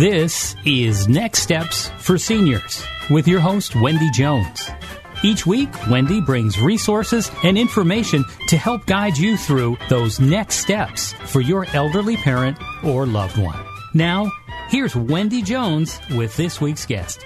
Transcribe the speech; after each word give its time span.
This 0.00 0.56
is 0.64 1.08
Next 1.08 1.42
Steps 1.42 1.90
for 1.98 2.16
Seniors 2.16 2.82
with 3.10 3.28
your 3.28 3.38
host, 3.38 3.76
Wendy 3.76 4.10
Jones. 4.12 4.70
Each 5.22 5.44
week, 5.44 5.68
Wendy 5.90 6.22
brings 6.22 6.58
resources 6.58 7.30
and 7.44 7.58
information 7.58 8.24
to 8.48 8.56
help 8.56 8.86
guide 8.86 9.18
you 9.18 9.36
through 9.36 9.76
those 9.90 10.18
next 10.18 10.54
steps 10.54 11.12
for 11.26 11.42
your 11.42 11.66
elderly 11.74 12.16
parent 12.16 12.56
or 12.82 13.04
loved 13.04 13.36
one. 13.36 13.62
Now, 13.92 14.32
here's 14.70 14.96
Wendy 14.96 15.42
Jones 15.42 16.00
with 16.12 16.34
this 16.34 16.62
week's 16.62 16.86
guest. 16.86 17.22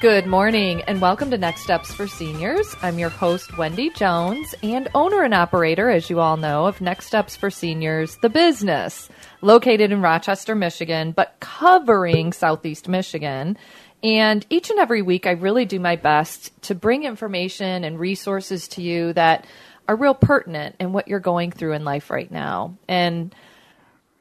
Good 0.00 0.26
morning 0.26 0.80
and 0.86 0.98
welcome 1.02 1.30
to 1.30 1.36
Next 1.36 1.60
Steps 1.60 1.92
for 1.92 2.06
Seniors. 2.06 2.74
I'm 2.80 2.98
your 2.98 3.10
host, 3.10 3.58
Wendy 3.58 3.90
Jones, 3.90 4.54
and 4.62 4.88
owner 4.94 5.22
and 5.22 5.34
operator, 5.34 5.90
as 5.90 6.08
you 6.08 6.20
all 6.20 6.38
know, 6.38 6.64
of 6.64 6.80
Next 6.80 7.04
Steps 7.04 7.36
for 7.36 7.50
Seniors, 7.50 8.16
the 8.22 8.30
business, 8.30 9.10
located 9.42 9.92
in 9.92 10.00
Rochester, 10.00 10.54
Michigan, 10.54 11.12
but 11.12 11.36
covering 11.40 12.32
Southeast 12.32 12.88
Michigan. 12.88 13.58
And 14.02 14.46
each 14.48 14.70
and 14.70 14.78
every 14.78 15.02
week, 15.02 15.26
I 15.26 15.32
really 15.32 15.66
do 15.66 15.78
my 15.78 15.96
best 15.96 16.62
to 16.62 16.74
bring 16.74 17.04
information 17.04 17.84
and 17.84 18.00
resources 18.00 18.68
to 18.68 18.82
you 18.82 19.12
that 19.12 19.46
are 19.86 19.96
real 19.96 20.14
pertinent 20.14 20.76
in 20.80 20.94
what 20.94 21.08
you're 21.08 21.20
going 21.20 21.50
through 21.50 21.74
in 21.74 21.84
life 21.84 22.08
right 22.08 22.30
now. 22.30 22.74
And 22.88 23.34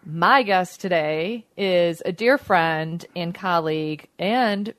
my 0.05 0.43
guest 0.43 0.81
today 0.81 1.45
is 1.55 2.02
a 2.05 2.11
dear 2.11 2.38
friend 2.38 3.05
and 3.16 3.33
colleague 3.33 4.09
and 4.19 4.73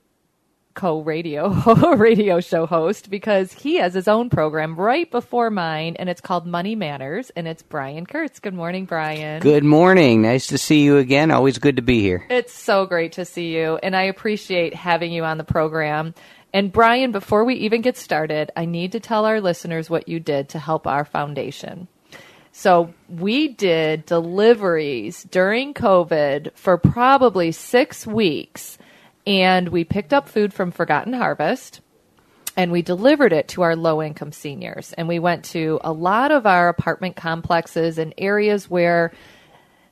co-radio 0.75 1.51
radio 1.97 2.41
show 2.41 2.67
host 2.67 3.11
because 3.11 3.53
he 3.53 3.77
has 3.77 3.95
his 3.95 4.09
own 4.09 4.31
program 4.31 4.77
right 4.77 5.11
before 5.11 5.51
mine 5.51 5.97
and 5.99 6.09
it's 6.09 6.21
called 6.21 6.47
Money 6.47 6.75
Matters 6.75 7.31
and 7.31 7.49
it's 7.49 7.63
Brian 7.63 8.07
Kurtz. 8.07 8.39
Good 8.39 8.55
morning, 8.55 8.85
Brian. 8.85 9.41
Good 9.41 9.65
morning. 9.65 10.23
Nice 10.23 10.47
to 10.48 10.59
see 10.59 10.83
you 10.83 10.98
again. 10.98 11.31
Always 11.31 11.59
good 11.59 11.77
to 11.77 11.83
be 11.83 12.01
here. 12.01 12.27
It's 12.31 12.53
so 12.53 12.87
great 12.87 13.13
to 13.13 13.25
see 13.25 13.55
you 13.55 13.79
and 13.83 13.97
I 13.97 14.03
appreciate 14.03 14.75
having 14.75 15.13
you 15.13 15.25
on 15.25 15.39
the 15.39 15.45
program. 15.45 16.15
And 16.53 16.73
Brian, 16.73 17.13
before 17.13 17.45
we 17.45 17.55
even 17.55 17.81
get 17.81 17.97
started, 17.97 18.51
I 18.57 18.65
need 18.65 18.93
to 18.93 19.01
tell 19.01 19.25
our 19.25 19.41
listeners 19.41 19.89
what 19.89 20.09
you 20.09 20.19
did 20.20 20.48
to 20.51 20.59
help 20.59 20.86
our 20.86 21.05
foundation. 21.05 21.89
So 22.53 22.92
we 23.09 23.48
did 23.48 24.07
deliveries 24.07 25.23
during 25.25 25.73
COVID 25.73 26.53
for 26.55 26.79
probably 26.79 27.53
six 27.53 28.07
weeks, 28.07 28.77
and 29.30 29.68
we 29.68 29.85
picked 29.85 30.13
up 30.13 30.29
food 30.29 30.52
from 30.52 30.73
Forgotten 30.73 31.13
Harvest 31.13 31.80
and 32.57 32.73
we 32.73 32.83
delivered 32.83 33.33
it 33.33 33.46
to 33.46 33.63
our 33.63 33.77
low 33.77 34.02
income 34.02 34.33
seniors. 34.33 34.92
And 34.95 35.07
we 35.07 35.20
went 35.20 35.45
to 35.46 35.79
a 35.85 35.92
lot 35.92 36.33
of 36.33 36.46
our 36.46 36.68
apartment 36.68 37.14
complexes 37.14 37.96
and 37.96 38.13
areas 38.18 38.68
where 38.68 39.13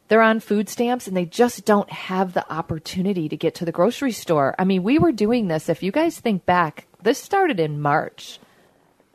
they're 0.08 0.22
on 0.22 0.40
food 0.40 0.68
stamps 0.68 1.06
and 1.06 1.16
they 1.16 1.24
just 1.24 1.64
don't 1.64 1.88
have 1.88 2.32
the 2.32 2.52
opportunity 2.52 3.28
to 3.28 3.36
get 3.36 3.54
to 3.54 3.64
the 3.64 3.70
grocery 3.70 4.10
store. 4.10 4.56
I 4.58 4.64
mean, 4.64 4.82
we 4.82 4.98
were 4.98 5.12
doing 5.12 5.46
this, 5.46 5.68
if 5.68 5.84
you 5.84 5.92
guys 5.92 6.18
think 6.18 6.44
back, 6.44 6.88
this 7.00 7.20
started 7.20 7.60
in 7.60 7.80
March. 7.80 8.40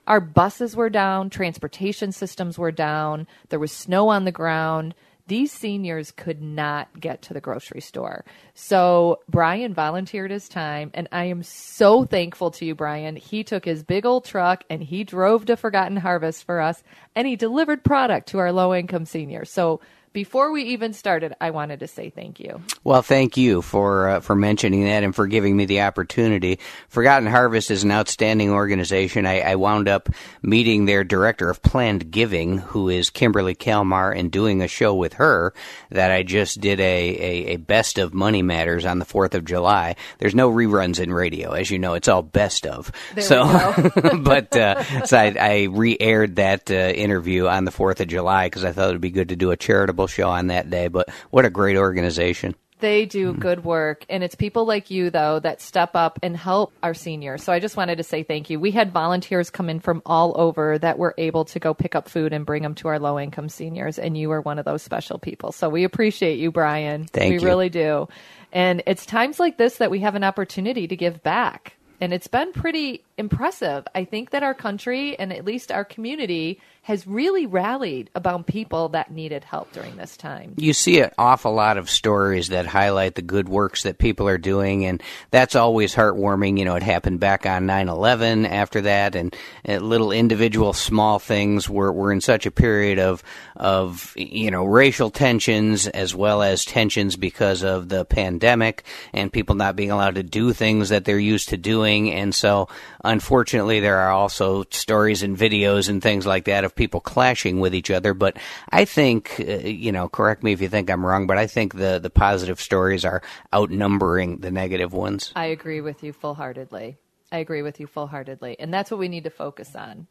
Our 0.08 0.22
buses 0.22 0.74
were 0.74 0.90
down, 0.90 1.32
transportation 1.32 2.14
systems 2.14 2.58
were 2.58 2.72
down, 2.72 3.28
there 3.50 3.60
was 3.60 3.74
snow 3.74 4.08
on 4.08 4.24
the 4.24 4.32
ground. 4.32 4.96
These 5.28 5.54
seniors 5.54 6.12
could 6.12 6.42
not 6.42 7.00
get 7.00 7.22
to 7.24 7.34
the 7.34 7.40
grocery 7.40 7.80
store. 7.80 8.26
So 8.54 9.20
Brian 9.30 9.74
volunteered 9.74 10.32
his 10.32 10.50
time, 10.50 10.92
and 10.94 11.08
I 11.14 11.26
am 11.26 11.44
so 11.44 12.04
thankful 12.04 12.52
to 12.52 12.66
you, 12.66 12.76
Brian. 12.76 13.16
He 13.16 13.44
took 13.44 13.64
his 13.64 13.84
big 13.84 14.06
old 14.06 14.26
truck 14.26 14.66
and 14.70 14.84
he 14.84 15.06
drove 15.06 15.46
to 15.46 15.56
Forgotten 15.56 15.98
Harvest 15.98 16.44
for 16.44 16.60
us, 16.60 16.84
and 17.16 17.26
he 17.26 17.38
delivered 17.38 17.86
product 17.86 18.28
to 18.30 18.40
our 18.40 18.52
low 18.52 18.76
income 18.76 19.06
seniors. 19.06 19.50
So 19.50 19.80
before 20.14 20.52
we 20.52 20.64
even 20.66 20.94
started, 20.94 21.36
I 21.42 21.50
wanted 21.50 21.80
to 21.80 21.88
say 21.88 22.12
thank 22.12 22.40
you. 22.40 22.62
Well, 22.84 23.02
thank 23.02 23.36
you 23.36 23.64
for 23.64 24.10
uh, 24.10 24.20
for 24.20 24.36
mentioning 24.36 24.86
that 24.86 25.04
and 25.04 25.16
for 25.16 25.26
giving 25.26 25.58
me 25.58 25.66
the 25.66 25.82
opportunity. 25.82 26.60
Forgotten 26.88 27.28
Harvest 27.28 27.72
is 27.72 27.84
an 27.84 27.92
outstanding 27.92 28.52
organization. 28.52 29.26
I, 29.26 29.42
I 29.42 29.56
wound 29.56 29.90
up 29.90 30.10
meeting 30.44 30.86
their 30.86 31.04
director 31.04 31.50
of 31.50 31.64
planned 31.64 32.12
giving, 32.12 32.60
who 32.60 32.90
is 32.90 33.10
Kimberly 33.10 33.56
Kalmar, 33.56 34.12
and 34.12 34.32
doing 34.32 34.62
a 34.62 34.68
show 34.68 34.94
with 34.94 35.14
her 35.14 35.54
that 35.90 36.12
I 36.12 36.22
just 36.22 36.62
did 36.62 36.80
a, 36.80 36.84
a, 36.84 37.54
a 37.54 37.58
best 37.58 37.98
of 37.98 38.14
Money 38.14 38.44
Matters 38.44 38.86
on 38.86 39.00
the 39.00 39.06
Fourth 39.06 39.34
of 39.34 39.46
July. 39.46 39.96
There's 40.20 40.36
no 40.36 40.52
reruns 40.52 41.00
in 41.00 41.12
radio, 41.12 41.54
as 41.54 41.72
you 41.72 41.80
know. 41.80 41.96
It's 41.96 42.08
all 42.08 42.22
best 42.22 42.68
of. 42.68 42.92
There 43.16 43.24
so, 43.24 43.92
but 44.20 44.56
uh, 44.56 45.06
so 45.06 45.18
I, 45.18 45.36
I 45.40 45.64
re-aired 45.72 46.36
that 46.36 46.70
uh, 46.70 46.74
interview 46.74 47.48
on 47.48 47.66
the 47.66 47.72
Fourth 47.72 48.00
of 48.00 48.08
July 48.08 48.46
because 48.46 48.64
I 48.64 48.72
thought 48.72 48.90
it 48.90 48.94
would 48.94 49.02
be 49.02 49.10
good 49.10 49.30
to 49.30 49.36
do 49.36 49.50
a 49.50 49.58
charitable 49.58 50.03
show 50.08 50.30
on 50.30 50.48
that 50.48 50.70
day. 50.70 50.88
But 50.88 51.10
what 51.30 51.46
a 51.46 51.50
great 51.50 51.78
organization! 51.78 52.56
They 52.84 53.06
do 53.06 53.32
hmm. 53.32 53.40
good 53.40 53.64
work. 53.64 54.06
And 54.10 54.26
it's 54.26 54.36
people 54.36 54.66
like 54.66 54.92
you, 54.92 55.10
though, 55.10 55.40
that 55.40 55.62
step 55.62 55.92
up 55.94 56.20
and 56.22 56.36
help 56.36 56.74
our 56.84 56.94
seniors. 56.94 57.42
So 57.42 57.54
I 57.54 57.62
just 57.62 57.78
wanted 57.78 57.96
to 58.00 58.04
say 58.04 58.24
thank 58.24 58.50
you. 58.50 58.60
We 58.60 58.72
had 58.72 58.92
volunteers 58.92 59.50
come 59.50 59.70
in 59.70 59.80
from 59.80 60.02
all 60.06 60.34
over 60.36 60.78
that 60.80 60.98
were 60.98 61.16
able 61.18 61.46
to 61.46 61.60
go 61.60 61.74
pick 61.74 61.96
up 61.96 62.10
food 62.10 62.34
and 62.34 62.46
bring 62.46 62.62
them 62.62 62.76
to 62.76 62.90
our 62.90 63.00
low 63.00 63.18
income 63.18 63.48
seniors. 63.48 63.98
And 63.98 64.18
you 64.18 64.28
were 64.28 64.42
one 64.42 64.60
of 64.60 64.66
those 64.66 64.82
special 64.82 65.18
people. 65.18 65.54
So 65.54 65.70
we 65.70 65.86
appreciate 65.86 66.40
you, 66.40 66.52
Brian. 66.52 67.06
Thank 67.06 67.30
we 67.30 67.40
you. 67.40 67.46
really 67.46 67.70
do. 67.70 68.10
And 68.52 68.84
it's 68.86 69.06
times 69.06 69.40
like 69.40 69.58
this 69.58 69.78
that 69.78 69.90
we 69.90 70.00
have 70.00 70.16
an 70.16 70.26
opportunity 70.26 70.86
to 70.86 70.96
give 70.98 71.24
back. 71.24 71.78
And 72.02 72.12
it's 72.12 72.28
been 72.28 72.52
pretty 72.52 73.02
impressive. 73.18 73.86
I 73.94 74.06
think 74.06 74.32
that 74.32 74.44
our 74.44 74.54
country 74.54 75.18
and 75.18 75.32
at 75.32 75.46
least 75.46 75.72
our 75.72 75.86
community 75.86 76.60
has 76.84 77.08
really 77.08 77.46
rallied 77.46 78.10
about 78.14 78.46
people 78.46 78.90
that 78.90 79.10
needed 79.10 79.42
help 79.46 79.72
during 79.72 79.96
this 79.96 80.18
time. 80.18 80.54
you 80.58 80.74
see 80.74 81.00
an 81.00 81.10
awful 81.18 81.54
lot 81.54 81.78
of 81.78 81.90
stories 81.90 82.50
that 82.50 82.66
highlight 82.66 83.16
the 83.16 83.22
good 83.22 83.48
works 83.48 83.84
that 83.84 83.98
people 83.98 84.28
are 84.28 84.38
doing, 84.38 84.86
and 84.86 85.02
that's 85.32 85.56
always 85.56 85.96
heartwarming. 85.96 86.60
You 86.60 86.66
know, 86.66 86.76
it 86.76 86.84
happened 86.84 87.22
back 87.22 87.46
on 87.46 87.66
9 87.66 87.88
11 87.88 88.46
after 88.46 88.82
that, 88.82 89.16
and 89.16 89.34
uh, 89.68 89.78
little 89.78 90.12
individual 90.12 90.74
small 90.74 91.20
things. 91.20 91.70
We're, 91.70 91.92
we're 91.92 92.12
in 92.12 92.20
such 92.20 92.46
a 92.46 92.52
period 92.52 93.00
of, 93.00 93.24
of, 93.56 94.14
you 94.18 94.52
know, 94.52 94.66
racial 94.66 95.10
tensions 95.10 95.88
as 95.88 96.14
well 96.14 96.42
as 96.42 96.66
tensions 96.66 97.16
because 97.16 97.64
of 97.64 97.88
the 97.88 98.04
pandemic 98.04 98.84
and 99.14 99.32
people 99.32 99.56
not 99.56 99.78
being 99.78 99.92
allowed 99.92 100.16
to 100.16 100.24
do 100.24 100.52
things 100.52 100.90
that 100.90 101.06
they're 101.06 101.18
used 101.18 101.50
to 101.50 101.58
doing. 101.58 102.12
And 102.12 102.36
so, 102.36 102.68
unfortunately, 103.04 103.80
there 103.80 104.00
are 104.00 104.12
also 104.12 104.64
stories 104.70 105.24
and 105.24 105.38
videos 105.38 105.90
and 105.90 106.02
things 106.02 106.26
like 106.26 106.46
that 106.46 106.64
of 106.64 106.76
people 106.76 107.00
clashing 107.00 107.60
with 107.60 107.76
each 107.76 107.92
other. 107.92 108.14
But 108.14 108.38
I 108.70 108.86
think, 108.86 109.36
uh, 109.40 109.68
you 109.68 109.92
know, 109.92 110.10
correct 110.10 110.44
me 110.44 110.54
if 110.54 110.62
you 110.62 110.70
think 110.70 110.90
I'm 110.90 111.06
wrong, 111.06 111.28
but 111.28 111.38
I 111.38 111.48
think 111.48 111.76
the, 111.76 112.00
the 112.00 112.10
positive 112.10 112.60
stories 112.60 113.06
are 113.06 113.22
outnumbering 113.54 114.38
the 114.38 114.52
negative 114.52 114.94
ones. 114.94 115.32
I 115.36 115.46
agree 115.46 115.82
with 115.82 116.04
you 116.04 116.14
full 116.14 116.36
heartedly. 116.36 116.98
I 117.32 117.38
agree 117.38 117.62
with 117.62 117.80
you 117.80 117.88
full 117.88 118.08
heartedly. 118.08 118.56
And 118.60 118.74
that's 118.74 118.92
what 118.92 119.00
we 119.00 119.08
need 119.08 119.24
to 119.24 119.30
focus 119.30 119.76
on. 119.76 120.08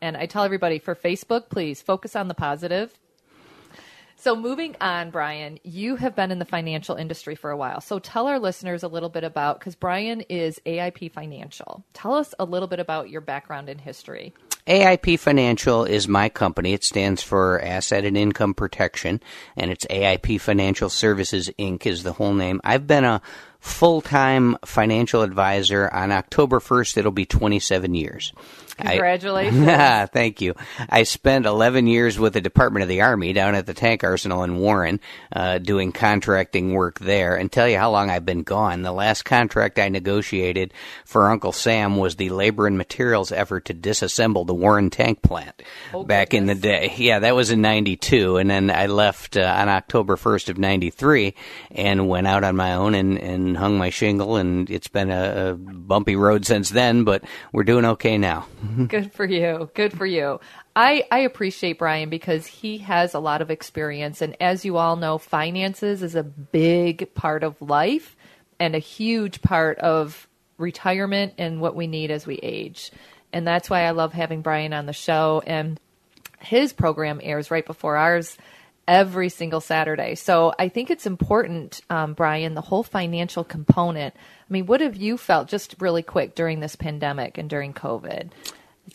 And 0.00 0.16
I 0.16 0.26
tell 0.26 0.44
everybody 0.44 0.78
for 0.78 0.94
Facebook, 0.94 1.50
please 1.50 1.82
focus 1.82 2.16
on 2.16 2.28
the 2.28 2.34
positive. 2.34 2.98
So, 4.20 4.36
moving 4.36 4.76
on, 4.82 5.10
Brian, 5.10 5.58
you 5.64 5.96
have 5.96 6.14
been 6.14 6.30
in 6.30 6.38
the 6.38 6.44
financial 6.44 6.94
industry 6.94 7.34
for 7.34 7.50
a 7.50 7.56
while. 7.56 7.80
So, 7.80 7.98
tell 7.98 8.26
our 8.26 8.38
listeners 8.38 8.82
a 8.82 8.88
little 8.88 9.08
bit 9.08 9.24
about 9.24 9.58
because 9.58 9.76
Brian 9.76 10.20
is 10.20 10.60
AIP 10.66 11.10
Financial. 11.10 11.82
Tell 11.94 12.12
us 12.12 12.34
a 12.38 12.44
little 12.44 12.68
bit 12.68 12.80
about 12.80 13.08
your 13.08 13.22
background 13.22 13.70
and 13.70 13.80
history. 13.80 14.34
AIP 14.66 15.18
Financial 15.18 15.86
is 15.86 16.06
my 16.06 16.28
company. 16.28 16.74
It 16.74 16.84
stands 16.84 17.22
for 17.22 17.62
Asset 17.62 18.04
and 18.04 18.14
Income 18.14 18.52
Protection, 18.54 19.22
and 19.56 19.70
it's 19.70 19.86
AIP 19.86 20.38
Financial 20.38 20.90
Services 20.90 21.48
Inc. 21.58 21.86
is 21.86 22.02
the 22.02 22.12
whole 22.12 22.34
name. 22.34 22.60
I've 22.62 22.86
been 22.86 23.06
a 23.06 23.22
full 23.58 24.00
time 24.00 24.56
financial 24.64 25.22
advisor. 25.22 25.88
On 25.92 26.12
October 26.12 26.60
1st, 26.60 26.98
it'll 26.98 27.10
be 27.10 27.26
27 27.26 27.94
years. 27.94 28.34
Congratulations. 28.80 29.66
I, 29.68 30.06
thank 30.12 30.40
you. 30.40 30.54
I 30.88 31.02
spent 31.04 31.46
11 31.46 31.86
years 31.86 32.18
with 32.18 32.32
the 32.34 32.40
Department 32.40 32.82
of 32.82 32.88
the 32.88 33.02
Army 33.02 33.32
down 33.32 33.54
at 33.54 33.66
the 33.66 33.74
Tank 33.74 34.04
Arsenal 34.04 34.42
in 34.42 34.58
Warren, 34.58 35.00
uh, 35.32 35.58
doing 35.58 35.92
contracting 35.92 36.72
work 36.72 36.98
there. 36.98 37.36
And 37.36 37.50
tell 37.50 37.68
you 37.68 37.78
how 37.78 37.90
long 37.90 38.10
I've 38.10 38.26
been 38.26 38.42
gone. 38.42 38.82
The 38.82 38.92
last 38.92 39.24
contract 39.24 39.78
I 39.78 39.88
negotiated 39.88 40.72
for 41.04 41.28
Uncle 41.30 41.52
Sam 41.52 41.96
was 41.96 42.16
the 42.16 42.30
labor 42.30 42.66
and 42.66 42.76
materials 42.78 43.32
effort 43.32 43.66
to 43.66 43.74
disassemble 43.74 44.46
the 44.46 44.54
Warren 44.54 44.90
tank 44.90 45.22
plant 45.22 45.62
Oh, 45.92 46.04
back 46.04 46.34
in 46.34 46.46
the 46.46 46.54
day. 46.54 46.94
Yeah, 46.96 47.20
that 47.20 47.34
was 47.34 47.50
in 47.50 47.60
92. 47.60 48.36
And 48.36 48.50
then 48.50 48.70
I 48.70 48.86
left 48.86 49.36
uh, 49.36 49.42
on 49.42 49.68
October 49.68 50.16
1st 50.16 50.48
of 50.50 50.58
93 50.58 51.34
and 51.70 52.08
went 52.08 52.26
out 52.26 52.44
on 52.44 52.56
my 52.56 52.74
own 52.74 52.94
and, 52.94 53.18
and 53.18 53.56
hung 53.56 53.78
my 53.78 53.90
shingle. 53.90 54.36
And 54.36 54.68
it's 54.70 54.88
been 54.88 55.10
a, 55.10 55.50
a 55.50 55.54
bumpy 55.54 56.16
road 56.16 56.46
since 56.46 56.70
then, 56.70 57.04
but 57.04 57.24
we're 57.52 57.64
doing 57.64 57.84
okay 57.84 58.18
now. 58.18 58.46
Good 58.88 59.12
for 59.12 59.24
you. 59.24 59.70
Good 59.74 59.96
for 59.96 60.06
you. 60.06 60.40
I, 60.74 61.04
I 61.10 61.20
appreciate 61.20 61.78
Brian 61.78 62.08
because 62.08 62.46
he 62.46 62.78
has 62.78 63.14
a 63.14 63.18
lot 63.18 63.42
of 63.42 63.50
experience. 63.50 64.22
And 64.22 64.36
as 64.40 64.64
you 64.64 64.76
all 64.76 64.96
know, 64.96 65.18
finances 65.18 66.02
is 66.02 66.14
a 66.14 66.22
big 66.22 67.12
part 67.14 67.42
of 67.42 67.60
life 67.60 68.16
and 68.58 68.74
a 68.74 68.78
huge 68.78 69.42
part 69.42 69.78
of 69.78 70.28
retirement 70.58 71.34
and 71.38 71.60
what 71.60 71.74
we 71.74 71.86
need 71.86 72.10
as 72.10 72.26
we 72.26 72.36
age. 72.36 72.92
And 73.32 73.46
that's 73.46 73.70
why 73.70 73.82
I 73.82 73.90
love 73.90 74.12
having 74.12 74.42
Brian 74.42 74.72
on 74.72 74.86
the 74.86 74.92
show. 74.92 75.42
And 75.46 75.80
his 76.40 76.72
program 76.72 77.20
airs 77.22 77.50
right 77.50 77.66
before 77.66 77.96
ours 77.96 78.36
every 78.88 79.28
single 79.28 79.60
Saturday. 79.60 80.16
So 80.16 80.52
I 80.58 80.68
think 80.68 80.90
it's 80.90 81.06
important, 81.06 81.80
um, 81.90 82.14
Brian, 82.14 82.54
the 82.54 82.60
whole 82.60 82.82
financial 82.82 83.44
component. 83.44 84.14
I 84.16 84.52
mean, 84.52 84.66
what 84.66 84.80
have 84.80 84.96
you 84.96 85.16
felt 85.16 85.48
just 85.48 85.76
really 85.78 86.02
quick 86.02 86.34
during 86.34 86.58
this 86.58 86.74
pandemic 86.74 87.38
and 87.38 87.48
during 87.48 87.72
COVID? 87.72 88.30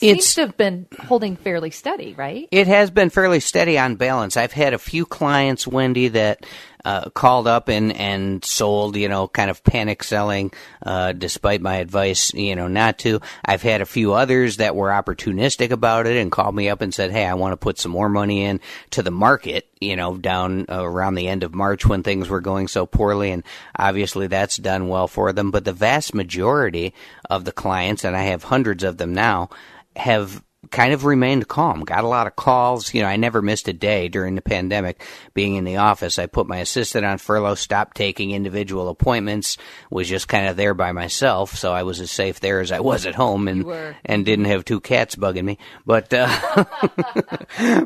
It 0.01 0.07
It's- 0.07 0.25
seems 0.25 0.33
to 0.35 0.41
have 0.41 0.57
been 0.57 0.87
holding 1.07 1.35
fairly 1.35 1.71
steady, 1.71 2.13
right? 2.13 2.47
It 2.51 2.67
has 2.67 2.91
been 2.91 3.09
fairly 3.09 3.39
steady 3.39 3.77
on 3.77 3.95
balance. 3.95 4.37
I've 4.37 4.53
had 4.53 4.73
a 4.73 4.77
few 4.79 5.05
clients, 5.05 5.67
Wendy, 5.67 6.09
that 6.09 6.45
uh, 6.83 7.09
called 7.09 7.47
up 7.47 7.67
and, 7.67 7.91
and 7.97 8.45
sold, 8.45 8.95
you 8.95 9.09
know, 9.09 9.27
kind 9.27 9.49
of 9.49 9.63
panic 9.63 10.03
selling, 10.03 10.51
uh, 10.85 11.13
despite 11.13 11.59
my 11.59 11.77
advice, 11.77 12.31
you 12.35 12.55
know, 12.55 12.67
not 12.67 12.99
to. 12.99 13.19
I've 13.43 13.63
had 13.63 13.81
a 13.81 13.87
few 13.87 14.13
others 14.13 14.57
that 14.57 14.75
were 14.75 14.89
opportunistic 14.89 15.71
about 15.71 16.05
it 16.05 16.15
and 16.15 16.31
called 16.31 16.53
me 16.53 16.69
up 16.69 16.81
and 16.81 16.93
said, 16.93 17.09
hey, 17.11 17.25
I 17.25 17.33
want 17.33 17.53
to 17.53 17.57
put 17.57 17.79
some 17.79 17.91
more 17.91 18.07
money 18.07 18.43
in 18.43 18.59
to 18.91 19.01
the 19.01 19.09
market, 19.09 19.67
you 19.81 19.95
know, 19.95 20.15
down 20.15 20.67
uh, 20.69 20.83
around 20.83 21.15
the 21.15 21.27
end 21.27 21.41
of 21.41 21.55
March 21.55 21.87
when 21.87 22.03
things 22.03 22.29
were 22.29 22.41
going 22.41 22.67
so 22.67 22.85
poorly. 22.85 23.31
And 23.31 23.43
obviously 23.79 24.27
that's 24.27 24.57
done 24.57 24.87
well 24.87 25.07
for 25.07 25.33
them. 25.33 25.49
But 25.49 25.65
the 25.65 25.73
vast 25.73 26.13
majority 26.13 26.93
of 27.31 27.45
the 27.45 27.51
clients, 27.51 28.03
and 28.03 28.15
I 28.15 28.23
have 28.25 28.43
hundreds 28.43 28.83
of 28.83 28.97
them 28.97 29.11
now, 29.15 29.49
have 29.95 30.43
kind 30.71 30.93
of 30.93 31.05
remained 31.05 31.47
calm. 31.47 31.81
Got 31.81 32.03
a 32.03 32.07
lot 32.07 32.27
of 32.27 32.35
calls. 32.35 32.93
You 32.93 33.01
know, 33.01 33.07
I 33.07 33.15
never 33.15 33.41
missed 33.41 33.67
a 33.67 33.73
day 33.73 34.07
during 34.07 34.35
the 34.35 34.41
pandemic 34.41 35.03
being 35.33 35.55
in 35.55 35.63
the 35.63 35.77
office. 35.77 36.19
I 36.19 36.25
put 36.25 36.47
my 36.47 36.57
assistant 36.57 37.05
on 37.05 37.17
furlough, 37.17 37.55
stopped 37.55 37.97
taking 37.97 38.31
individual 38.31 38.89
appointments, 38.89 39.57
was 39.89 40.09
just 40.09 40.27
kind 40.27 40.47
of 40.47 40.57
there 40.57 40.73
by 40.73 40.91
myself. 40.91 41.55
So 41.55 41.73
I 41.73 41.83
was 41.83 41.99
as 41.99 42.11
safe 42.11 42.39
there 42.39 42.59
as 42.59 42.71
I 42.71 42.79
was 42.79 43.05
at 43.05 43.15
home 43.15 43.47
and, 43.47 43.65
and 44.03 44.25
didn't 44.25 44.45
have 44.45 44.65
two 44.65 44.79
cats 44.79 45.15
bugging 45.15 45.45
me. 45.45 45.57
But, 45.85 46.13
uh, 46.13 46.65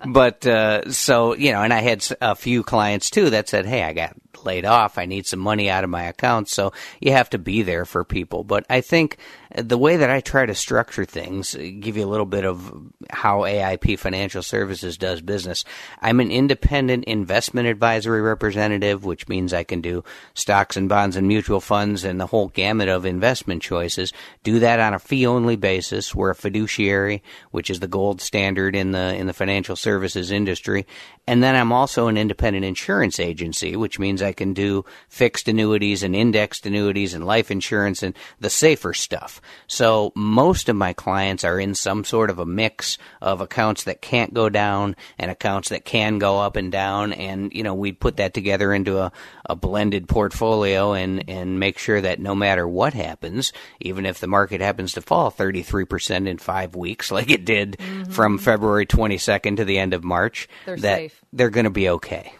but, 0.07 0.45
uh, 0.45 0.91
so, 0.91 1.35
you 1.35 1.51
know, 1.51 1.61
and 1.61 1.73
I 1.73 1.81
had 1.81 2.05
a 2.21 2.35
few 2.35 2.63
clients 2.63 3.09
too 3.09 3.31
that 3.31 3.49
said, 3.49 3.65
Hey, 3.65 3.83
I 3.83 3.93
got 3.93 4.15
laid 4.45 4.65
off. 4.65 4.97
I 4.97 5.05
need 5.05 5.25
some 5.25 5.39
money 5.39 5.69
out 5.69 5.83
of 5.83 5.89
my 5.89 6.03
account. 6.03 6.49
So 6.49 6.73
you 6.99 7.11
have 7.11 7.29
to 7.31 7.37
be 7.37 7.61
there 7.61 7.85
for 7.85 8.03
people. 8.03 8.43
But 8.43 8.65
I 8.69 8.81
think 8.81 9.17
the 9.55 9.77
way 9.77 9.97
that 9.97 10.11
I 10.11 10.21
try 10.21 10.45
to 10.45 10.53
structure 10.53 11.05
things, 11.05 11.55
uh, 11.55 11.59
give 11.79 11.97
you 11.97 12.05
a 12.05 12.07
little 12.07 12.25
bit 12.27 12.45
of 12.45 12.71
how 13.09 13.41
AIP 13.41 13.97
Financial 13.97 14.43
Services 14.43 14.97
does 14.97 15.21
business. 15.21 15.65
I'm 16.01 16.19
an 16.19 16.31
independent 16.31 17.05
investment 17.05 17.67
advisory 17.67 18.21
representative, 18.21 19.05
which 19.05 19.27
means 19.27 19.51
I 19.51 19.63
can 19.63 19.81
do 19.81 20.03
stocks 20.35 20.77
and 20.77 20.87
bonds 20.87 21.15
and 21.15 21.27
mutual 21.27 21.61
funds 21.61 22.03
and 22.03 22.19
the 22.19 22.27
whole 22.27 22.49
gamut 22.49 22.89
of 22.89 23.05
investment 23.05 23.63
choices. 23.63 24.13
Do 24.43 24.59
that 24.59 24.79
on 24.79 24.93
a 24.93 24.99
fee 24.99 25.25
only 25.25 25.55
basis. 25.55 26.13
We're 26.13 26.31
a 26.31 26.35
fiduciary, 26.35 27.23
which 27.49 27.71
is 27.71 27.79
the 27.79 27.87
gold 27.87 28.21
standard 28.21 28.75
in 28.75 28.91
the 28.91 29.15
in 29.15 29.25
the 29.25 29.33
financial 29.33 29.75
services 29.75 30.29
industry. 30.29 30.85
And 31.25 31.41
then 31.41 31.55
I'm 31.55 31.71
also 31.71 32.07
an 32.07 32.17
independent 32.17 32.65
insurance 32.65 33.19
agency, 33.19 33.75
which 33.75 33.99
means 33.99 34.21
I 34.21 34.28
can 34.33 34.53
do 34.53 34.85
fixed 35.07 35.47
annuities 35.47 36.03
and 36.03 36.15
indexed 36.15 36.65
annuities 36.65 37.13
and 37.13 37.25
life 37.25 37.51
insurance 37.51 38.03
and 38.03 38.15
the 38.39 38.49
safer 38.49 38.93
stuff. 38.93 39.41
So 39.67 40.11
most 40.15 40.69
of 40.69 40.75
my 40.75 40.93
clients 40.93 41.43
are 41.43 41.59
in 41.59 41.75
some 41.75 42.03
sort 42.03 42.29
of 42.29 42.39
a 42.39 42.45
mix 42.45 42.97
of 43.21 43.41
accounts 43.41 43.83
that 43.85 44.01
can't 44.01 44.33
go 44.33 44.49
down 44.49 44.95
and 45.17 45.31
accounts 45.31 45.69
that 45.69 45.85
can 45.85 46.19
go 46.19 46.39
up 46.39 46.55
and 46.55 46.71
down. 46.71 47.13
And, 47.13 47.53
you 47.53 47.63
know, 47.63 47.73
we 47.73 47.91
put 47.91 48.17
that 48.17 48.33
together 48.33 48.73
into 48.73 48.99
a, 48.99 49.11
a 49.45 49.55
blended 49.55 50.07
portfolio 50.07 50.93
and, 50.93 51.29
and 51.29 51.59
make 51.59 51.77
sure 51.77 52.01
that 52.01 52.19
no 52.19 52.35
matter 52.35 52.67
what 52.67 52.93
happens, 52.93 53.53
even 53.79 54.05
if 54.05 54.19
the 54.19 54.27
market 54.27 54.61
happens 54.61 54.93
to 54.93 55.01
fall 55.01 55.31
33% 55.31 56.27
in 56.27 56.37
five 56.37 56.75
weeks, 56.75 57.11
like 57.19 57.29
it 57.29 57.45
did 57.45 57.77
mm-hmm. 57.77 58.11
from 58.11 58.37
February 58.37 58.85
22nd 58.85 59.57
to 59.57 59.65
the 59.65 59.77
end 59.77 59.93
of 59.93 60.03
March, 60.03 60.47
They're 60.65 60.77
that 60.77 60.97
safe. 60.97 61.21
they're 61.33 61.49
going 61.49 61.65
to 61.65 61.69
be 61.69 61.89
okay. 61.89 62.33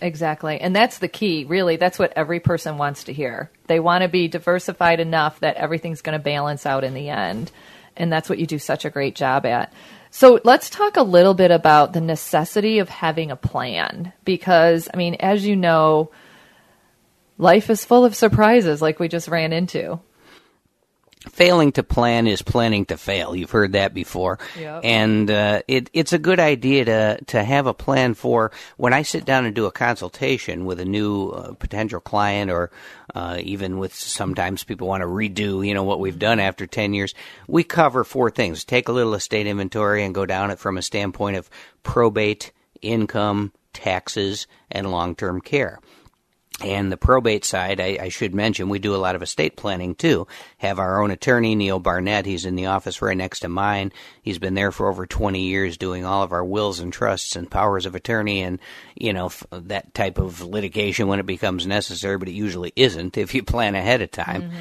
Exactly. 0.00 0.60
And 0.60 0.74
that's 0.74 0.98
the 0.98 1.08
key, 1.08 1.23
really. 1.46 1.76
That's 1.76 1.98
what 1.98 2.12
every 2.16 2.40
person 2.40 2.78
wants 2.78 3.04
to 3.04 3.12
hear. 3.12 3.50
They 3.66 3.80
want 3.80 4.02
to 4.02 4.08
be 4.08 4.28
diversified 4.28 5.00
enough 5.00 5.40
that 5.40 5.56
everything's 5.56 6.02
going 6.02 6.18
to 6.18 6.22
balance 6.22 6.66
out 6.66 6.84
in 6.84 6.94
the 6.94 7.08
end. 7.08 7.50
And 7.96 8.12
that's 8.12 8.28
what 8.28 8.38
you 8.38 8.46
do 8.46 8.58
such 8.58 8.84
a 8.84 8.90
great 8.90 9.14
job 9.14 9.46
at. 9.46 9.72
So 10.10 10.40
let's 10.44 10.70
talk 10.70 10.96
a 10.96 11.02
little 11.02 11.34
bit 11.34 11.50
about 11.50 11.92
the 11.92 12.00
necessity 12.00 12.78
of 12.78 12.88
having 12.88 13.30
a 13.30 13.36
plan. 13.36 14.12
Because, 14.24 14.88
I 14.92 14.96
mean, 14.96 15.16
as 15.16 15.44
you 15.46 15.56
know, 15.56 16.10
life 17.38 17.70
is 17.70 17.84
full 17.84 18.04
of 18.04 18.14
surprises 18.14 18.80
like 18.80 18.98
we 18.98 19.08
just 19.08 19.28
ran 19.28 19.52
into. 19.52 20.00
Failing 21.30 21.72
to 21.72 21.82
plan 21.82 22.26
is 22.26 22.42
planning 22.42 22.84
to 22.86 22.96
fail. 22.96 23.34
You've 23.34 23.50
heard 23.50 23.72
that 23.72 23.94
before, 23.94 24.38
Yep. 24.58 24.80
and 24.84 25.30
uh, 25.30 25.62
it, 25.68 25.90
it's 25.92 26.12
a 26.12 26.18
good 26.18 26.40
idea 26.40 26.84
to 26.84 27.18
to 27.26 27.42
have 27.42 27.66
a 27.66 27.74
plan 27.74 28.14
for 28.14 28.52
when 28.76 28.92
I 28.92 29.02
sit 29.02 29.24
down 29.24 29.44
and 29.46 29.54
do 29.54 29.66
a 29.66 29.72
consultation 29.72 30.64
with 30.64 30.80
a 30.80 30.84
new 30.84 31.30
uh, 31.30 31.52
potential 31.54 32.00
client, 32.00 32.50
or 32.50 32.70
uh, 33.14 33.38
even 33.42 33.78
with 33.78 33.94
sometimes 33.94 34.64
people 34.64 34.88
want 34.88 35.02
to 35.02 35.06
redo, 35.06 35.66
you 35.66 35.74
know, 35.74 35.84
what 35.84 36.00
we've 36.00 36.18
done 36.18 36.40
after 36.40 36.66
ten 36.66 36.94
years. 36.94 37.14
We 37.48 37.64
cover 37.64 38.04
four 38.04 38.30
things: 38.30 38.64
take 38.64 38.88
a 38.88 38.92
little 38.92 39.14
estate 39.14 39.46
inventory 39.46 40.04
and 40.04 40.14
go 40.14 40.26
down 40.26 40.50
it 40.50 40.58
from 40.58 40.76
a 40.78 40.82
standpoint 40.82 41.36
of 41.36 41.48
probate, 41.82 42.52
income, 42.82 43.52
taxes, 43.72 44.46
and 44.70 44.90
long 44.90 45.14
term 45.14 45.40
care. 45.40 45.80
And 46.60 46.92
the 46.92 46.96
probate 46.96 47.44
side, 47.44 47.80
I, 47.80 47.98
I 48.00 48.08
should 48.10 48.32
mention, 48.32 48.68
we 48.68 48.78
do 48.78 48.94
a 48.94 48.96
lot 48.96 49.16
of 49.16 49.22
estate 49.22 49.56
planning 49.56 49.96
too. 49.96 50.28
Have 50.58 50.78
our 50.78 51.02
own 51.02 51.10
attorney, 51.10 51.56
Neil 51.56 51.80
Barnett. 51.80 52.26
He's 52.26 52.44
in 52.44 52.54
the 52.54 52.66
office 52.66 53.02
right 53.02 53.16
next 53.16 53.40
to 53.40 53.48
mine. 53.48 53.92
He's 54.22 54.38
been 54.38 54.54
there 54.54 54.70
for 54.70 54.88
over 54.88 55.04
20 55.04 55.40
years 55.40 55.76
doing 55.76 56.04
all 56.04 56.22
of 56.22 56.30
our 56.30 56.44
wills 56.44 56.78
and 56.78 56.92
trusts 56.92 57.34
and 57.34 57.50
powers 57.50 57.86
of 57.86 57.96
attorney 57.96 58.42
and, 58.42 58.60
you 58.94 59.12
know, 59.12 59.26
f- 59.26 59.44
that 59.50 59.94
type 59.94 60.16
of 60.18 60.42
litigation 60.42 61.08
when 61.08 61.18
it 61.18 61.26
becomes 61.26 61.66
necessary, 61.66 62.18
but 62.18 62.28
it 62.28 62.34
usually 62.34 62.72
isn't 62.76 63.18
if 63.18 63.34
you 63.34 63.42
plan 63.42 63.74
ahead 63.74 64.00
of 64.00 64.12
time. 64.12 64.52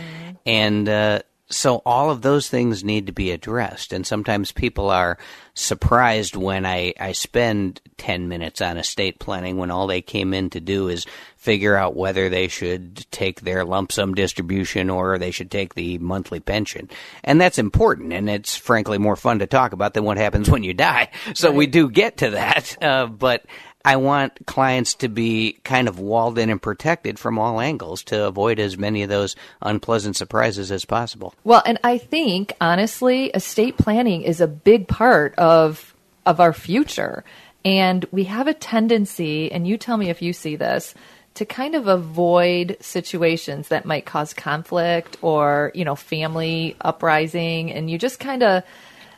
And, 0.47 0.89
uh, 0.89 1.21
so 1.55 1.81
all 1.85 2.09
of 2.09 2.21
those 2.21 2.49
things 2.49 2.83
need 2.83 3.07
to 3.07 3.13
be 3.13 3.31
addressed 3.31 3.93
and 3.93 4.05
sometimes 4.05 4.51
people 4.51 4.89
are 4.89 5.17
surprised 5.55 6.35
when 6.35 6.65
I, 6.65 6.93
I 6.99 7.11
spend 7.11 7.79
10 7.97 8.27
minutes 8.27 8.61
on 8.61 8.77
estate 8.77 9.19
planning 9.19 9.57
when 9.57 9.69
all 9.69 9.85
they 9.85 10.01
came 10.01 10.33
in 10.33 10.49
to 10.51 10.59
do 10.59 10.87
is 10.87 11.05
figure 11.37 11.75
out 11.75 11.95
whether 11.95 12.27
they 12.29 12.47
should 12.47 13.05
take 13.11 13.41
their 13.41 13.63
lump 13.63 13.91
sum 13.91 14.15
distribution 14.15 14.89
or 14.89 15.17
they 15.17 15.29
should 15.29 15.51
take 15.51 15.75
the 15.75 15.99
monthly 15.99 16.39
pension. 16.39 16.89
And 17.23 17.39
that's 17.39 17.59
important 17.59 18.13
and 18.13 18.29
it's 18.29 18.55
frankly 18.55 18.97
more 18.97 19.15
fun 19.15 19.39
to 19.39 19.47
talk 19.47 19.73
about 19.73 19.93
than 19.93 20.05
what 20.05 20.17
happens 20.17 20.49
when 20.49 20.63
you 20.63 20.73
die. 20.73 21.09
So 21.35 21.51
we 21.51 21.67
do 21.67 21.89
get 21.89 22.17
to 22.17 22.31
that. 22.31 22.77
Uh, 22.81 23.07
but 23.07 23.45
I 23.85 23.97
want 23.97 24.45
clients 24.45 24.93
to 24.95 25.09
be 25.09 25.59
kind 25.63 25.87
of 25.87 25.99
walled 25.99 26.37
in 26.37 26.49
and 26.49 26.61
protected 26.61 27.19
from 27.19 27.37
all 27.37 27.59
angles 27.59 28.03
to 28.03 28.25
avoid 28.25 28.59
as 28.59 28.77
many 28.77 29.03
of 29.03 29.09
those 29.09 29.35
unpleasant 29.61 30.15
surprises 30.15 30.71
as 30.71 30.85
possible. 30.85 31.33
Well, 31.43 31.61
and 31.65 31.79
I 31.83 31.97
think 31.97 32.53
honestly, 32.61 33.25
estate 33.27 33.77
planning 33.77 34.21
is 34.21 34.39
a 34.39 34.47
big 34.47 34.87
part 34.87 35.35
of 35.35 35.93
of 36.25 36.39
our 36.39 36.53
future. 36.53 37.23
And 37.65 38.05
we 38.11 38.25
have 38.25 38.47
a 38.47 38.53
tendency, 38.53 39.51
and 39.51 39.67
you 39.67 39.77
tell 39.77 39.97
me 39.97 40.09
if 40.09 40.21
you 40.21 40.33
see 40.33 40.55
this, 40.55 40.93
to 41.35 41.45
kind 41.45 41.75
of 41.75 41.87
avoid 41.87 42.77
situations 42.79 43.69
that 43.69 43.85
might 43.85 44.05
cause 44.05 44.33
conflict 44.33 45.17
or, 45.21 45.71
you 45.73 45.83
know, 45.83 45.95
family 45.95 46.75
uprising 46.81 47.71
and 47.71 47.89
you 47.89 47.97
just 47.97 48.19
kind 48.19 48.43
of 48.43 48.63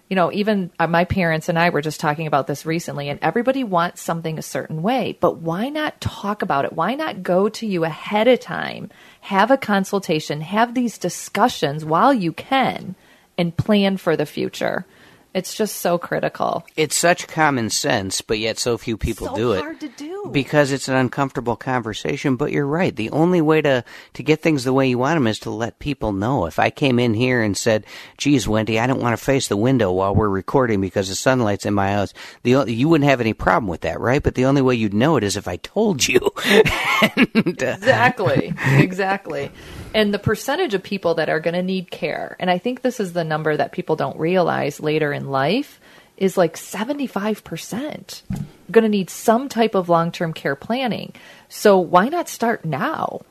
you 0.09 0.15
know, 0.15 0.31
even 0.31 0.71
uh, 0.77 0.87
my 0.87 1.03
parents 1.03 1.49
and 1.49 1.57
I 1.57 1.69
were 1.71 1.81
just 1.81 1.99
talking 1.99 2.27
about 2.27 2.45
this 2.47 2.65
recently, 2.65 3.09
and 3.09 3.19
everybody 3.21 3.63
wants 3.63 4.01
something 4.01 4.37
a 4.37 4.43
certain 4.43 4.83
way. 4.83 5.17
But 5.19 5.37
why 5.37 5.69
not 5.69 5.99
talk 5.99 6.41
about 6.41 6.65
it? 6.65 6.73
Why 6.73 6.93
not 6.93 7.23
go 7.23 7.49
to 7.49 7.65
you 7.65 7.83
ahead 7.83 8.27
of 8.27 8.39
time, 8.39 8.91
have 9.21 9.49
a 9.49 9.57
consultation, 9.57 10.41
have 10.41 10.73
these 10.73 10.97
discussions 10.99 11.83
while 11.83 12.13
you 12.13 12.31
can, 12.31 12.95
and 13.37 13.57
plan 13.57 13.97
for 13.97 14.15
the 14.15 14.27
future? 14.27 14.85
It's 15.35 15.53
just 15.53 15.75
so 15.81 15.97
critical. 15.97 16.65
It's 16.77 16.95
such 16.95 17.27
common 17.27 17.69
sense, 17.69 18.21
but 18.21 18.39
yet 18.39 18.57
so 18.57 18.77
few 18.77 18.95
people 18.95 19.27
So 19.27 19.35
do 19.35 19.51
it. 19.51 19.59
hard 19.59 19.81
to 19.81 19.89
do. 19.89 20.29
Because 20.31 20.71
it's 20.71 20.87
an 20.87 20.95
uncomfortable 20.95 21.57
conversation, 21.57 22.37
but 22.37 22.53
you're 22.53 22.65
right. 22.65 22.95
The 22.95 23.09
only 23.09 23.41
way 23.41 23.61
to, 23.61 23.83
to 24.13 24.23
get 24.23 24.41
things 24.41 24.63
the 24.63 24.71
way 24.71 24.87
you 24.87 24.97
want 24.97 25.17
them 25.17 25.27
is 25.27 25.39
to 25.39 25.49
let 25.49 25.79
people 25.79 26.13
know. 26.13 26.45
If 26.45 26.57
I 26.57 26.69
came 26.69 26.99
in 26.99 27.13
here 27.13 27.43
and 27.43 27.57
said, 27.57 27.85
geez, 28.17 28.47
Wendy, 28.47 28.79
I 28.79 28.87
don't 28.87 29.01
want 29.01 29.11
to 29.19 29.23
face 29.23 29.49
the 29.49 29.57
window 29.57 29.91
while 29.91 30.15
we're 30.15 30.29
recording 30.29 30.79
because 30.79 31.09
the 31.09 31.15
sunlight's 31.15 31.65
in 31.65 31.73
my 31.73 31.91
house, 31.91 32.13
the, 32.43 32.63
you 32.71 32.87
wouldn't 32.87 33.09
have 33.09 33.19
any 33.19 33.33
problem 33.33 33.67
with 33.67 33.81
that, 33.81 33.99
right? 33.99 34.23
But 34.23 34.35
the 34.35 34.45
only 34.45 34.61
way 34.61 34.75
you'd 34.75 34.93
know 34.93 35.17
it 35.17 35.25
is 35.25 35.35
if 35.35 35.49
I 35.49 35.57
told 35.57 36.07
you. 36.07 36.31
And, 37.17 37.61
uh, 37.61 37.75
exactly 37.75 38.53
exactly 38.65 39.51
and 39.95 40.13
the 40.13 40.19
percentage 40.19 40.75
of 40.75 40.83
people 40.83 41.15
that 41.15 41.29
are 41.29 41.39
going 41.39 41.55
to 41.55 41.63
need 41.63 41.89
care 41.89 42.35
and 42.39 42.51
i 42.51 42.57
think 42.57 42.81
this 42.81 42.99
is 42.99 43.13
the 43.13 43.23
number 43.23 43.55
that 43.57 43.71
people 43.71 43.95
don't 43.95 44.19
realize 44.19 44.79
later 44.79 45.11
in 45.11 45.29
life 45.31 45.79
is 46.17 46.37
like 46.37 46.55
75% 46.55 48.21
going 48.71 48.83
to 48.83 48.89
need 48.89 49.09
some 49.09 49.49
type 49.49 49.75
of 49.75 49.89
long-term 49.89 50.33
care 50.33 50.55
planning. 50.55 51.13
So 51.49 51.77
why 51.77 52.09
not 52.09 52.29
start 52.29 52.65
now 52.65 53.21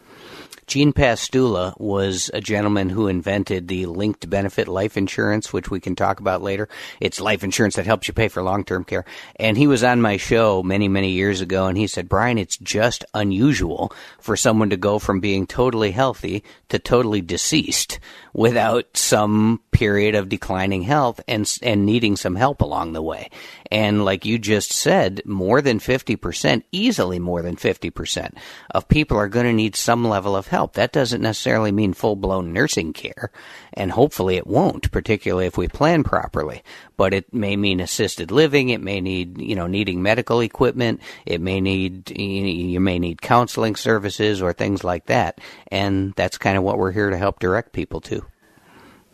Gene 0.67 0.93
Pastula 0.93 1.79
was 1.79 2.31
a 2.33 2.41
gentleman 2.41 2.89
who 2.89 3.07
invented 3.07 3.69
the 3.69 3.87
linked 3.87 4.29
benefit 4.31 4.67
life 4.67 4.97
insurance, 4.97 5.53
which 5.53 5.71
we 5.71 5.79
can 5.79 5.95
talk 5.95 6.21
about 6.21 6.43
later. 6.43 6.69
It's 7.01 7.21
life 7.21 7.45
insurance 7.45 7.77
that 7.77 7.87
helps 7.87 8.09
you 8.09 8.15
pay 8.15 8.29
for 8.29 8.43
long 8.43 8.65
term 8.65 8.85
care. 8.85 9.05
And 9.37 9.59
he 9.59 9.67
was 9.67 9.85
on 9.85 10.01
my 10.01 10.17
show 10.17 10.63
many, 10.63 10.89
many 10.89 11.11
years 11.11 11.41
ago, 11.41 11.67
and 11.67 11.77
he 11.77 11.87
said, 11.87 12.09
Brian, 12.09 12.39
it's 12.39 12.57
just 12.57 13.05
unusual 13.13 13.93
for 14.19 14.37
someone 14.37 14.71
to 14.71 14.77
go 14.77 14.99
from 14.99 15.21
being 15.21 15.47
totally 15.47 15.91
healthy 15.91 16.43
to 16.71 16.79
totally 16.79 17.21
deceased 17.21 17.99
without 18.35 18.97
some 18.97 19.61
period 19.71 20.17
of 20.17 20.29
declining 20.29 20.83
health 20.83 21.21
and, 21.29 21.59
and 21.63 21.87
needing 21.87 22.17
some 22.17 22.35
help 22.35 22.61
along 22.61 22.93
the 22.93 23.03
way. 23.03 23.31
And 23.71 24.05
like 24.05 24.25
you 24.25 24.39
just 24.39 24.73
said, 24.73 25.23
more 25.25 25.61
than 25.61 25.79
50%, 25.79 26.63
easily 26.73 27.19
more 27.21 27.43
than 27.43 27.57
50% 27.57 28.37
of 28.73 28.89
people 28.89 29.17
are 29.17 29.29
going 29.29 29.47
to 29.47 29.53
need 29.53 29.77
some 29.77 30.05
level 30.05 30.35
of 30.35 30.49
help. 30.49 30.75
That 30.75 30.93
doesn't 30.93 31.23
necessarily 31.23 31.71
mean 31.71 31.93
full 31.93 32.17
blown 32.17 32.53
nursing 32.53 32.93
care. 32.93 33.31
And 33.73 33.93
hopefully 33.93 34.37
it 34.37 34.47
won't, 34.47 34.91
particularly 34.91 35.47
if 35.47 35.57
we 35.57 35.69
plan 35.69 36.03
properly. 36.03 36.63
But 36.97 37.15
it 37.15 37.33
may 37.33 37.57
mean 37.57 37.81
assisted 37.81 38.31
living. 38.31 38.69
It 38.69 38.81
may 38.81 39.01
need, 39.01 39.39
you 39.41 39.55
know, 39.55 39.67
needing 39.69 40.03
medical 40.03 40.41
equipment. 40.41 41.01
It 41.25 41.41
may 41.41 41.61
need, 41.61 42.11
you 42.11 42.81
may 42.81 42.99
need 42.99 43.23
counseling 43.23 43.77
services 43.77 44.43
or 44.43 44.53
things 44.53 44.83
like 44.85 45.07
that. 45.07 45.41
And 45.69 46.15
that's 46.15 46.39
kind 46.39 46.57
of 46.57 46.65
what 46.65 46.79
we're 46.79 46.93
here 46.93 47.11
to 47.11 47.19
help 47.19 47.39
direct 47.39 47.73
people 47.73 48.01
to. 48.03 48.24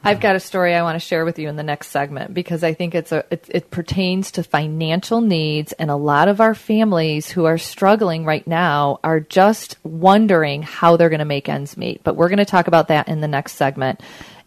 I've 0.02 0.20
got 0.20 0.34
a 0.34 0.40
story 0.40 0.74
I 0.74 0.82
want 0.82 1.00
to 1.00 1.06
share 1.06 1.24
with 1.24 1.38
you 1.38 1.48
in 1.48 1.56
the 1.56 1.62
next 1.62 1.88
segment 1.88 2.32
because 2.32 2.64
I 2.64 2.72
think 2.72 2.94
it's 2.94 3.12
a 3.12 3.24
it, 3.30 3.46
it 3.48 3.70
pertains 3.70 4.30
to 4.32 4.42
financial 4.42 5.20
needs 5.20 5.72
and 5.72 5.90
a 5.90 5.96
lot 5.96 6.28
of 6.28 6.40
our 6.40 6.54
families 6.54 7.30
who 7.30 7.44
are 7.44 7.58
struggling 7.58 8.24
right 8.24 8.46
now 8.46 8.98
are 9.04 9.20
just 9.20 9.76
wondering 9.82 10.62
how 10.62 10.96
they're 10.96 11.10
going 11.10 11.18
to 11.18 11.26
make 11.26 11.48
ends 11.48 11.76
meet. 11.76 12.02
But 12.02 12.16
we're 12.16 12.28
going 12.28 12.38
to 12.38 12.46
talk 12.46 12.66
about 12.66 12.88
that 12.88 13.08
in 13.08 13.20
the 13.20 13.28
next 13.28 13.54
segment. 13.54 14.00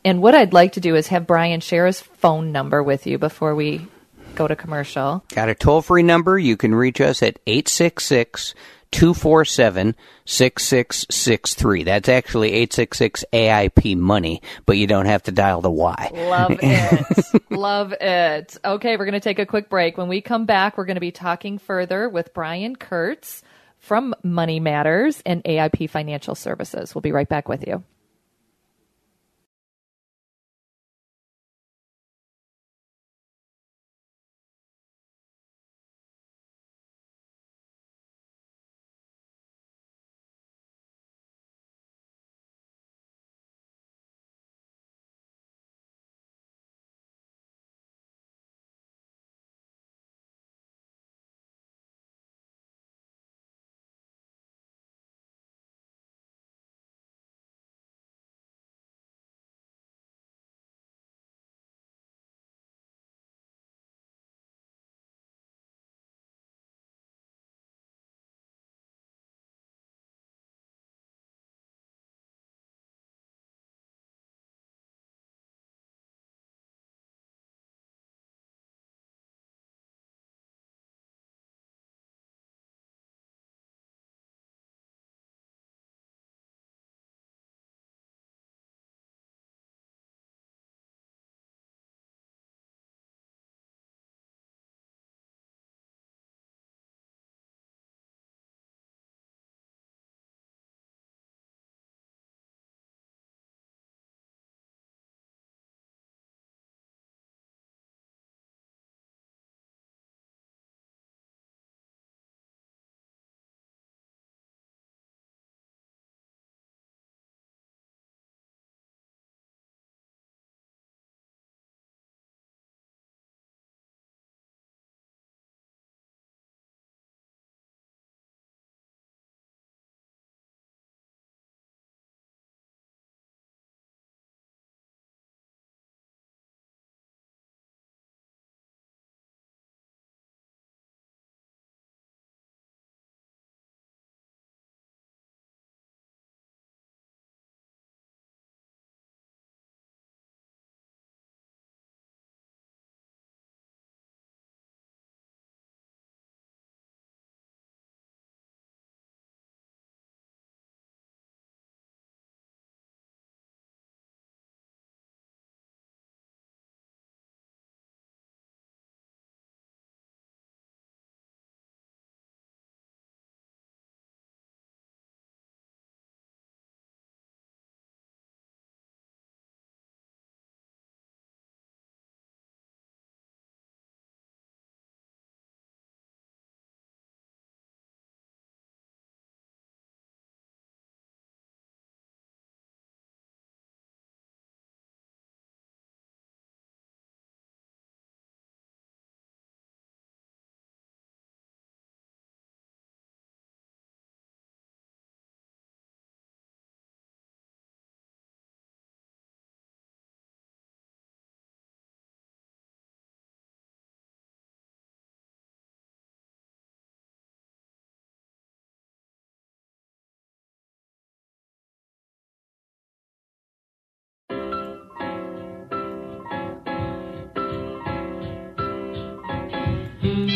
And 0.03 0.21
what 0.21 0.35
I'd 0.35 0.53
like 0.53 0.73
to 0.73 0.81
do 0.81 0.95
is 0.95 1.07
have 1.07 1.27
Brian 1.27 1.59
share 1.59 1.85
his 1.85 2.01
phone 2.01 2.51
number 2.51 2.81
with 2.81 3.05
you 3.05 3.17
before 3.17 3.53
we 3.53 3.87
go 4.35 4.47
to 4.47 4.55
commercial. 4.55 5.23
Got 5.29 5.49
a 5.49 5.55
toll 5.55 5.81
free 5.81 6.03
number. 6.03 6.37
You 6.37 6.57
can 6.57 6.73
reach 6.73 6.99
us 6.99 7.21
at 7.21 7.39
866 7.45 8.55
247 8.93 9.95
6663. 10.25 11.83
That's 11.83 12.07
actually 12.07 12.49
866 12.49 13.25
AIP 13.33 13.97
money, 13.97 14.41
but 14.65 14.77
you 14.77 14.87
don't 14.87 15.07
have 15.07 15.23
to 15.23 15.31
dial 15.31 15.61
the 15.61 15.71
Y. 15.71 16.11
Love 16.13 16.51
it. 16.61 17.51
Love 17.51 17.93
it. 17.99 18.57
Okay, 18.63 18.97
we're 18.97 19.05
going 19.05 19.13
to 19.13 19.19
take 19.19 19.39
a 19.39 19.45
quick 19.45 19.69
break. 19.69 19.97
When 19.97 20.07
we 20.07 20.21
come 20.21 20.45
back, 20.45 20.77
we're 20.77 20.85
going 20.85 20.95
to 20.95 21.01
be 21.01 21.11
talking 21.11 21.57
further 21.57 22.07
with 22.07 22.33
Brian 22.33 22.75
Kurtz 22.75 23.41
from 23.79 24.15
Money 24.23 24.59
Matters 24.59 25.21
and 25.25 25.43
AIP 25.43 25.89
Financial 25.89 26.35
Services. 26.35 26.95
We'll 26.95 27.01
be 27.01 27.11
right 27.11 27.27
back 27.27 27.49
with 27.49 27.67
you. 27.67 27.83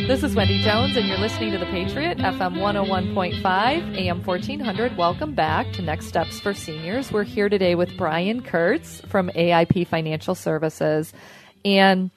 This 0.07 0.23
is 0.23 0.35
Wendy 0.37 0.63
Jones, 0.63 0.95
and 0.95 1.05
you're 1.05 1.17
listening 1.17 1.51
to 1.51 1.57
The 1.57 1.65
Patriot, 1.65 2.19
FM 2.19 2.59
101.5, 2.59 3.43
AM 3.97 4.23
1400. 4.23 4.95
Welcome 4.95 5.33
back 5.33 5.73
to 5.73 5.81
Next 5.81 6.05
Steps 6.05 6.39
for 6.39 6.53
Seniors. 6.53 7.11
We're 7.11 7.25
here 7.25 7.49
today 7.49 7.75
with 7.75 7.97
Brian 7.97 8.41
Kurtz 8.41 9.01
from 9.01 9.27
AIP 9.31 9.85
Financial 9.85 10.33
Services. 10.33 11.11
And 11.65 12.09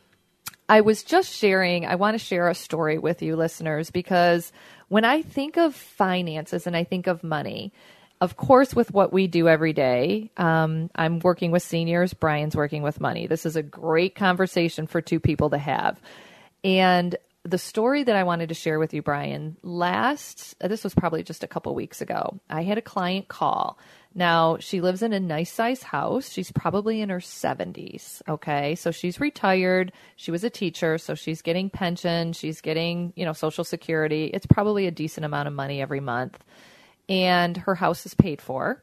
I 0.68 0.82
was 0.82 1.02
just 1.02 1.34
sharing, 1.34 1.84
I 1.84 1.96
want 1.96 2.14
to 2.14 2.24
share 2.24 2.48
a 2.48 2.54
story 2.54 2.96
with 2.96 3.22
you, 3.22 3.34
listeners, 3.34 3.90
because 3.90 4.52
when 4.86 5.04
I 5.04 5.22
think 5.22 5.58
of 5.58 5.74
finances 5.74 6.68
and 6.68 6.76
I 6.76 6.84
think 6.84 7.08
of 7.08 7.24
money, 7.24 7.72
of 8.20 8.36
course, 8.36 8.72
with 8.72 8.92
what 8.92 9.12
we 9.12 9.26
do 9.26 9.48
every 9.48 9.72
day, 9.72 10.30
um, 10.36 10.90
I'm 10.94 11.18
working 11.18 11.50
with 11.50 11.64
seniors, 11.64 12.14
Brian's 12.14 12.54
working 12.54 12.84
with 12.84 13.00
money. 13.00 13.26
This 13.26 13.44
is 13.44 13.56
a 13.56 13.64
great 13.64 14.14
conversation 14.14 14.86
for 14.86 15.00
two 15.00 15.18
people 15.18 15.50
to 15.50 15.58
have. 15.58 16.00
And 16.62 17.16
the 17.44 17.58
story 17.58 18.02
that 18.02 18.16
I 18.16 18.24
wanted 18.24 18.50
to 18.50 18.54
share 18.54 18.78
with 18.78 18.92
you, 18.92 19.00
Brian, 19.00 19.56
last, 19.62 20.54
uh, 20.60 20.68
this 20.68 20.84
was 20.84 20.94
probably 20.94 21.22
just 21.22 21.42
a 21.42 21.48
couple 21.48 21.74
weeks 21.74 22.02
ago. 22.02 22.38
I 22.50 22.62
had 22.62 22.76
a 22.76 22.82
client 22.82 23.28
call. 23.28 23.78
Now, 24.14 24.58
she 24.58 24.80
lives 24.80 25.02
in 25.02 25.12
a 25.14 25.20
nice 25.20 25.50
size 25.50 25.82
house. 25.82 26.28
She's 26.28 26.52
probably 26.52 27.00
in 27.00 27.08
her 27.08 27.20
70s. 27.20 28.20
Okay. 28.28 28.74
So 28.74 28.90
she's 28.90 29.20
retired. 29.20 29.92
She 30.16 30.30
was 30.30 30.44
a 30.44 30.50
teacher. 30.50 30.98
So 30.98 31.14
she's 31.14 31.40
getting 31.40 31.70
pension. 31.70 32.34
She's 32.34 32.60
getting, 32.60 33.12
you 33.16 33.24
know, 33.24 33.32
Social 33.32 33.64
Security. 33.64 34.26
It's 34.26 34.46
probably 34.46 34.86
a 34.86 34.90
decent 34.90 35.24
amount 35.24 35.48
of 35.48 35.54
money 35.54 35.80
every 35.80 36.00
month. 36.00 36.44
And 37.08 37.56
her 37.56 37.74
house 37.74 38.04
is 38.04 38.14
paid 38.14 38.42
for. 38.42 38.82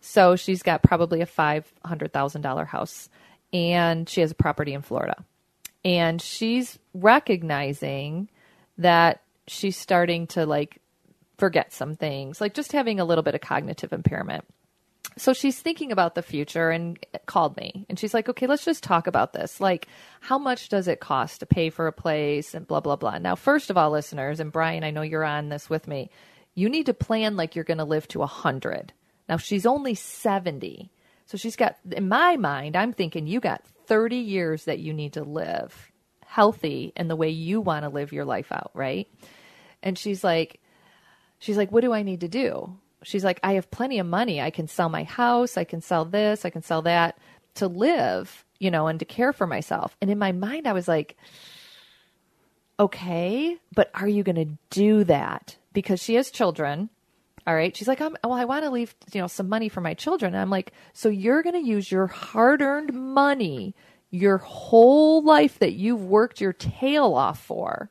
So 0.00 0.36
she's 0.36 0.62
got 0.62 0.82
probably 0.82 1.22
a 1.22 1.26
$500,000 1.26 2.66
house. 2.66 3.08
And 3.52 4.08
she 4.08 4.20
has 4.20 4.32
a 4.32 4.34
property 4.34 4.74
in 4.74 4.82
Florida 4.82 5.24
and 5.84 6.20
she's 6.20 6.78
recognizing 7.00 8.28
that 8.78 9.22
she's 9.46 9.76
starting 9.76 10.26
to 10.28 10.46
like 10.46 10.80
forget 11.38 11.72
some 11.72 11.94
things, 11.94 12.40
like 12.40 12.54
just 12.54 12.72
having 12.72 13.00
a 13.00 13.04
little 13.04 13.22
bit 13.22 13.34
of 13.34 13.40
cognitive 13.40 13.92
impairment. 13.92 14.44
So 15.16 15.32
she's 15.32 15.58
thinking 15.58 15.90
about 15.90 16.14
the 16.14 16.22
future 16.22 16.70
and 16.70 16.98
called 17.26 17.56
me 17.56 17.86
and 17.88 17.98
she's 17.98 18.14
like, 18.14 18.28
okay, 18.28 18.46
let's 18.46 18.64
just 18.64 18.84
talk 18.84 19.06
about 19.06 19.32
this. 19.32 19.60
Like, 19.60 19.88
how 20.20 20.38
much 20.38 20.68
does 20.68 20.86
it 20.86 21.00
cost 21.00 21.40
to 21.40 21.46
pay 21.46 21.70
for 21.70 21.86
a 21.86 21.92
place 21.92 22.54
and 22.54 22.66
blah, 22.66 22.80
blah, 22.80 22.96
blah. 22.96 23.18
Now, 23.18 23.34
first 23.34 23.70
of 23.70 23.76
all, 23.76 23.90
listeners, 23.90 24.38
and 24.38 24.52
Brian, 24.52 24.84
I 24.84 24.90
know 24.90 25.02
you're 25.02 25.24
on 25.24 25.48
this 25.48 25.68
with 25.68 25.88
me, 25.88 26.10
you 26.54 26.68
need 26.68 26.86
to 26.86 26.94
plan 26.94 27.36
like 27.36 27.54
you're 27.56 27.64
going 27.64 27.78
to 27.78 27.84
live 27.84 28.06
to 28.08 28.20
100. 28.20 28.92
Now, 29.28 29.36
she's 29.38 29.66
only 29.66 29.94
70. 29.94 30.90
So 31.26 31.36
she's 31.36 31.56
got, 31.56 31.76
in 31.90 32.08
my 32.08 32.36
mind, 32.36 32.76
I'm 32.76 32.92
thinking 32.92 33.26
you 33.26 33.40
got 33.40 33.64
30 33.86 34.16
years 34.16 34.64
that 34.64 34.78
you 34.78 34.92
need 34.92 35.14
to 35.14 35.24
live 35.24 35.90
healthy 36.28 36.92
and 36.94 37.08
the 37.08 37.16
way 37.16 37.30
you 37.30 37.58
want 37.60 37.84
to 37.84 37.88
live 37.88 38.12
your 38.12 38.26
life 38.26 38.52
out, 38.52 38.70
right? 38.74 39.08
And 39.82 39.98
she's 39.98 40.22
like, 40.22 40.60
she's 41.38 41.56
like, 41.56 41.72
what 41.72 41.80
do 41.80 41.92
I 41.92 42.02
need 42.02 42.20
to 42.20 42.28
do? 42.28 42.76
She's 43.02 43.24
like, 43.24 43.40
I 43.42 43.54
have 43.54 43.70
plenty 43.70 43.98
of 43.98 44.06
money. 44.06 44.40
I 44.40 44.50
can 44.50 44.68
sell 44.68 44.90
my 44.90 45.04
house. 45.04 45.56
I 45.56 45.64
can 45.64 45.80
sell 45.80 46.04
this. 46.04 46.44
I 46.44 46.50
can 46.50 46.62
sell 46.62 46.82
that 46.82 47.18
to 47.54 47.66
live, 47.66 48.44
you 48.58 48.70
know, 48.70 48.88
and 48.88 48.98
to 48.98 49.06
care 49.06 49.32
for 49.32 49.46
myself. 49.46 49.96
And 50.02 50.10
in 50.10 50.18
my 50.18 50.32
mind, 50.32 50.66
I 50.66 50.74
was 50.74 50.86
like, 50.86 51.16
okay, 52.78 53.56
but 53.74 53.90
are 53.94 54.08
you 54.08 54.22
going 54.22 54.36
to 54.36 54.58
do 54.68 55.04
that? 55.04 55.56
Because 55.72 56.02
she 56.02 56.14
has 56.16 56.30
children. 56.30 56.90
All 57.46 57.54
right. 57.54 57.74
She's 57.74 57.88
like, 57.88 58.00
well, 58.00 58.32
I 58.32 58.44
want 58.44 58.64
to 58.64 58.70
leave, 58.70 58.94
you 59.14 59.20
know, 59.22 59.28
some 59.28 59.48
money 59.48 59.70
for 59.70 59.80
my 59.80 59.94
children. 59.94 60.34
And 60.34 60.42
I'm 60.42 60.50
like, 60.50 60.72
so 60.92 61.08
you're 61.08 61.42
going 61.42 61.54
to 61.54 61.66
use 61.66 61.90
your 61.90 62.06
hard 62.06 62.60
earned 62.60 62.92
money 62.92 63.74
your 64.10 64.38
whole 64.38 65.22
life 65.22 65.58
that 65.58 65.74
you've 65.74 66.04
worked 66.04 66.40
your 66.40 66.52
tail 66.52 67.14
off 67.14 67.40
for, 67.40 67.90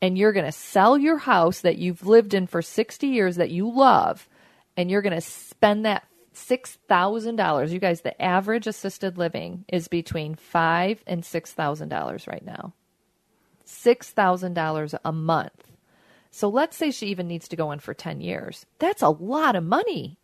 and 0.00 0.16
you're 0.16 0.32
going 0.32 0.46
to 0.46 0.52
sell 0.52 0.96
your 0.96 1.18
house 1.18 1.60
that 1.60 1.78
you've 1.78 2.06
lived 2.06 2.34
in 2.34 2.46
for 2.46 2.62
60 2.62 3.06
years 3.06 3.36
that 3.36 3.50
you 3.50 3.70
love, 3.70 4.28
and 4.76 4.90
you're 4.90 5.02
going 5.02 5.14
to 5.14 5.20
spend 5.20 5.84
that 5.84 6.04
$6,000. 6.34 7.70
You 7.70 7.78
guys, 7.78 8.00
the 8.02 8.20
average 8.22 8.66
assisted 8.66 9.18
living 9.18 9.64
is 9.68 9.88
between 9.88 10.34
five 10.34 11.02
and 11.06 11.22
$6,000 11.22 12.28
right 12.28 12.44
now. 12.44 12.72
$6,000 13.66 14.98
a 15.04 15.12
month. 15.12 15.72
So 16.30 16.48
let's 16.48 16.76
say 16.76 16.90
she 16.90 17.08
even 17.08 17.26
needs 17.26 17.48
to 17.48 17.56
go 17.56 17.72
in 17.72 17.80
for 17.80 17.94
10 17.94 18.20
years. 18.20 18.66
That's 18.78 19.02
a 19.02 19.08
lot 19.08 19.56
of 19.56 19.64
money. 19.64 20.18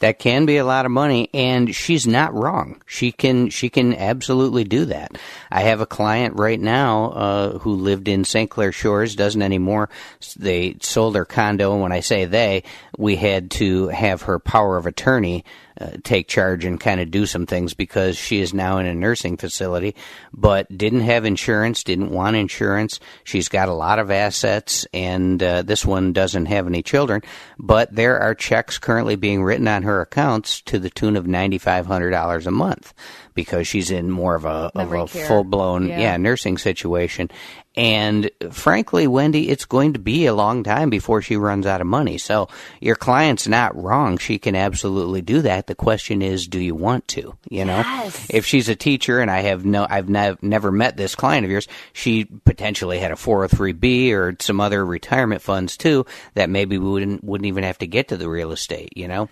That 0.00 0.18
can 0.18 0.46
be 0.46 0.56
a 0.56 0.64
lot 0.64 0.86
of 0.86 0.92
money, 0.92 1.28
and 1.32 1.74
she's 1.74 2.06
not 2.06 2.34
wrong. 2.34 2.82
She 2.86 3.12
can 3.12 3.50
she 3.50 3.68
can 3.68 3.94
absolutely 3.94 4.64
do 4.64 4.86
that. 4.86 5.16
I 5.50 5.62
have 5.62 5.80
a 5.80 5.86
client 5.86 6.36
right 6.36 6.60
now 6.60 7.10
uh, 7.12 7.58
who 7.58 7.74
lived 7.74 8.08
in 8.08 8.24
St. 8.24 8.50
Clair 8.50 8.72
Shores, 8.72 9.14
doesn't 9.14 9.42
anymore. 9.42 9.90
They 10.38 10.76
sold 10.80 11.14
their 11.14 11.26
condo, 11.26 11.72
and 11.72 11.82
when 11.82 11.92
I 11.92 12.00
say 12.00 12.24
they, 12.24 12.64
we 12.96 13.16
had 13.16 13.50
to 13.52 13.88
have 13.88 14.22
her 14.22 14.38
power 14.38 14.76
of 14.76 14.86
attorney 14.86 15.44
uh, 15.80 15.96
take 16.02 16.28
charge 16.28 16.64
and 16.64 16.78
kind 16.78 17.00
of 17.00 17.10
do 17.10 17.26
some 17.26 17.46
things 17.46 17.74
because 17.74 18.16
she 18.16 18.40
is 18.40 18.52
now 18.52 18.78
in 18.78 18.86
a 18.86 18.94
nursing 18.94 19.36
facility, 19.36 19.94
but 20.32 20.66
didn't 20.76 21.00
have 21.00 21.24
insurance, 21.24 21.82
didn't 21.82 22.10
want 22.10 22.36
insurance. 22.36 23.00
She's 23.24 23.48
got 23.48 23.68
a 23.68 23.74
lot 23.74 23.98
of 23.98 24.10
assets, 24.10 24.86
and 24.92 25.42
uh, 25.42 25.62
this 25.62 25.84
one 25.84 26.12
doesn't 26.12 26.46
have 26.46 26.66
any 26.66 26.82
children. 26.82 27.22
But 27.58 27.94
there 27.94 28.20
are 28.20 28.34
checks 28.34 28.78
currently 28.78 29.16
being 29.16 29.42
written 29.42 29.68
on 29.68 29.82
her 29.84 30.00
accounts 30.00 30.60
to 30.62 30.78
the 30.78 30.90
tune 30.90 31.16
of 31.16 31.26
ninety 31.26 31.58
five 31.58 31.86
hundred 31.86 32.10
dollars 32.10 32.46
a 32.46 32.50
month 32.50 32.92
because 33.34 33.66
she's 33.66 33.90
in 33.90 34.10
more 34.10 34.34
of 34.34 34.44
a, 34.44 34.70
of 34.74 34.92
a 34.92 35.06
full 35.06 35.44
blown 35.44 35.88
yeah. 35.88 36.00
yeah 36.00 36.16
nursing 36.16 36.58
situation. 36.58 37.30
And 37.76 38.30
frankly, 38.50 39.06
Wendy, 39.06 39.48
it's 39.48 39.64
going 39.64 39.92
to 39.92 40.00
be 40.00 40.26
a 40.26 40.34
long 40.34 40.64
time 40.64 40.90
before 40.90 41.22
she 41.22 41.36
runs 41.36 41.66
out 41.66 41.80
of 41.80 41.86
money. 41.86 42.18
So 42.18 42.48
your 42.80 42.96
client's 42.96 43.46
not 43.46 43.80
wrong. 43.80 44.18
She 44.18 44.38
can 44.38 44.56
absolutely 44.56 45.22
do 45.22 45.42
that. 45.42 45.68
The 45.68 45.76
question 45.76 46.20
is, 46.20 46.48
do 46.48 46.58
you 46.58 46.74
want 46.74 47.06
to? 47.08 47.36
You 47.48 47.64
know, 47.64 47.78
yes. 47.78 48.26
if 48.28 48.44
she's 48.44 48.68
a 48.68 48.74
teacher 48.74 49.20
and 49.20 49.30
I 49.30 49.42
have 49.42 49.64
no, 49.64 49.86
I've 49.88 50.08
nev- 50.08 50.42
never 50.42 50.72
met 50.72 50.96
this 50.96 51.14
client 51.14 51.44
of 51.44 51.50
yours, 51.50 51.68
she 51.92 52.24
potentially 52.24 52.98
had 52.98 53.12
a 53.12 53.16
403b 53.16 54.12
or 54.12 54.36
some 54.40 54.60
other 54.60 54.84
retirement 54.84 55.40
funds 55.40 55.76
too 55.76 56.06
that 56.34 56.50
maybe 56.50 56.76
we 56.76 56.90
wouldn't, 56.90 57.22
wouldn't 57.22 57.46
even 57.46 57.62
have 57.62 57.78
to 57.78 57.86
get 57.86 58.08
to 58.08 58.16
the 58.16 58.28
real 58.28 58.50
estate, 58.50 58.96
you 58.96 59.06
know? 59.06 59.28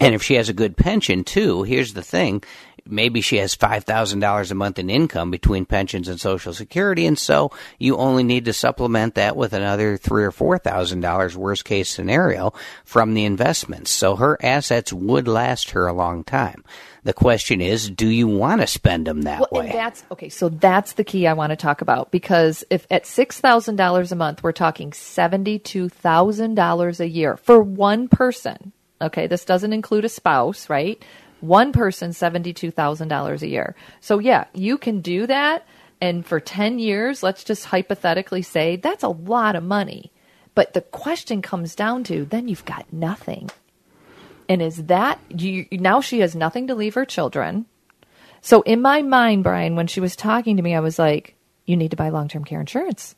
And 0.00 0.14
if 0.14 0.22
she 0.22 0.34
has 0.34 0.48
a 0.48 0.54
good 0.54 0.76
pension 0.76 1.24
too, 1.24 1.64
here's 1.64 1.92
the 1.92 2.02
thing 2.02 2.42
maybe 2.88 3.20
she 3.20 3.36
has 3.36 3.54
$5,000 3.56 4.50
a 4.50 4.54
month 4.54 4.78
in 4.78 4.90
income 4.90 5.30
between 5.30 5.66
pensions 5.66 6.08
and 6.08 6.20
social 6.20 6.52
security. 6.52 7.06
And 7.06 7.18
so 7.18 7.52
you 7.78 7.96
only 7.96 8.24
need 8.24 8.46
to 8.46 8.52
supplement 8.52 9.14
that 9.14 9.36
with 9.36 9.52
another 9.52 9.96
three 9.96 10.24
or 10.24 10.32
$4,000 10.32 11.36
worst 11.36 11.64
case 11.64 11.88
scenario 11.88 12.52
from 12.84 13.14
the 13.14 13.24
investments. 13.24 13.90
So 13.90 14.16
her 14.16 14.38
assets 14.42 14.92
would 14.92 15.28
last 15.28 15.70
her 15.70 15.86
a 15.86 15.92
long 15.92 16.24
time. 16.24 16.64
The 17.04 17.12
question 17.14 17.60
is, 17.60 17.88
do 17.88 18.08
you 18.08 18.26
want 18.26 18.60
to 18.60 18.66
spend 18.66 19.06
them 19.06 19.22
that 19.22 19.50
well, 19.50 19.62
way? 19.62 19.72
That's 19.72 20.04
okay. 20.10 20.28
So 20.28 20.48
that's 20.48 20.92
the 20.92 21.04
key 21.04 21.26
I 21.26 21.32
want 21.32 21.50
to 21.50 21.56
talk 21.56 21.80
about 21.80 22.10
because 22.10 22.64
if 22.70 22.86
at 22.90 23.06
six 23.06 23.40
thousand 23.40 23.76
dollars 23.76 24.12
a 24.12 24.16
month, 24.16 24.42
we're 24.42 24.52
talking 24.52 24.92
seventy-two 24.92 25.88
thousand 25.88 26.54
dollars 26.54 27.00
a 27.00 27.08
year 27.08 27.36
for 27.38 27.62
one 27.62 28.08
person. 28.08 28.72
Okay, 29.00 29.26
this 29.26 29.44
doesn't 29.44 29.72
include 29.72 30.04
a 30.04 30.08
spouse, 30.08 30.68
right? 30.68 31.02
One 31.40 31.72
person, 31.72 32.10
$72,000 32.10 33.42
a 33.42 33.46
year. 33.46 33.76
So, 34.00 34.18
yeah, 34.18 34.44
you 34.54 34.78
can 34.78 35.00
do 35.00 35.26
that. 35.26 35.66
And 36.00 36.24
for 36.24 36.40
10 36.40 36.78
years, 36.78 37.22
let's 37.22 37.44
just 37.44 37.66
hypothetically 37.66 38.42
say 38.42 38.76
that's 38.76 39.02
a 39.02 39.08
lot 39.08 39.56
of 39.56 39.62
money. 39.62 40.12
But 40.54 40.74
the 40.74 40.80
question 40.80 41.42
comes 41.42 41.74
down 41.74 42.04
to 42.04 42.24
then 42.24 42.48
you've 42.48 42.64
got 42.64 42.92
nothing. 42.92 43.50
And 44.48 44.62
is 44.62 44.84
that 44.86 45.20
you, 45.28 45.66
now 45.72 46.00
she 46.00 46.20
has 46.20 46.34
nothing 46.34 46.68
to 46.68 46.74
leave 46.74 46.94
her 46.94 47.04
children? 47.04 47.66
So, 48.40 48.62
in 48.62 48.80
my 48.80 49.02
mind, 49.02 49.44
Brian, 49.44 49.76
when 49.76 49.88
she 49.88 50.00
was 50.00 50.16
talking 50.16 50.56
to 50.56 50.62
me, 50.62 50.74
I 50.74 50.80
was 50.80 50.98
like, 50.98 51.36
you 51.66 51.76
need 51.76 51.90
to 51.90 51.96
buy 51.96 52.08
long 52.08 52.28
term 52.28 52.44
care 52.44 52.60
insurance. 52.60 53.14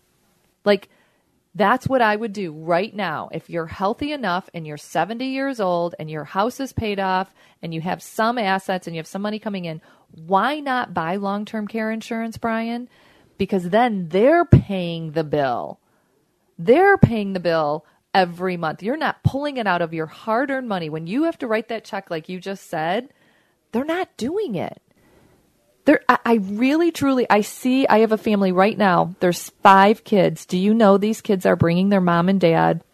Like, 0.65 0.89
that's 1.55 1.89
what 1.89 2.01
I 2.01 2.15
would 2.15 2.33
do 2.33 2.53
right 2.53 2.95
now. 2.95 3.29
If 3.33 3.51
you're 3.51 3.67
healthy 3.67 4.13
enough 4.13 4.49
and 4.55 4.67
you're 4.67 4.77
70 4.77 5.27
years 5.27 5.59
old 5.59 5.95
and 5.99 6.09
your 6.09 6.25
house 6.25 6.61
is 6.61 6.73
paid 6.73 7.01
off 7.01 7.35
and 7.61 7.75
you 7.75 7.81
have 7.81 8.03
some 8.03 8.39
assets 8.39 8.87
and 8.87 8.95
you 8.95 9.01
have 9.01 9.07
some 9.07 9.23
money 9.23 9.39
coming 9.41 9.65
in, 9.65 9.81
why 10.15 10.61
not 10.61 10.95
buy 10.95 11.17
long 11.17 11.45
term 11.45 11.67
care 11.67 11.91
insurance, 11.91 12.39
Brian? 12.39 12.89
Because 13.37 13.71
then 13.71 14.09
they're 14.11 14.45
paying 14.45 15.13
the 15.13 15.25
bill. 15.25 15.81
They're 16.59 16.99
paying 16.99 17.33
the 17.33 17.41
bill 17.41 17.85
every 18.15 18.57
month. 18.57 18.83
You're 18.83 18.97
not 18.97 19.25
pulling 19.25 19.57
it 19.57 19.67
out 19.67 19.83
of 19.83 19.95
your 19.95 20.07
hard 20.07 20.51
earned 20.51 20.69
money. 20.69 20.89
When 20.89 21.07
you 21.07 21.25
have 21.25 21.39
to 21.39 21.47
write 21.47 21.69
that 21.69 21.85
check, 21.85 22.11
like 22.11 22.29
you 22.29 22.39
just 22.39 22.69
said, 22.69 23.13
they're 23.73 23.85
not 23.85 24.17
doing 24.17 24.55
it. 24.55 24.81
There, 25.91 26.01
I, 26.09 26.19
I 26.25 26.35
really, 26.35 26.93
truly, 26.93 27.27
I 27.29 27.41
see. 27.41 27.85
I 27.85 27.99
have 27.99 28.13
a 28.13 28.17
family 28.17 28.53
right 28.53 28.79
now. 28.79 29.17
There's 29.19 29.51
five 29.61 30.05
kids. 30.05 30.47
Do 30.47 30.57
you 30.57 30.73
know 30.73 30.99
these 30.99 31.21
kids 31.21 31.45
are 31.45 31.57
bringing 31.57 31.89
their 31.89 32.01
mom 32.01 32.29
and 32.29 32.41
dad 32.41 32.85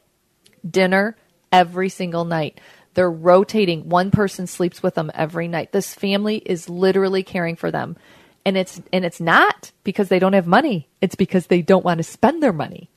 dinner 0.67 1.15
every 1.53 1.91
single 1.91 2.25
night? 2.25 2.59
They're 2.95 3.11
rotating. 3.11 3.91
One 3.91 4.11
person 4.11 4.47
sleeps 4.47 4.83
with 4.83 4.95
them 4.95 5.11
every 5.13 5.47
night. 5.47 5.73
This 5.73 5.95
family 5.95 6.37
is 6.37 6.71
literally 6.71 7.23
caring 7.23 7.57
for 7.57 7.71
them. 7.71 7.99
And 8.47 8.57
it's 8.57 8.81
and 8.95 9.05
it's 9.05 9.21
not 9.21 9.73
because 9.85 10.09
they 10.09 10.19
don't 10.19 10.33
have 10.33 10.47
money. 10.47 10.89
It's 11.03 11.17
because 11.17 11.49
they 11.49 11.61
don't 11.61 11.85
want 11.85 11.99
to 11.99 12.03
spend 12.03 12.43
their 12.43 12.55
money. 12.55 12.89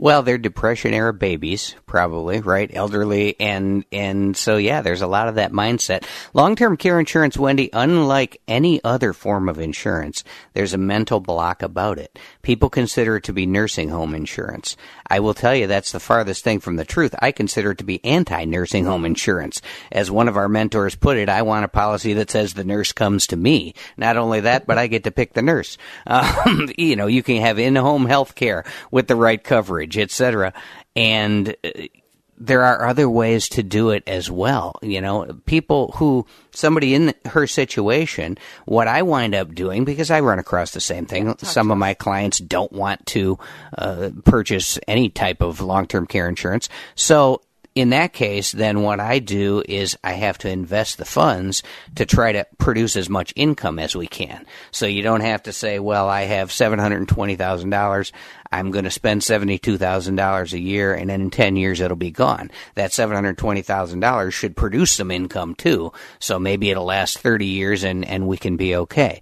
Well, 0.00 0.22
they're 0.22 0.38
depression 0.38 0.94
era 0.94 1.12
babies, 1.12 1.74
probably, 1.86 2.40
right? 2.40 2.70
Elderly 2.72 3.34
and 3.40 3.84
and 3.90 4.36
so 4.36 4.56
yeah, 4.56 4.80
there's 4.80 5.02
a 5.02 5.08
lot 5.08 5.26
of 5.26 5.34
that 5.34 5.50
mindset. 5.50 6.04
Long-term 6.34 6.76
care 6.76 7.00
insurance, 7.00 7.36
Wendy, 7.36 7.68
unlike 7.72 8.40
any 8.46 8.82
other 8.84 9.12
form 9.12 9.48
of 9.48 9.58
insurance, 9.58 10.22
there's 10.54 10.72
a 10.72 10.78
mental 10.78 11.18
block 11.18 11.62
about 11.62 11.98
it. 11.98 12.16
People 12.42 12.70
consider 12.70 13.16
it 13.16 13.24
to 13.24 13.32
be 13.32 13.44
nursing 13.44 13.88
home 13.88 14.14
insurance. 14.14 14.76
I 15.10 15.18
will 15.18 15.34
tell 15.34 15.54
you 15.54 15.66
that's 15.66 15.90
the 15.90 15.98
farthest 15.98 16.44
thing 16.44 16.60
from 16.60 16.76
the 16.76 16.84
truth. 16.84 17.14
I 17.18 17.32
consider 17.32 17.72
it 17.72 17.78
to 17.78 17.84
be 17.84 18.04
anti-nursing 18.04 18.84
home 18.84 19.04
insurance. 19.04 19.60
As 19.90 20.12
one 20.12 20.28
of 20.28 20.36
our 20.36 20.48
mentors 20.48 20.94
put 20.94 21.16
it, 21.16 21.28
I 21.28 21.42
want 21.42 21.64
a 21.64 21.68
policy 21.68 22.12
that 22.14 22.30
says 22.30 22.54
the 22.54 22.62
nurse 22.62 22.92
comes 22.92 23.26
to 23.28 23.36
me. 23.36 23.74
Not 23.96 24.16
only 24.16 24.40
that, 24.40 24.64
but 24.64 24.78
I 24.78 24.86
get 24.86 25.04
to 25.04 25.10
pick 25.10 25.32
the 25.32 25.42
nurse. 25.42 25.76
Um, 26.18 26.70
you 26.76 26.96
know, 26.96 27.06
you 27.06 27.22
can 27.22 27.36
have 27.36 27.58
in-home 27.58 28.06
health 28.06 28.34
care 28.34 28.64
with 28.90 29.08
the 29.08 29.16
right 29.16 29.42
coverage, 29.42 29.87
etc. 29.96 30.52
And 30.94 31.56
uh, 31.64 31.70
there 32.40 32.62
are 32.62 32.86
other 32.86 33.08
ways 33.08 33.48
to 33.48 33.62
do 33.62 33.90
it 33.90 34.04
as 34.06 34.30
well. 34.30 34.78
You 34.82 35.00
know, 35.00 35.40
people 35.46 35.92
who, 35.96 36.26
somebody 36.52 36.94
in 36.94 37.14
her 37.26 37.46
situation, 37.46 38.38
what 38.64 38.88
I 38.88 39.02
wind 39.02 39.34
up 39.34 39.54
doing, 39.54 39.84
because 39.84 40.10
I 40.10 40.20
run 40.20 40.38
across 40.38 40.70
the 40.72 40.80
same 40.80 41.06
thing, 41.06 41.36
some 41.38 41.70
of 41.70 41.78
my 41.78 41.94
clients 41.94 42.38
don't 42.38 42.72
want 42.72 43.04
to 43.06 43.38
uh, 43.76 44.10
purchase 44.24 44.78
any 44.86 45.08
type 45.08 45.40
of 45.40 45.60
long 45.60 45.86
term 45.86 46.06
care 46.06 46.28
insurance. 46.28 46.68
So 46.94 47.42
in 47.78 47.90
that 47.90 48.12
case, 48.12 48.50
then 48.50 48.82
what 48.82 48.98
I 48.98 49.20
do 49.20 49.62
is 49.68 49.96
I 50.02 50.14
have 50.14 50.36
to 50.38 50.48
invest 50.48 50.98
the 50.98 51.04
funds 51.04 51.62
to 51.94 52.04
try 52.06 52.32
to 52.32 52.44
produce 52.58 52.96
as 52.96 53.08
much 53.08 53.32
income 53.36 53.78
as 53.78 53.94
we 53.94 54.08
can. 54.08 54.46
So 54.72 54.86
you 54.86 55.02
don't 55.02 55.20
have 55.20 55.44
to 55.44 55.52
say, 55.52 55.78
well, 55.78 56.08
I 56.08 56.22
have 56.22 56.50
$720,000. 56.50 58.12
I'm 58.50 58.70
going 58.70 58.84
to 58.84 58.90
spend 58.90 59.22
$72,000 59.22 60.52
a 60.52 60.58
year 60.58 60.94
and 60.94 61.10
then 61.10 61.20
in 61.20 61.30
10 61.30 61.56
years 61.56 61.80
it'll 61.80 61.96
be 61.96 62.10
gone. 62.10 62.50
That 62.74 62.90
$720,000 62.90 64.32
should 64.32 64.56
produce 64.56 64.92
some 64.92 65.10
income 65.10 65.54
too. 65.54 65.92
So 66.18 66.38
maybe 66.38 66.70
it'll 66.70 66.84
last 66.84 67.18
30 67.18 67.46
years 67.46 67.84
and, 67.84 68.04
and 68.04 68.26
we 68.26 68.36
can 68.36 68.56
be 68.56 68.74
okay. 68.76 69.20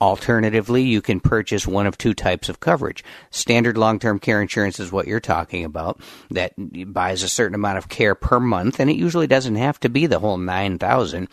Alternatively, 0.00 0.82
you 0.82 1.02
can 1.02 1.20
purchase 1.20 1.66
one 1.66 1.86
of 1.86 1.98
two 1.98 2.14
types 2.14 2.48
of 2.48 2.58
coverage. 2.58 3.04
Standard 3.30 3.76
long-term 3.76 4.18
care 4.18 4.40
insurance 4.40 4.80
is 4.80 4.90
what 4.90 5.06
you're 5.06 5.20
talking 5.20 5.62
about 5.62 6.00
that 6.30 6.54
buys 6.90 7.22
a 7.22 7.28
certain 7.28 7.54
amount 7.54 7.76
of 7.76 7.90
care 7.90 8.14
per 8.14 8.40
month 8.40 8.80
and 8.80 8.88
it 8.88 8.96
usually 8.96 9.26
doesn't 9.26 9.56
have 9.56 9.78
to 9.80 9.90
be 9.90 10.06
the 10.06 10.18
whole 10.18 10.38
9000 10.38 11.28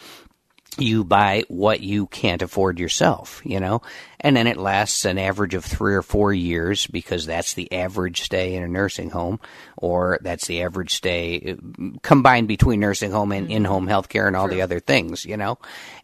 you 0.79 1.03
buy 1.03 1.43
what 1.47 1.81
you 1.81 2.07
can't 2.07 2.41
afford 2.41 2.79
yourself, 2.79 3.41
you 3.43 3.59
know, 3.59 3.81
and 4.19 4.35
then 4.35 4.47
it 4.47 4.57
lasts 4.57 5.05
an 5.05 5.17
average 5.17 5.53
of 5.53 5.63
three 5.63 5.93
or 5.93 6.01
four 6.01 6.33
years 6.33 6.87
because 6.87 7.25
that's 7.25 7.53
the 7.53 7.71
average 7.71 8.21
stay 8.21 8.55
in 8.55 8.63
a 8.63 8.67
nursing 8.67 9.09
home, 9.09 9.39
or 9.77 10.19
that's 10.21 10.47
the 10.47 10.63
average 10.63 10.93
stay 10.93 11.55
uh, 11.57 11.89
combined 12.01 12.47
between 12.47 12.79
nursing 12.79 13.11
home 13.11 13.31
and 13.31 13.51
in 13.51 13.63
home 13.63 13.87
health 13.87 14.09
care 14.09 14.27
and 14.27 14.35
all 14.35 14.47
the 14.47 14.61
other 14.61 14.79
things, 14.79 15.25
you 15.25 15.37
know? 15.37 15.57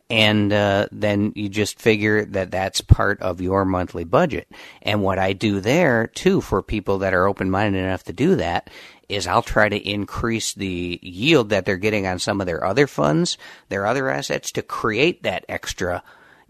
And 0.10 0.54
uh, 0.54 0.90
then 0.92 1.32
you 1.36 1.50
just 1.50 1.80
figure 1.80 2.26
that 2.26 2.52
that's 2.52 2.82
part 2.82 3.22
of 3.22 3.42
your 3.42 3.66
monthly 3.66 4.04
budget. 4.04 4.48
And 4.84 5.02
what 5.02 5.18
I 5.18 5.34
do 5.34 5.60
there 5.60 6.08
too 6.08 6.42
for 6.42 6.62
people 6.62 7.00
that 7.00 7.16
are 7.16 7.28
open 7.28 7.50
minded 7.50 7.80
enough 7.80 8.04
to 8.04 8.14
do 8.14 8.36
that 8.36 8.70
is 9.10 9.28
I'll 9.28 9.42
try 9.42 9.70
to 9.70 9.78
increase 9.78 10.54
the 10.54 11.00
yield 11.02 11.50
that 11.50 11.66
they're 11.66 11.78
getting 11.78 12.08
on 12.08 12.20
some 12.20 12.42
of 12.42 12.48
their 12.48 12.64
other 12.64 12.88
funds, 12.88 13.38
their 13.70 13.86
other 13.86 14.10
assets 14.10 14.52
to 14.54 14.62
create 14.62 15.24
that 15.24 15.46
extra 15.48 16.04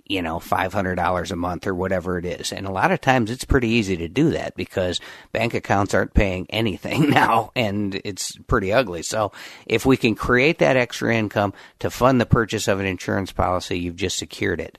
you 0.05 0.21
know, 0.21 0.37
$500 0.37 1.31
a 1.31 1.35
month 1.35 1.65
or 1.65 1.73
whatever 1.73 2.17
it 2.17 2.25
is. 2.25 2.51
And 2.51 2.67
a 2.67 2.71
lot 2.71 2.91
of 2.91 2.99
times 2.99 3.31
it's 3.31 3.45
pretty 3.45 3.69
easy 3.69 3.95
to 3.97 4.09
do 4.09 4.31
that 4.31 4.55
because 4.55 4.99
bank 5.31 5.53
accounts 5.53 5.93
aren't 5.93 6.13
paying 6.13 6.45
anything 6.49 7.09
now 7.09 7.51
and 7.55 7.99
it's 8.03 8.35
pretty 8.47 8.73
ugly. 8.73 9.01
So 9.01 9.31
if 9.65 9.85
we 9.85 9.95
can 9.95 10.15
create 10.15 10.59
that 10.59 10.75
extra 10.75 11.15
income 11.15 11.53
to 11.79 11.89
fund 11.89 12.19
the 12.19 12.25
purchase 12.25 12.67
of 12.67 12.79
an 12.79 12.85
insurance 12.85 13.31
policy, 13.31 13.79
you've 13.79 13.95
just 13.95 14.17
secured 14.17 14.59
it. 14.59 14.77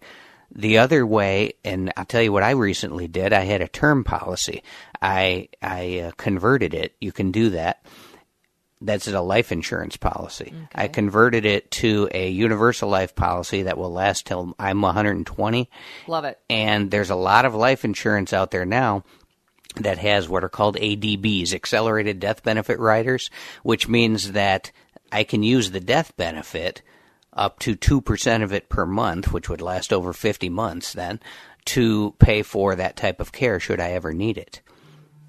The 0.54 0.78
other 0.78 1.04
way, 1.04 1.54
and 1.64 1.92
I'll 1.96 2.04
tell 2.04 2.22
you 2.22 2.30
what 2.30 2.44
I 2.44 2.50
recently 2.50 3.08
did, 3.08 3.32
I 3.32 3.40
had 3.40 3.60
a 3.60 3.66
term 3.66 4.04
policy. 4.04 4.62
I, 5.04 5.48
I 5.62 5.98
uh, 6.00 6.10
converted 6.16 6.74
it. 6.74 6.94
You 7.00 7.12
can 7.12 7.30
do 7.30 7.50
that 7.50 7.84
that's 8.84 9.08
a 9.08 9.20
life 9.20 9.50
insurance 9.50 9.96
policy. 9.96 10.52
Okay. 10.54 10.66
I 10.74 10.88
converted 10.88 11.46
it 11.46 11.70
to 11.72 12.08
a 12.12 12.28
universal 12.28 12.88
life 12.88 13.14
policy 13.14 13.62
that 13.62 13.78
will 13.78 13.92
last 13.92 14.26
till 14.26 14.54
I'm 14.58 14.82
120. 14.82 15.70
Love 16.06 16.24
it. 16.24 16.38
And 16.50 16.90
there's 16.90 17.10
a 17.10 17.16
lot 17.16 17.46
of 17.46 17.54
life 17.54 17.84
insurance 17.84 18.32
out 18.32 18.50
there 18.50 18.66
now 18.66 19.04
that 19.76 19.98
has 19.98 20.28
what 20.28 20.44
are 20.44 20.48
called 20.48 20.76
ADBs, 20.76 21.54
accelerated 21.54 22.20
death 22.20 22.42
benefit 22.42 22.78
riders, 22.78 23.30
which 23.62 23.88
means 23.88 24.32
that 24.32 24.70
I 25.10 25.24
can 25.24 25.42
use 25.42 25.70
the 25.70 25.80
death 25.80 26.16
benefit 26.16 26.82
up 27.32 27.58
to 27.60 27.74
2% 27.74 28.42
of 28.42 28.52
it 28.52 28.68
per 28.68 28.86
month, 28.86 29.32
which 29.32 29.48
would 29.48 29.60
last 29.60 29.92
over 29.92 30.12
50 30.12 30.48
months 30.50 30.92
then, 30.92 31.20
to 31.66 32.14
pay 32.18 32.42
for 32.42 32.76
that 32.76 32.96
type 32.96 33.20
of 33.20 33.32
care 33.32 33.58
should 33.58 33.80
I 33.80 33.92
ever 33.92 34.12
need 34.12 34.36
it. 34.36 34.60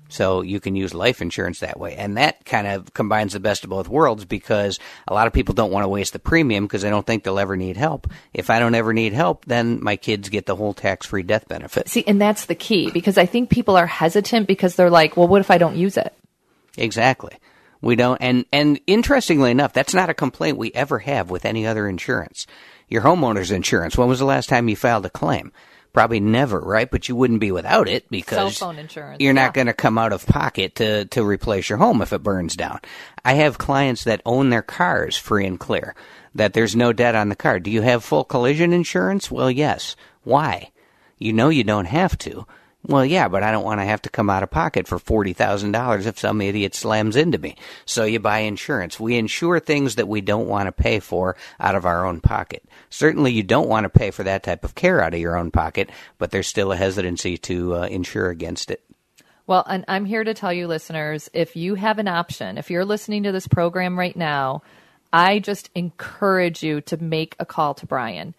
So 0.10 0.42
you 0.42 0.60
can 0.60 0.76
use 0.76 0.94
life 0.94 1.22
insurance 1.22 1.60
that 1.60 1.80
way. 1.80 1.96
And 1.96 2.18
that 2.18 2.46
kind 2.46 2.68
of 2.68 2.94
combines 2.94 3.34
the 3.34 3.40
best 3.40 3.64
of 3.64 3.70
both 3.70 3.88
worlds 3.88 4.24
because 4.26 4.80
a 5.08 5.14
lot 5.14 5.28
of 5.28 5.34
people 5.34 5.56
don't 5.56 5.72
want 5.72 5.84
to 5.84 5.90
waste 5.90 6.14
the 6.14 6.20
premium 6.20 6.66
because 6.66 6.84
they 6.84 6.90
don't 6.90 7.06
think 7.06 7.24
they'll 7.24 7.40
ever 7.40 7.58
need 7.58 7.78
help. 7.78 8.08
If 8.34 8.50
I 8.50 8.60
don't 8.60 8.76
ever 8.76 8.94
need 8.94 9.14
help, 9.14 9.46
then 9.46 9.84
my 9.84 9.96
kids 9.96 10.30
get 10.30 10.46
the 10.46 10.56
whole 10.56 10.74
tax 10.74 11.08
free 11.08 11.24
death 11.24 11.48
benefit. 11.48 11.90
See, 11.90 12.04
and 12.06 12.22
that's 12.22 12.46
the 12.46 12.56
key 12.56 12.92
because 12.92 13.18
I 13.18 13.26
think 13.26 13.50
people 13.50 13.76
are 13.76 13.88
hesitant 13.88 14.48
because 14.48 14.76
they're 14.76 14.90
like, 14.90 15.18
well, 15.18 15.28
what 15.28 15.42
if 15.42 15.50
I 15.50 15.58
don't 15.58 15.76
use 15.76 15.98
it? 15.98 16.14
Exactly. 16.78 17.34
We 17.82 17.96
don't, 17.96 18.18
and, 18.22 18.46
and 18.52 18.80
interestingly 18.88 19.52
enough, 19.52 19.74
that's 19.74 19.94
not 19.94 20.10
a 20.10 20.14
complaint 20.14 20.58
we 20.58 20.72
ever 20.74 21.00
have 21.00 21.30
with 21.30 21.46
any 21.46 21.68
other 21.68 21.88
insurance. 21.88 22.48
Your 22.88 23.02
homeowner's 23.02 23.52
insurance, 23.52 23.98
when 23.98 24.08
was 24.08 24.20
the 24.20 24.26
last 24.26 24.50
time 24.50 24.70
you 24.70 24.76
filed 24.76 25.06
a 25.06 25.10
claim? 25.10 25.52
Probably 25.96 26.20
never, 26.20 26.60
right? 26.60 26.90
But 26.92 27.10
you 27.10 27.16
wouldn't 27.16 27.40
be 27.40 27.52
without 27.52 27.88
it 27.88 28.10
because 28.10 28.58
cell 28.58 28.70
phone 28.70 28.80
insurance. 28.80 29.18
You're 29.20 29.34
yeah. 29.34 29.46
not 29.46 29.54
going 29.54 29.68
to 29.68 29.74
come 29.74 29.98
out 29.98 30.14
of 30.14 30.26
pocket 30.28 30.76
to 30.76 31.06
to 31.06 31.24
replace 31.24 31.70
your 31.70 31.78
home 31.78 32.02
if 32.02 32.14
it 32.14 32.22
burns 32.22 32.56
down. 32.56 32.80
I 33.24 33.34
have 33.36 33.58
clients 33.58 34.04
that 34.04 34.22
own 34.26 34.50
their 34.50 34.62
cars 34.62 35.18
free 35.18 35.46
and 35.46 35.60
clear. 35.60 35.96
That 36.36 36.52
there's 36.52 36.76
no 36.76 36.92
debt 36.92 37.16
on 37.16 37.30
the 37.30 37.36
car. 37.36 37.62
Do 37.62 37.72
you 37.72 37.82
have 37.82 38.04
full 38.04 38.26
collision 38.26 38.74
insurance? 38.74 39.32
Well, 39.32 39.50
yes. 39.50 39.96
Why? 40.24 40.72
You 41.18 41.32
know 41.32 41.48
you 41.48 41.64
don't 41.64 41.86
have 41.86 42.18
to. 42.20 42.46
Well, 42.88 43.06
yeah, 43.06 43.28
but 43.28 43.42
I 43.42 43.52
don't 43.52 43.64
want 43.64 43.80
to 43.80 43.86
have 43.86 44.04
to 44.04 44.10
come 44.10 44.30
out 44.30 44.44
of 44.44 44.52
pocket 44.52 44.88
for 44.88 45.00
$40,000 45.00 46.06
if 46.06 46.20
some 46.20 46.40
idiot 46.40 46.76
slams 46.76 47.16
into 47.16 47.40
me. 47.40 47.56
So 47.86 48.04
you 48.04 48.20
buy 48.20 48.40
insurance. 48.40 49.00
We 49.00 49.18
insure 49.18 49.60
things 49.60 49.96
that 49.96 50.08
we 50.08 50.22
don't 50.22 50.48
want 50.48 50.68
to 50.68 50.72
pay 50.72 51.00
for 51.00 51.36
out 51.60 51.74
of 51.74 51.86
our 51.86 52.06
own 52.06 52.22
pocket. 52.22 52.64
Certainly 52.92 53.32
you 53.32 53.42
don't 53.42 53.70
want 53.70 53.86
to 53.86 53.90
pay 53.90 54.12
for 54.12 54.24
that 54.24 54.44
type 54.44 54.64
of 54.64 54.76
care 54.76 55.02
out 55.02 55.16
of 55.16 55.20
your 55.20 55.36
own 55.36 55.50
pocket, 55.50 55.90
but 56.20 56.30
there's 56.30 56.48
still 56.48 56.72
a 56.72 56.78
hesitancy 56.78 57.38
to 57.40 57.76
uh, 57.76 57.82
insure 57.88 58.30
against 58.30 58.70
it. 58.70 58.84
Well, 59.48 59.64
and 59.68 59.84
I'm 59.88 60.06
here 60.06 60.24
to 60.24 60.34
tell 60.34 60.54
you, 60.54 60.68
listeners, 60.68 61.30
if 61.34 61.56
you 61.56 61.76
have 61.76 61.98
an 61.98 62.08
option, 62.08 62.58
if 62.58 62.70
you're 62.70 62.86
listening 62.86 63.24
to 63.24 63.32
this 63.32 63.48
program 63.48 63.98
right 63.98 64.16
now, 64.16 64.62
I 65.12 65.40
just 65.40 65.70
encourage 65.74 66.62
you 66.62 66.82
to 66.82 66.98
make 66.98 67.36
a 67.40 67.46
call 67.46 67.74
to 67.76 67.86
Brian. 67.86 68.36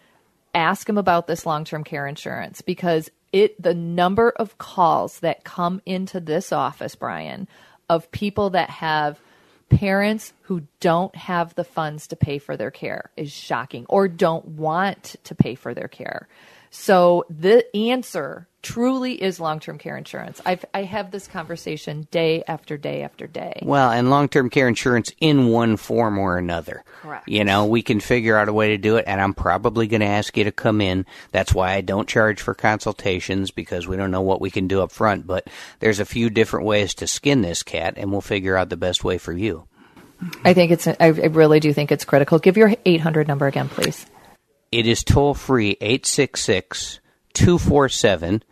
Ask 0.53 0.87
him 0.87 0.97
about 0.97 1.27
this 1.27 1.45
long 1.45 1.65
term 1.65 1.83
care 1.83 2.07
insurance 2.07 2.61
because 2.61 3.09
it 3.31 3.61
the 3.61 3.73
number 3.73 4.29
of 4.29 4.57
calls 4.57 5.19
that 5.19 5.43
come 5.43 5.81
into 5.85 6.19
this 6.19 6.51
office, 6.51 6.95
Brian, 6.95 7.47
of 7.89 8.11
people 8.11 8.51
that 8.51 8.69
have 8.69 9.19
parents 9.69 10.33
who 10.43 10.63
don't 10.79 11.15
have 11.15 11.53
the 11.55 11.63
funds 11.63 12.07
to 12.07 12.15
pay 12.15 12.37
for 12.37 12.55
their 12.55 12.71
care 12.71 13.09
is 13.17 13.31
shocking 13.31 13.85
or 13.89 14.07
don't 14.07 14.45
want 14.45 15.15
to 15.25 15.35
pay 15.35 15.55
for 15.55 15.73
their 15.73 15.87
care. 15.87 16.27
So 16.69 17.25
the 17.29 17.65
answer 17.75 18.47
truly 18.61 19.13
is 19.13 19.39
long-term 19.39 19.77
care 19.77 19.95
insurance. 19.95 20.41
I've, 20.45 20.65
I 20.73 20.83
have 20.83 21.11
this 21.11 21.27
conversation 21.27 22.07
day 22.11 22.43
after 22.47 22.77
day 22.77 23.03
after 23.03 23.25
day. 23.25 23.61
Well, 23.63 23.91
and 23.91 24.09
long-term 24.09 24.49
care 24.49 24.67
insurance 24.67 25.11
in 25.21 25.47
one 25.47 25.77
form 25.77 26.17
or 26.17 26.37
another. 26.37 26.83
Correct. 27.01 27.29
You 27.29 27.45
know, 27.45 27.65
we 27.65 27.81
can 27.81 28.01
figure 28.01 28.37
out 28.37 28.49
a 28.49 28.53
way 28.53 28.69
to 28.69 28.77
do 28.77 28.97
it, 28.97 29.05
and 29.07 29.21
I'm 29.21 29.33
probably 29.33 29.87
going 29.87 30.01
to 30.01 30.07
ask 30.07 30.35
you 30.35 30.43
to 30.43 30.51
come 30.51 30.81
in. 30.81 31.05
That's 31.31 31.53
why 31.53 31.73
I 31.73 31.81
don't 31.81 32.09
charge 32.09 32.41
for 32.41 32.53
consultations 32.53 33.51
because 33.51 33.87
we 33.87 33.95
don't 33.95 34.11
know 34.11 34.21
what 34.21 34.41
we 34.41 34.51
can 34.51 34.67
do 34.67 34.81
up 34.81 34.91
front. 34.91 35.25
But 35.25 35.47
there's 35.79 36.01
a 36.01 36.05
few 36.05 36.29
different 36.29 36.65
ways 36.65 36.93
to 36.95 37.07
skin 37.07 37.41
this 37.41 37.63
cat, 37.63 37.93
and 37.95 38.11
we'll 38.11 38.21
figure 38.21 38.57
out 38.57 38.69
the 38.69 38.75
best 38.75 39.03
way 39.03 39.17
for 39.17 39.31
you. 39.31 39.65
I 40.43 40.53
think 40.53 40.71
it's. 40.71 40.87
I 40.87 41.07
really 41.07 41.59
do 41.59 41.71
think 41.71 41.91
it's 41.91 42.03
critical. 42.03 42.39
Give 42.39 42.57
your 42.57 42.73
800 42.85 43.27
number 43.27 43.47
again, 43.47 43.69
please. 43.69 44.05
It 44.71 44.85
is 44.85 45.03
toll 45.03 45.33
free 45.33 45.77
866 45.79 46.99
247 47.33 48.43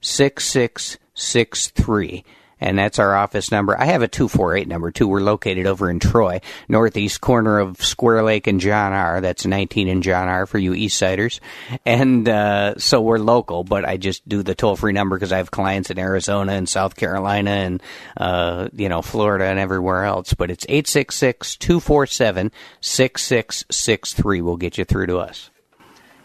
6663. 0.00 2.24
and 2.60 2.78
that's 2.78 2.98
our 2.98 3.16
office 3.16 3.50
number. 3.50 3.78
I 3.78 3.86
have 3.86 4.02
a 4.02 4.08
248 4.08 4.68
number 4.68 4.90
too. 4.90 5.08
We're 5.08 5.20
located 5.20 5.66
over 5.66 5.90
in 5.90 5.98
Troy, 5.98 6.40
northeast 6.68 7.20
corner 7.20 7.58
of 7.58 7.82
Square 7.82 8.22
Lake 8.22 8.46
and 8.46 8.60
John 8.60 8.92
R. 8.92 9.20
That's 9.20 9.44
19 9.44 9.88
and 9.88 10.02
John 10.02 10.28
R. 10.28 10.46
for 10.46 10.58
you 10.58 10.74
East 10.74 10.96
Siders. 10.96 11.40
And 11.84 12.28
uh, 12.28 12.78
so 12.78 13.00
we're 13.00 13.18
local, 13.18 13.64
but 13.64 13.84
I 13.84 13.96
just 13.96 14.28
do 14.28 14.42
the 14.42 14.54
toll 14.54 14.76
free 14.76 14.92
number 14.92 15.16
because 15.16 15.32
I 15.32 15.38
have 15.38 15.50
clients 15.50 15.90
in 15.90 15.98
Arizona 15.98 16.52
and 16.52 16.68
South 16.68 16.96
Carolina 16.96 17.50
and, 17.50 17.82
uh, 18.16 18.68
you 18.72 18.88
know, 18.88 19.02
Florida 19.02 19.46
and 19.46 19.58
everywhere 19.58 20.04
else. 20.04 20.34
But 20.34 20.50
it's 20.50 20.66
866 20.68 21.56
247 21.56 22.52
6663 22.80 24.42
will 24.42 24.56
get 24.56 24.78
you 24.78 24.84
through 24.84 25.06
to 25.06 25.18
us. 25.18 25.50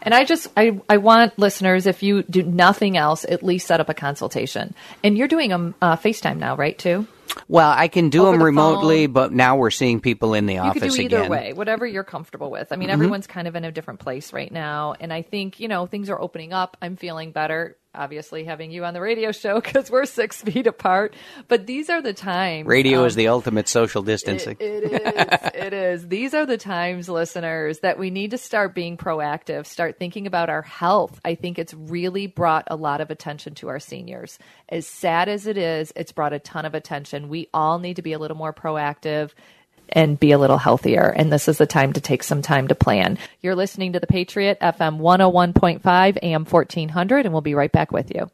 And 0.02 0.14
I 0.14 0.24
just 0.24 0.48
I, 0.56 0.80
I 0.88 0.96
want 0.98 1.38
listeners, 1.38 1.86
if 1.86 2.02
you 2.02 2.22
do 2.22 2.42
nothing 2.42 2.96
else, 2.96 3.24
at 3.24 3.42
least 3.42 3.66
set 3.66 3.80
up 3.80 3.88
a 3.88 3.94
consultation. 3.94 4.74
And 5.04 5.16
you're 5.18 5.28
doing 5.28 5.52
a 5.52 5.74
uh, 5.82 5.96
FaceTime 5.96 6.38
now, 6.38 6.56
right? 6.56 6.78
Too. 6.78 7.06
Well, 7.46 7.70
I 7.70 7.86
can 7.88 8.10
do 8.10 8.22
Over 8.22 8.30
them 8.32 8.38
the 8.40 8.44
remotely, 8.46 9.06
phone. 9.06 9.12
but 9.12 9.32
now 9.32 9.56
we're 9.56 9.70
seeing 9.70 10.00
people 10.00 10.34
in 10.34 10.46
the 10.46 10.54
You 10.54 10.60
office 10.60 10.96
do 10.96 11.02
either 11.02 11.18
again. 11.18 11.30
way, 11.30 11.52
whatever 11.52 11.86
you're 11.86 12.02
comfortable 12.02 12.50
with. 12.50 12.72
I 12.72 12.76
mean, 12.76 12.90
everyone's 12.90 13.28
kind 13.28 13.46
of 13.46 13.54
in 13.54 13.64
a 13.64 13.70
different 13.70 14.00
place 14.00 14.32
right 14.32 14.50
now, 14.50 14.94
and 14.98 15.12
I 15.12 15.22
think 15.22 15.60
you 15.60 15.68
know 15.68 15.86
things 15.86 16.10
are 16.10 16.20
opening 16.20 16.52
up. 16.52 16.76
I'm 16.82 16.96
feeling 16.96 17.30
better. 17.30 17.76
Obviously, 17.92 18.44
having 18.44 18.70
you 18.70 18.84
on 18.84 18.94
the 18.94 19.00
radio 19.00 19.32
show 19.32 19.60
because 19.60 19.90
we're 19.90 20.04
six 20.04 20.40
feet 20.40 20.68
apart. 20.68 21.14
But 21.48 21.66
these 21.66 21.90
are 21.90 22.00
the 22.00 22.12
times. 22.12 22.68
Radio 22.68 23.00
um, 23.00 23.06
is 23.06 23.16
the 23.16 23.28
ultimate 23.28 23.68
social 23.68 24.02
distancing. 24.02 24.56
It, 24.60 24.84
it 24.84 25.02
is. 25.02 25.50
it 25.54 25.72
is. 25.72 26.08
These 26.08 26.32
are 26.32 26.46
the 26.46 26.56
times, 26.56 27.08
listeners, 27.08 27.80
that 27.80 27.98
we 27.98 28.10
need 28.10 28.30
to 28.30 28.38
start 28.38 28.76
being 28.76 28.96
proactive, 28.96 29.66
start 29.66 29.98
thinking 29.98 30.28
about 30.28 30.48
our 30.48 30.62
health. 30.62 31.20
I 31.24 31.34
think 31.34 31.58
it's 31.58 31.74
really 31.74 32.28
brought 32.28 32.68
a 32.68 32.76
lot 32.76 33.00
of 33.00 33.10
attention 33.10 33.54
to 33.56 33.68
our 33.68 33.80
seniors. 33.80 34.38
As 34.68 34.86
sad 34.86 35.28
as 35.28 35.48
it 35.48 35.58
is, 35.58 35.92
it's 35.96 36.12
brought 36.12 36.32
a 36.32 36.38
ton 36.38 36.64
of 36.64 36.74
attention. 36.74 37.28
We 37.28 37.48
all 37.52 37.80
need 37.80 37.96
to 37.96 38.02
be 38.02 38.12
a 38.12 38.18
little 38.20 38.36
more 38.36 38.52
proactive 38.52 39.30
and 39.92 40.18
be 40.18 40.32
a 40.32 40.38
little 40.38 40.58
healthier. 40.58 41.08
And 41.08 41.32
this 41.32 41.48
is 41.48 41.58
the 41.58 41.66
time 41.66 41.92
to 41.94 42.00
take 42.00 42.22
some 42.22 42.42
time 42.42 42.68
to 42.68 42.74
plan. 42.74 43.18
You're 43.40 43.54
listening 43.54 43.92
to 43.92 44.00
The 44.00 44.06
Patriot, 44.06 44.58
FM 44.60 44.98
101.5, 44.98 46.18
AM 46.22 46.44
1400, 46.44 47.26
and 47.26 47.32
we'll 47.32 47.42
be 47.42 47.54
right 47.54 47.72
back 47.72 47.92
with 47.92 48.14
you. 48.14 48.30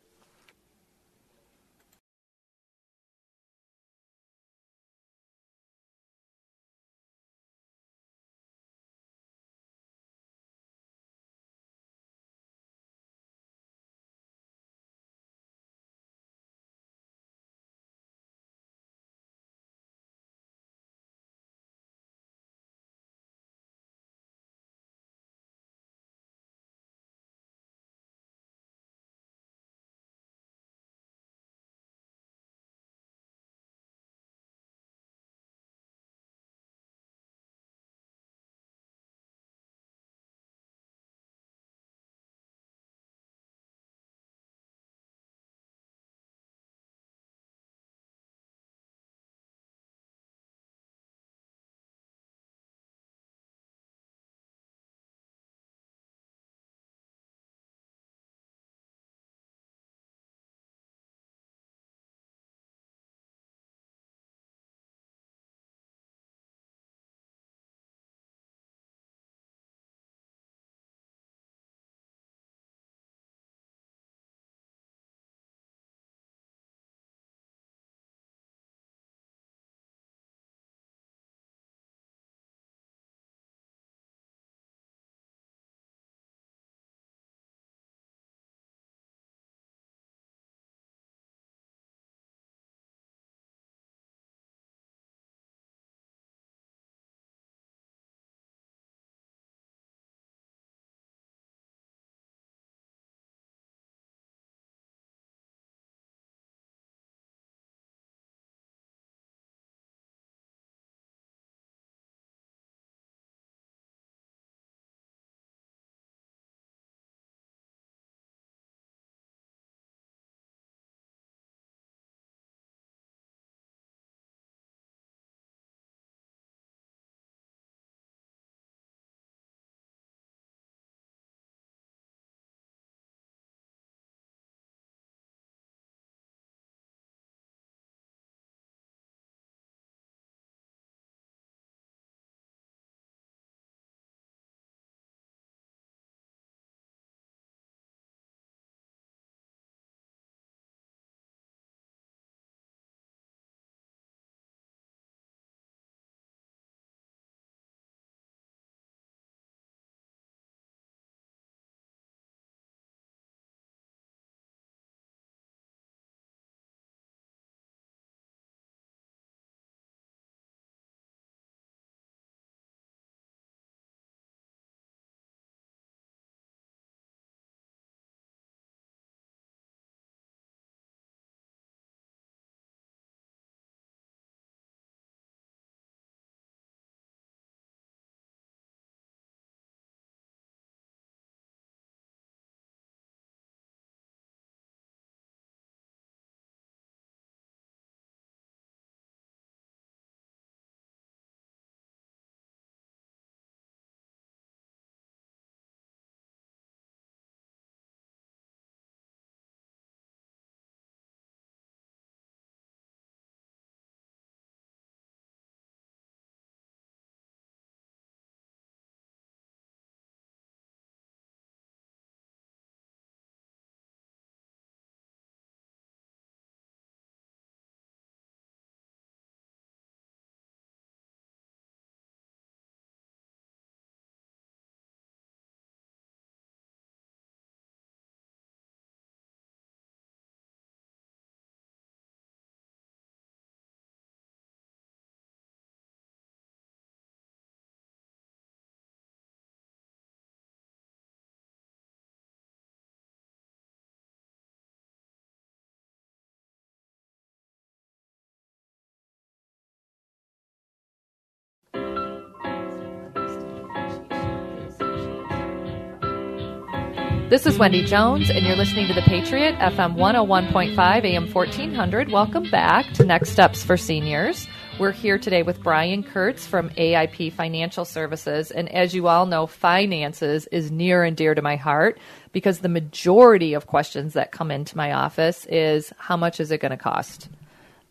This 267.28 267.44
is 267.44 267.58
Wendy 267.58 267.84
Jones, 267.84 268.30
and 268.30 268.46
you're 268.46 268.54
listening 268.54 268.86
to 268.86 268.94
The 268.94 269.02
Patriot, 269.02 269.56
FM 269.56 269.96
101.5, 269.96 271.04
AM 271.04 271.28
1400. 271.32 272.12
Welcome 272.12 272.48
back 272.52 272.86
to 272.92 273.04
Next 273.04 273.30
Steps 273.30 273.64
for 273.64 273.76
Seniors. 273.76 274.46
We're 274.78 274.92
here 274.92 275.18
today 275.18 275.42
with 275.42 275.60
Brian 275.60 276.04
Kurtz 276.04 276.46
from 276.46 276.70
AIP 276.70 277.32
Financial 277.32 277.84
Services. 277.84 278.52
And 278.52 278.68
as 278.68 278.94
you 278.94 279.08
all 279.08 279.26
know, 279.26 279.48
finances 279.48 280.46
is 280.52 280.70
near 280.70 281.02
and 281.02 281.16
dear 281.16 281.34
to 281.34 281.42
my 281.42 281.56
heart 281.56 281.98
because 282.30 282.60
the 282.60 282.68
majority 282.68 283.54
of 283.54 283.66
questions 283.66 284.12
that 284.12 284.30
come 284.30 284.52
into 284.52 284.76
my 284.76 284.92
office 284.92 285.46
is 285.46 285.92
how 285.98 286.16
much 286.16 286.38
is 286.38 286.52
it 286.52 286.60
going 286.60 286.70
to 286.70 286.76
cost? 286.76 287.28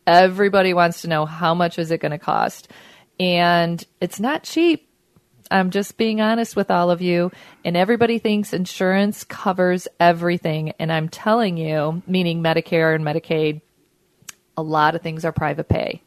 Everybody 0.07 0.73
wants 0.73 1.01
to 1.01 1.09
know 1.09 1.25
how 1.25 1.53
much 1.53 1.77
is 1.77 1.91
it 1.91 1.99
going 1.99 2.13
to 2.13 2.17
cost? 2.17 2.71
And 3.19 3.83
it's 3.99 4.21
not 4.21 4.43
cheap. 4.43 4.87
I'm 5.51 5.69
just 5.69 5.97
being 5.97 6.21
honest 6.21 6.55
with 6.55 6.71
all 6.71 6.91
of 6.91 7.01
you. 7.01 7.31
And 7.63 7.77
everybody 7.77 8.19
thinks 8.19 8.53
insurance 8.53 9.23
covers 9.23 9.87
everything. 9.99 10.73
And 10.79 10.91
I'm 10.91 11.09
telling 11.09 11.57
you, 11.57 12.01
meaning 12.07 12.41
Medicare 12.41 12.95
and 12.95 13.05
Medicaid, 13.05 13.61
a 14.57 14.63
lot 14.63 14.95
of 14.95 15.01
things 15.01 15.25
are 15.25 15.31
private 15.31 15.67
pay, 15.69 16.01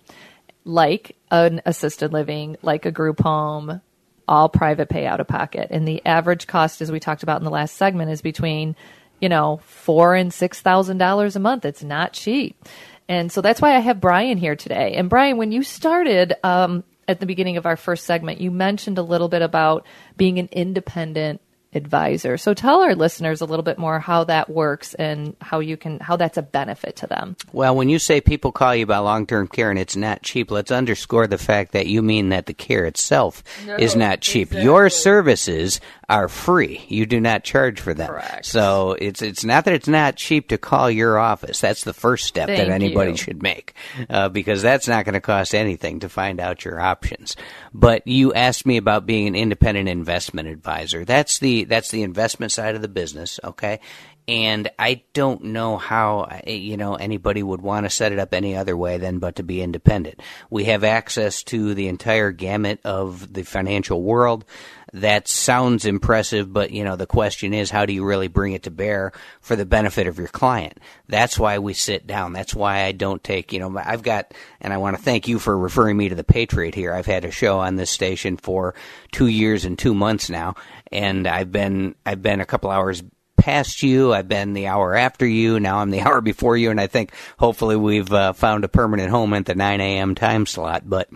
like 0.65 1.17
an 1.31 1.63
assisted 1.67 2.13
living, 2.13 2.57
like 2.63 2.87
a 2.87 2.91
group 2.91 3.21
home, 3.21 3.81
all 4.27 4.49
private 4.49 4.89
pay 4.89 5.07
out 5.07 5.21
of 5.21 5.29
pocket. 5.29 5.69
And 5.71 5.87
the 5.87 6.05
average 6.05 6.47
cost, 6.47 6.81
as 6.81 6.91
we 6.91 7.01
talked 7.01 7.23
about 7.23 7.41
in 7.41 7.45
the 7.45 7.51
last 7.51 7.77
segment, 7.77 8.11
is 8.11 8.23
between, 8.23 8.75
you 9.21 9.29
know, 9.29 9.61
four 9.65 10.15
and 10.15 10.33
six 10.33 10.61
thousand 10.61 10.99
dollars 10.99 11.37
a 11.37 11.41
month. 11.41 11.65
It's 11.65 11.83
not 11.83 12.13
cheap. 12.13 12.63
And 13.09 13.33
so 13.33 13.41
that's 13.41 13.61
why 13.61 13.75
I 13.75 13.79
have 13.79 14.01
Brian 14.01 14.37
here 14.37 14.57
today. 14.57 14.95
And 14.95 15.09
Brian, 15.09 15.39
when 15.39 15.51
you 15.51 15.63
started 15.63 16.35
um, 16.45 16.85
at 17.09 17.21
the 17.21 17.27
beginning 17.27 17.57
of 17.57 17.67
our 17.67 17.77
first 17.77 18.05
segment, 18.05 18.41
you 18.41 18.51
mentioned 18.51 18.99
a 18.99 19.03
little 19.03 19.29
bit 19.29 19.43
about 19.43 19.87
being 20.17 20.39
an 20.39 20.49
independent 20.53 21.41
advisor. 21.75 22.39
So 22.39 22.55
tell 22.55 22.81
our 22.83 22.95
listeners 22.95 23.41
a 23.41 23.45
little 23.45 23.63
bit 23.63 23.79
more 23.79 24.01
how 24.01 24.25
that 24.25 24.49
works 24.49 24.95
and 24.95 25.37
how 25.41 25.61
you 25.61 25.77
can 25.77 26.01
how 26.01 26.17
that's 26.17 26.39
a 26.39 26.43
benefit 26.43 26.97
to 26.97 27.07
them. 27.07 27.37
Well, 27.53 27.77
when 27.77 27.91
you 27.91 27.99
say 27.99 28.21
people 28.21 28.53
call 28.53 28.75
you 28.75 28.85
about 28.85 29.05
long-term 29.05 29.49
care 29.49 29.71
and 29.71 29.79
it's 29.79 29.97
not 29.97 30.23
cheap, 30.23 30.51
let's 30.51 30.71
underscore 30.71 31.27
the 31.27 31.37
fact 31.37 31.73
that 31.73 31.87
you 31.87 32.01
mean 32.03 32.31
that 32.31 32.47
the 32.47 32.55
care 32.55 32.87
itself 32.87 33.43
no, 33.67 33.77
is 33.77 33.95
not 33.97 34.21
cheap. 34.21 34.49
Exactly. 34.49 34.65
Your 34.65 34.89
services 34.89 35.81
are 36.09 36.29
free. 36.29 36.85
You 36.89 37.05
do 37.05 37.21
not 37.21 37.45
charge 37.45 37.81
for 37.81 37.93
them. 37.93 38.09
Correct. 38.09 38.47
So 38.47 38.97
it's 38.99 39.21
it's 39.21 39.45
not 39.45 39.67
that 39.67 39.75
it's 39.75 39.89
not 39.89 40.17
cheap 40.17 40.49
to 40.49 40.59
call 40.59 40.91
your 40.91 41.19
office. 41.19 41.61
That's 41.61 41.85
the 41.85 41.93
first 41.93 42.27
step 42.27 42.47
Thank 42.47 42.59
that 42.59 42.71
anybody 42.71 43.11
you. 43.11 43.17
should 43.17 43.43
make 43.43 43.75
uh, 44.09 44.31
because 44.31 44.63
that's 44.63 44.89
not 44.89 45.05
going 45.05 45.15
to 45.15 45.21
cost 45.21 45.55
anything 45.55 46.01
to 46.01 46.09
find 46.09 46.41
out 46.41 46.65
your 46.65 46.81
options. 46.81 47.37
But 47.75 48.07
you 48.07 48.33
asked 48.33 48.65
me 48.65 48.79
about 48.79 49.05
being 49.05 49.27
an 49.27 49.35
independent 49.35 49.89
investment 49.89 50.49
advisor. 50.49 51.05
That's 51.05 51.41
the 51.41 51.65
that's 51.65 51.91
the 51.91 52.03
investment 52.03 52.53
side 52.53 52.75
of 52.75 52.81
the 52.81 52.89
business. 52.89 53.39
Okay, 53.45 53.81
and 54.29 54.71
I 54.79 55.03
don't 55.15 55.45
know 55.45 55.79
how 55.79 56.41
you 56.47 56.77
know 56.77 56.95
anybody 56.95 57.43
would 57.43 57.63
want 57.63 57.87
to 57.87 57.91
set 57.91 58.13
it 58.13 58.19
up 58.19 58.35
any 58.35 58.57
other 58.57 58.77
way 58.77 58.99
than 58.99 59.19
but 59.19 59.37
to 59.37 59.43
be 59.43 59.63
independent. 59.63 60.21
We 60.51 60.65
have 60.65 60.85
access 60.85 61.43
to 61.45 61.75
the 61.75 61.89
entire 61.89 62.31
gamut 62.31 62.81
of 62.85 63.33
the 63.33 63.43
financial 63.43 64.03
world. 64.03 64.45
That 64.93 65.29
sounds 65.29 65.85
impressive, 65.85 66.53
but 66.53 66.71
you 66.71 66.83
know 66.83 66.97
the 66.97 67.07
question 67.07 67.53
is 67.53 67.71
how 67.71 67.85
do 67.85 67.93
you 67.93 68.05
really 68.05 68.29
bring 68.29 68.53
it 68.53 68.63
to 68.63 68.71
bear 68.71 69.13
for 69.41 69.55
the 69.55 69.67
benefit 69.67 70.07
of 70.07 70.19
your 70.19 70.29
client? 70.29 70.79
That's 71.09 71.39
why 71.39 71.59
we 71.59 71.75
sit 71.75 72.07
down. 72.07 72.33
That's 72.33 72.55
why 72.55 72.85
I 72.85 72.93
don't 72.93 73.23
take 73.23 73.53
you 73.53 73.61
know 73.61 73.77
I've 73.79 74.03
got 74.03 74.33
and 74.61 74.73
I 74.73 74.79
want 74.79 74.97
to 74.97 75.03
thank 75.03 75.29
you 75.29 75.39
for 75.39 75.57
referring 75.57 75.97
me 75.97 76.09
to 76.09 76.15
the 76.15 76.25
Patriot 76.25 76.75
here. 76.75 76.95
I've 76.95 77.07
had 77.07 77.25
a 77.25 77.31
show 77.31 77.59
on 77.59 77.77
this 77.77 77.91
station 77.91 78.37
for 78.37 78.75
two 79.13 79.27
years 79.27 79.65
and 79.65 79.79
two 79.79 79.95
months 79.95 80.31
now, 80.31 80.55
and 80.91 81.27
I've 81.27 81.53
been 81.53 81.95
I've 82.07 82.23
been 82.23 82.41
a 82.41 82.47
couple 82.47 82.71
hours 82.71 83.03
past 83.39 83.83
you. 83.83 84.13
I've 84.13 84.29
been 84.29 84.53
the 84.53 84.67
hour 84.67 84.95
after 84.95 85.27
you. 85.27 85.59
Now 85.59 85.79
I'm 85.79 85.91
the 85.91 86.01
hour 86.03 86.21
before 86.21 86.57
you, 86.57 86.71
and 86.71 86.81
I 86.81 86.87
think 86.87 87.13
hopefully 87.39 87.77
we've 87.77 88.13
uh, 88.13 88.35
found 88.35 88.65
a 88.65 88.69
permanent 88.69 89.11
home 89.11 89.33
at 89.33 89.47
the 89.47 89.55
9 89.55 89.81
a.m. 89.81 90.15
time 90.15 90.45
slot. 90.45 90.83
But 90.85 91.09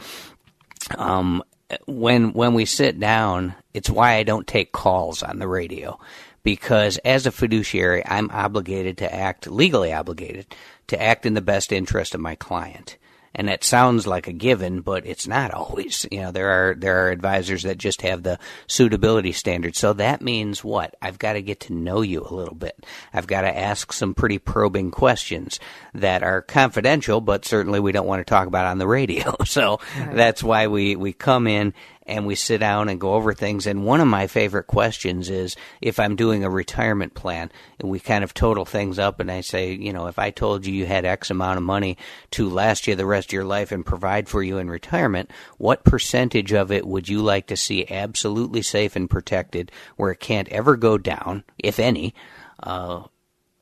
um, 0.97 1.43
when 1.87 2.33
when 2.33 2.55
we 2.55 2.65
sit 2.65 2.99
down, 2.99 3.55
it's 3.75 3.91
why 3.91 4.15
I 4.15 4.23
don't 4.23 4.47
take 4.47 4.73
calls 4.73 5.23
on 5.23 5.39
the 5.39 5.49
radio 5.49 5.99
because 6.43 6.99
as 6.99 7.27
a 7.27 7.33
fiduciary, 7.33 8.05
I'm 8.05 8.31
obligated 8.31 8.99
to 8.99 9.15
act 9.15 9.51
legally 9.51 9.93
obligated 9.93 10.55
to 10.89 11.01
act 11.01 11.27
in 11.27 11.35
the 11.35 11.41
best 11.41 11.73
interest 11.73 12.15
of 12.15 12.21
my 12.21 12.35
client 12.35 12.99
and 13.35 13.49
that 13.49 13.65
sounds 13.65 14.07
like 14.07 14.29
a 14.29 14.33
given, 14.33 14.81
but 14.81 15.07
it's 15.07 15.27
not 15.27 15.51
always. 15.55 16.07
You 16.11 16.23
know, 16.23 16.33
there 16.33 16.51
are 16.51 16.75
there 16.75 17.07
are 17.07 17.11
advisors 17.11 17.63
that 17.63 17.79
just 17.79 18.03
have 18.03 18.23
the 18.23 18.39
suitability 18.67 19.33
standard. 19.33 19.77
So 19.77 19.93
that 19.95 20.23
means 20.23 20.63
what? 20.63 20.95
I've 21.01 21.19
got 21.19 21.35
to 21.35 21.43
get 21.43 21.61
to 21.61 21.73
know 21.73 22.03
you 22.03 22.23
a 22.23 22.35
little 22.35 22.55
bit. 22.55 22.87
I've 23.13 23.27
got 23.27 23.43
to 23.43 23.59
ask 23.59 23.93
some 23.93 24.15
pretty 24.15 24.39
probing 24.39 24.91
questions 24.91 25.61
that 25.95 26.23
are 26.23 26.43
confidential, 26.43 27.21
but 27.21 27.45
certainly 27.45 27.81
we 27.81 27.93
don't 27.93 28.07
want 28.07 28.21
to 28.21 28.31
talk 28.31 28.47
about 28.47 28.67
on 28.67 28.79
the 28.79 28.89
radio. 28.89 29.37
So 29.53 29.81
right. 29.99 30.15
that's 30.15 30.43
why 30.43 30.69
we 30.69 30.97
we 30.97 31.13
come 31.13 31.47
in 31.47 31.75
and 32.07 32.27
we 32.27 32.35
sit 32.35 32.59
down 32.59 32.89
and 32.89 33.01
go 33.01 33.15
over 33.15 33.33
things. 33.33 33.67
And 33.67 33.85
one 33.85 34.01
of 34.01 34.07
my 34.07 34.27
favorite 34.27 34.67
questions 34.67 35.31
is 35.31 35.57
if 35.81 36.01
I'm 36.01 36.17
doing 36.17 36.45
a 36.45 36.51
retirement 36.51 37.15
plan 37.15 37.51
and 37.79 37.91
we 37.91 38.01
kind 38.01 38.25
of 38.25 38.35
total 38.35 38.65
things 38.65 38.99
up 38.99 39.21
and 39.21 39.31
I 39.31 39.41
say, 39.41 39.73
you 39.73 39.93
know, 39.93 40.07
if 40.07 40.19
I 40.19 40.31
told 40.31 40.67
you 40.67 40.73
you 40.73 40.87
had 40.87 41.05
X 41.05 41.31
amount 41.31 41.59
of 41.59 41.63
money 41.63 41.97
to 42.33 42.49
last 42.49 42.87
you 42.87 42.95
the 42.95 43.07
rest 43.07 43.29
of 43.29 43.33
your 43.33 43.45
life 43.45 43.73
and 43.73 43.87
provide 43.87 44.29
for 44.29 44.43
you 44.43 44.59
in 44.59 44.69
retirement, 44.69 45.31
what 45.59 45.85
percentage 45.85 46.53
of 46.53 46.73
it 46.73 46.87
would 46.87 47.09
you 47.09 47.23
like 47.23 47.47
to 47.49 47.57
see 47.57 47.87
absolutely 47.89 48.63
safe 48.63 48.97
and 48.97 49.09
protected 49.09 49.71
where 49.97 50.11
it 50.11 50.21
can't 50.21 50.49
ever 50.49 50.77
go 50.77 50.99
down, 50.99 51.45
if 51.59 51.79
any? 51.79 52.15
Uh, 52.63 53.03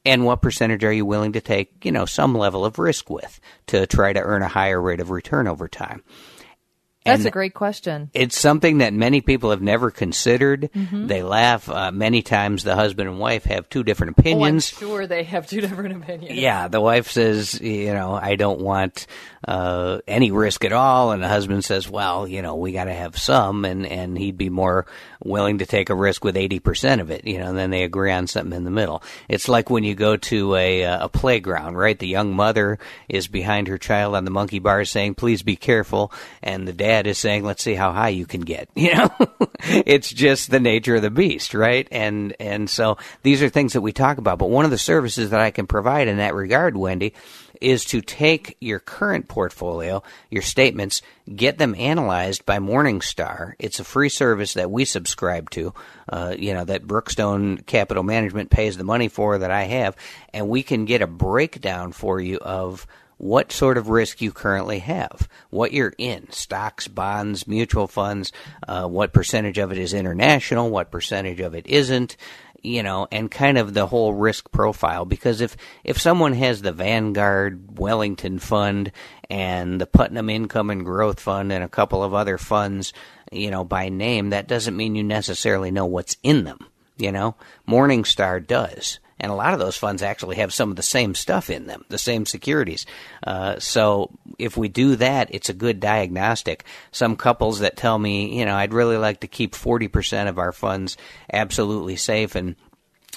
and 0.05 0.25
what 0.25 0.41
percentage 0.41 0.83
are 0.83 0.93
you 0.93 1.05
willing 1.05 1.33
to 1.33 1.41
take, 1.41 1.85
you 1.85 1.93
know, 1.93 2.07
some 2.07 2.35
level 2.35 2.65
of 2.65 2.79
risk 2.79 3.11
with 3.11 3.39
to 3.67 3.87
try 3.87 4.13
to 4.13 4.21
earn 4.21 4.43
a 4.43 4.49
higher 4.49 4.81
rate 4.81 5.01
of 5.01 5.11
return 5.11 5.47
over 5.47 5.69
time? 5.69 6.03
That's 7.05 7.21
and 7.21 7.29
a 7.29 7.31
great 7.31 7.55
question. 7.55 8.11
It's 8.13 8.39
something 8.39 8.79
that 8.79 8.93
many 8.93 9.23
people 9.23 9.51
have 9.51 9.63
never 9.63 9.91
considered. 9.91 10.69
Mm-hmm. 10.75 11.07
They 11.07 11.23
laugh. 11.23 11.67
Uh, 11.69 11.91
many 11.91 12.21
times 12.21 12.63
the 12.63 12.75
husband 12.75 13.09
and 13.09 13.19
wife 13.19 13.45
have 13.45 13.71
two 13.71 13.83
different 13.83 14.19
opinions. 14.19 14.73
Oh, 14.75 14.77
I'm 14.77 14.89
sure 14.89 15.07
they 15.07 15.25
have 15.25 15.47
two 15.47 15.63
different 15.63 16.03
opinions. 16.03 16.39
Yeah, 16.39 16.69
the 16.69 16.81
wife 16.81 17.11
says, 17.11 17.59
you 17.59 17.95
know, 17.95 18.13
I 18.13 18.37
don't 18.37 18.61
want 18.61 19.07
uh, 19.49 20.01
any 20.07 20.31
risk 20.31 20.65
at 20.67 20.73
all, 20.73 21.13
and 21.13 21.23
the 21.23 21.29
husband 21.29 21.65
says, 21.65 21.89
well, 21.89 22.29
you 22.29 22.43
know, 22.43 22.57
we 22.57 22.73
got 22.73 22.85
to 22.85 22.93
have 22.93 23.19
some, 23.19 23.65
and 23.65 23.87
and 23.87 24.19
he'd 24.19 24.37
be 24.37 24.51
more 24.51 24.85
willing 25.25 25.59
to 25.59 25.67
take 25.67 25.89
a 25.89 25.95
risk 25.95 26.23
with 26.23 26.37
eighty 26.37 26.59
percent 26.59 27.01
of 27.01 27.11
it, 27.11 27.27
you 27.27 27.39
know. 27.39 27.49
And 27.49 27.57
then 27.57 27.71
they 27.71 27.85
agree 27.85 28.13
on 28.13 28.27
something 28.27 28.57
in 28.57 28.65
the 28.65 28.71
middle. 28.71 29.03
It's 29.27 29.49
like 29.49 29.71
when 29.71 29.85
you 29.85 29.95
go 29.95 30.19
to 30.19 30.55
a 30.55 30.83
a 30.83 31.09
playground, 31.09 31.77
right? 31.77 31.99
The 31.99 32.07
young 32.07 32.35
mother 32.35 32.79
is 33.09 33.27
behind 33.27 33.69
her 33.69 33.79
child 33.79 34.15
on 34.15 34.27
the 34.27 34.31
monkey 34.31 34.59
bars, 34.59 34.91
saying, 34.91 35.15
"Please 35.15 35.43
be 35.43 35.57
careful," 35.57 36.13
and 36.43 36.69
the 36.69 36.75
dad 36.75 37.00
is 37.07 37.19
saying, 37.19 37.45
"Let's 37.45 37.63
see 37.63 37.75
how 37.75 37.93
high 37.93 38.11
you 38.11 38.27
can 38.27 38.43
get." 38.43 38.69
You 38.81 38.95
know, 38.95 39.11
it's 39.61 40.11
just 40.11 40.51
the 40.51 40.59
nature 40.59 40.97
of 40.97 41.03
the 41.03 41.11
beast, 41.11 41.55
right? 41.55 41.87
And 41.93 42.35
and 42.41 42.69
so 42.69 42.97
these 43.23 43.43
are 43.43 43.49
things 43.49 43.75
that 43.75 43.83
we 43.83 43.93
talk 43.93 44.19
about. 44.19 44.39
But 44.39 44.49
one 44.51 44.65
of 44.65 44.71
the 44.71 44.79
services 44.79 45.31
that 45.31 45.41
I 45.41 45.51
can 45.51 45.67
provide 45.67 46.09
in 46.09 46.17
that 46.17 46.35
regard, 46.35 46.77
Wendy, 46.77 47.13
is 47.61 47.85
to 47.85 48.01
take 48.01 48.57
your 48.61 48.79
current 48.79 49.29
portfolio, 49.29 50.03
your 50.31 50.43
statements, 50.43 51.03
get 51.35 51.59
them 51.59 51.75
analyzed 51.75 52.47
by 52.47 52.59
Morningstar. 52.59 53.53
It's 53.59 53.81
a 53.81 53.85
free 53.85 54.09
service 54.09 54.55
that 54.55 54.71
we 54.71 54.85
subscribe 54.85 55.51
to, 55.51 55.75
uh, 56.09 56.35
you 56.39 56.55
know, 56.55 56.65
that 56.65 56.87
Brookstone 56.87 57.65
Capital 57.67 58.03
Management 58.03 58.51
pays 58.51 58.77
the 58.77 58.85
money 58.85 59.09
for 59.09 59.39
that 59.39 59.51
I 59.51 59.65
have, 59.65 59.97
and 60.33 60.49
we 60.49 60.63
can 60.63 60.87
get 60.87 61.03
a 61.03 61.07
breakdown 61.07 61.93
for 61.93 62.19
you 62.21 62.39
of 62.39 62.87
what 63.21 63.53
sort 63.53 63.77
of 63.77 63.91
risk 63.91 64.23
you 64.23 64.33
currently 64.33 64.79
have, 64.79 65.29
what 65.51 65.73
you're 65.73 65.93
in, 65.99 66.27
stocks, 66.33 66.89
bonds, 66.89 67.47
mutual 67.47 67.87
funds, 67.87 68.33
uh, 68.67 68.87
what 68.87 69.13
percentage 69.13 69.59
of 69.59 69.71
it 69.71 69.77
is 69.77 69.93
international, 69.93 70.71
what 70.71 70.91
percentage 70.91 71.39
of 71.39 71.55
it 71.55 71.67
isn't, 71.67 72.17
you 72.63 72.83
know, 72.83 73.07
and 73.13 73.31
kind 73.31 73.59
of 73.59 73.75
the 73.75 73.87
whole 73.87 74.15
risk 74.15 74.51
profile. 74.51 75.05
Because 75.05 75.43
if 75.43 75.55
if 75.85 76.01
someone 76.01 76.33
has 76.33 76.63
the 76.63 76.73
Vanguard 76.73 77.79
Wellington 77.79 78.39
Fund 78.39 78.91
and 79.29 79.79
the 79.79 79.87
Putnam 79.87 80.31
Income 80.31 80.71
and 80.71 80.85
Growth 80.85 81.21
Fund 81.21 81.53
and 81.53 81.63
a 81.63 81.69
couple 81.69 82.03
of 82.03 82.15
other 82.15 82.39
funds, 82.39 82.95
you 83.31 83.51
know, 83.51 83.65
by 83.65 83.91
name, 83.91 84.31
that 84.31 84.49
doesn't 84.49 84.77
mean 84.77 84.95
you 84.95 85.05
necessarily 85.05 85.71
know 85.71 85.85
what's 85.85 86.17
in 86.23 86.45
them. 86.45 86.67
You 86.97 87.13
know, 87.13 87.37
Morningstar 87.69 88.47
does. 88.47 88.99
And 89.21 89.31
a 89.31 89.35
lot 89.35 89.53
of 89.53 89.61
those 89.61 89.77
funds 89.77 90.03
actually 90.03 90.37
have 90.37 90.53
some 90.53 90.71
of 90.71 90.77
the 90.77 90.83
same 90.83 91.15
stuff 91.15 91.51
in 91.51 91.67
them, 91.67 91.85
the 91.89 91.99
same 91.99 92.27
securities. 92.27 92.87
Uh, 93.25 93.59
so 93.59 94.11
if 94.39 94.57
we 94.57 94.69
do 94.69 94.97
that, 94.97 95.29
it's 95.33 95.51
a 95.51 95.55
good 95.55 95.79
diagnostic. 95.79 96.65
Some 96.91 97.17
couples 97.17 97.61
that 97.61 97.77
tell 97.77 97.99
me, 97.99 98.39
you 98.39 98.45
know, 98.45 98.57
I'd 98.57 98.73
really 98.73 98.97
like 98.97 99.21
to 99.21 99.29
keep 99.29 99.53
40% 99.53 100.29
of 100.29 100.39
our 100.39 100.53
funds 100.53 100.97
absolutely 101.33 101.97
safe 101.97 102.35
and 102.35 102.57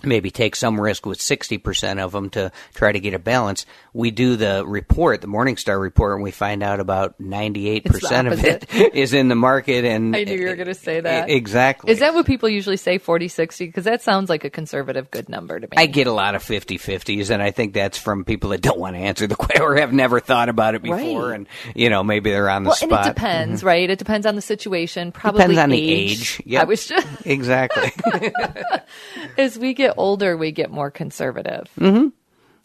maybe 0.03 0.31
take 0.31 0.55
some 0.55 0.79
risk 0.79 1.05
with 1.05 1.19
60% 1.19 1.99
of 1.99 2.11
them 2.11 2.29
to 2.31 2.51
try 2.73 2.91
to 2.91 2.99
get 2.99 3.13
a 3.13 3.19
balance. 3.19 3.65
We 3.93 4.11
do 4.11 4.35
the 4.35 4.65
report, 4.65 5.21
the 5.21 5.27
Morningstar 5.27 5.79
report, 5.79 6.15
and 6.15 6.23
we 6.23 6.31
find 6.31 6.63
out 6.63 6.79
about 6.79 7.21
98% 7.21 8.31
of 8.31 8.43
it 8.43 8.65
is 8.95 9.13
in 9.13 9.27
the 9.27 9.35
market. 9.35 9.85
And 9.85 10.15
I 10.15 10.23
knew 10.23 10.35
you 10.35 10.47
were 10.47 10.55
going 10.55 10.67
to 10.67 10.73
say 10.73 10.99
that. 11.01 11.29
Exactly. 11.29 11.91
Is 11.91 11.99
that 11.99 12.13
what 12.13 12.25
people 12.25 12.49
usually 12.49 12.77
say, 12.77 12.97
40 12.97 13.27
60? 13.27 13.65
Because 13.65 13.85
that 13.85 14.01
sounds 14.01 14.29
like 14.29 14.43
a 14.43 14.49
conservative 14.49 15.11
good 15.11 15.29
number 15.29 15.59
to 15.59 15.67
me. 15.67 15.73
I 15.77 15.85
get 15.85 16.07
a 16.07 16.13
lot 16.13 16.35
of 16.35 16.43
50 16.43 16.77
50s, 16.77 17.29
and 17.29 17.41
I 17.41 17.51
think 17.51 17.73
that's 17.73 17.97
from 17.97 18.25
people 18.25 18.51
that 18.51 18.61
don't 18.61 18.79
want 18.79 18.95
to 18.95 19.01
answer 19.01 19.27
the 19.27 19.35
question 19.37 19.61
or 19.61 19.75
have 19.75 19.93
never 19.93 20.19
thought 20.19 20.49
about 20.49 20.75
it 20.75 20.81
before. 20.81 21.29
Right. 21.29 21.35
And, 21.35 21.47
you 21.75 21.89
know, 21.89 22.03
maybe 22.03 22.31
they're 22.31 22.49
on 22.49 22.63
the 22.63 22.69
well, 22.69 22.75
spot. 22.75 22.91
and 22.91 23.05
it 23.05 23.13
depends, 23.13 23.59
mm-hmm. 23.61 23.67
right? 23.67 23.89
It 23.89 23.99
depends 23.99 24.25
on 24.25 24.35
the 24.35 24.41
situation. 24.41 25.11
Probably 25.11 25.41
Depends 25.41 25.59
on 25.59 25.71
age. 25.71 26.37
the 26.37 26.43
age. 26.43 26.57
I 26.57 26.63
was 26.65 26.85
just 26.87 27.07
exactly. 27.25 27.91
as 29.37 29.57
we 29.57 29.73
get 29.73 29.92
older, 29.97 30.37
we 30.37 30.51
get 30.51 30.71
more 30.71 30.91
conservative. 30.91 31.69
Mm-hmm. 31.79 32.09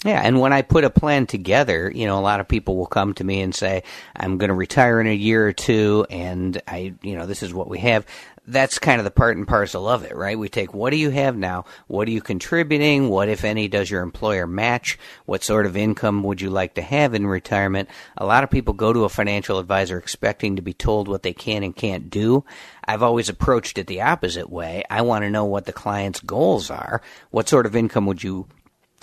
Yeah, 0.04 0.20
and 0.22 0.38
when 0.38 0.52
I 0.52 0.62
put 0.62 0.84
a 0.84 0.90
plan 0.90 1.26
together, 1.26 1.90
you 1.92 2.06
know, 2.06 2.20
a 2.20 2.22
lot 2.22 2.38
of 2.38 2.46
people 2.46 2.76
will 2.76 2.86
come 2.86 3.14
to 3.14 3.24
me 3.24 3.40
and 3.40 3.52
say, 3.52 3.82
"I'm 4.14 4.38
going 4.38 4.48
to 4.48 4.54
retire 4.54 5.00
in 5.00 5.08
a 5.08 5.14
year 5.14 5.46
or 5.46 5.52
two, 5.52 6.06
and 6.08 6.60
I, 6.68 6.94
you 7.02 7.16
know, 7.16 7.26
this 7.26 7.42
is 7.42 7.52
what 7.52 7.68
we 7.68 7.80
have." 7.80 8.06
That's 8.50 8.78
kind 8.78 8.98
of 8.98 9.04
the 9.04 9.10
part 9.10 9.36
and 9.36 9.46
parcel 9.46 9.86
of 9.86 10.04
it, 10.04 10.16
right? 10.16 10.38
We 10.38 10.48
take 10.48 10.72
what 10.72 10.88
do 10.88 10.96
you 10.96 11.10
have 11.10 11.36
now? 11.36 11.66
What 11.86 12.08
are 12.08 12.10
you 12.10 12.22
contributing? 12.22 13.10
What, 13.10 13.28
if 13.28 13.44
any, 13.44 13.68
does 13.68 13.90
your 13.90 14.00
employer 14.00 14.46
match? 14.46 14.98
What 15.26 15.44
sort 15.44 15.66
of 15.66 15.76
income 15.76 16.22
would 16.22 16.40
you 16.40 16.48
like 16.48 16.72
to 16.74 16.82
have 16.82 17.12
in 17.12 17.26
retirement? 17.26 17.90
A 18.16 18.24
lot 18.24 18.44
of 18.44 18.50
people 18.50 18.72
go 18.72 18.94
to 18.94 19.04
a 19.04 19.10
financial 19.10 19.58
advisor 19.58 19.98
expecting 19.98 20.56
to 20.56 20.62
be 20.62 20.72
told 20.72 21.08
what 21.08 21.22
they 21.22 21.34
can 21.34 21.62
and 21.62 21.76
can't 21.76 22.08
do. 22.08 22.42
I've 22.86 23.02
always 23.02 23.28
approached 23.28 23.76
it 23.76 23.86
the 23.86 24.00
opposite 24.00 24.48
way. 24.48 24.82
I 24.88 25.02
want 25.02 25.24
to 25.24 25.30
know 25.30 25.44
what 25.44 25.66
the 25.66 25.72
client's 25.74 26.20
goals 26.20 26.70
are. 26.70 27.02
What 27.30 27.50
sort 27.50 27.66
of 27.66 27.76
income 27.76 28.06
would 28.06 28.22
you 28.22 28.48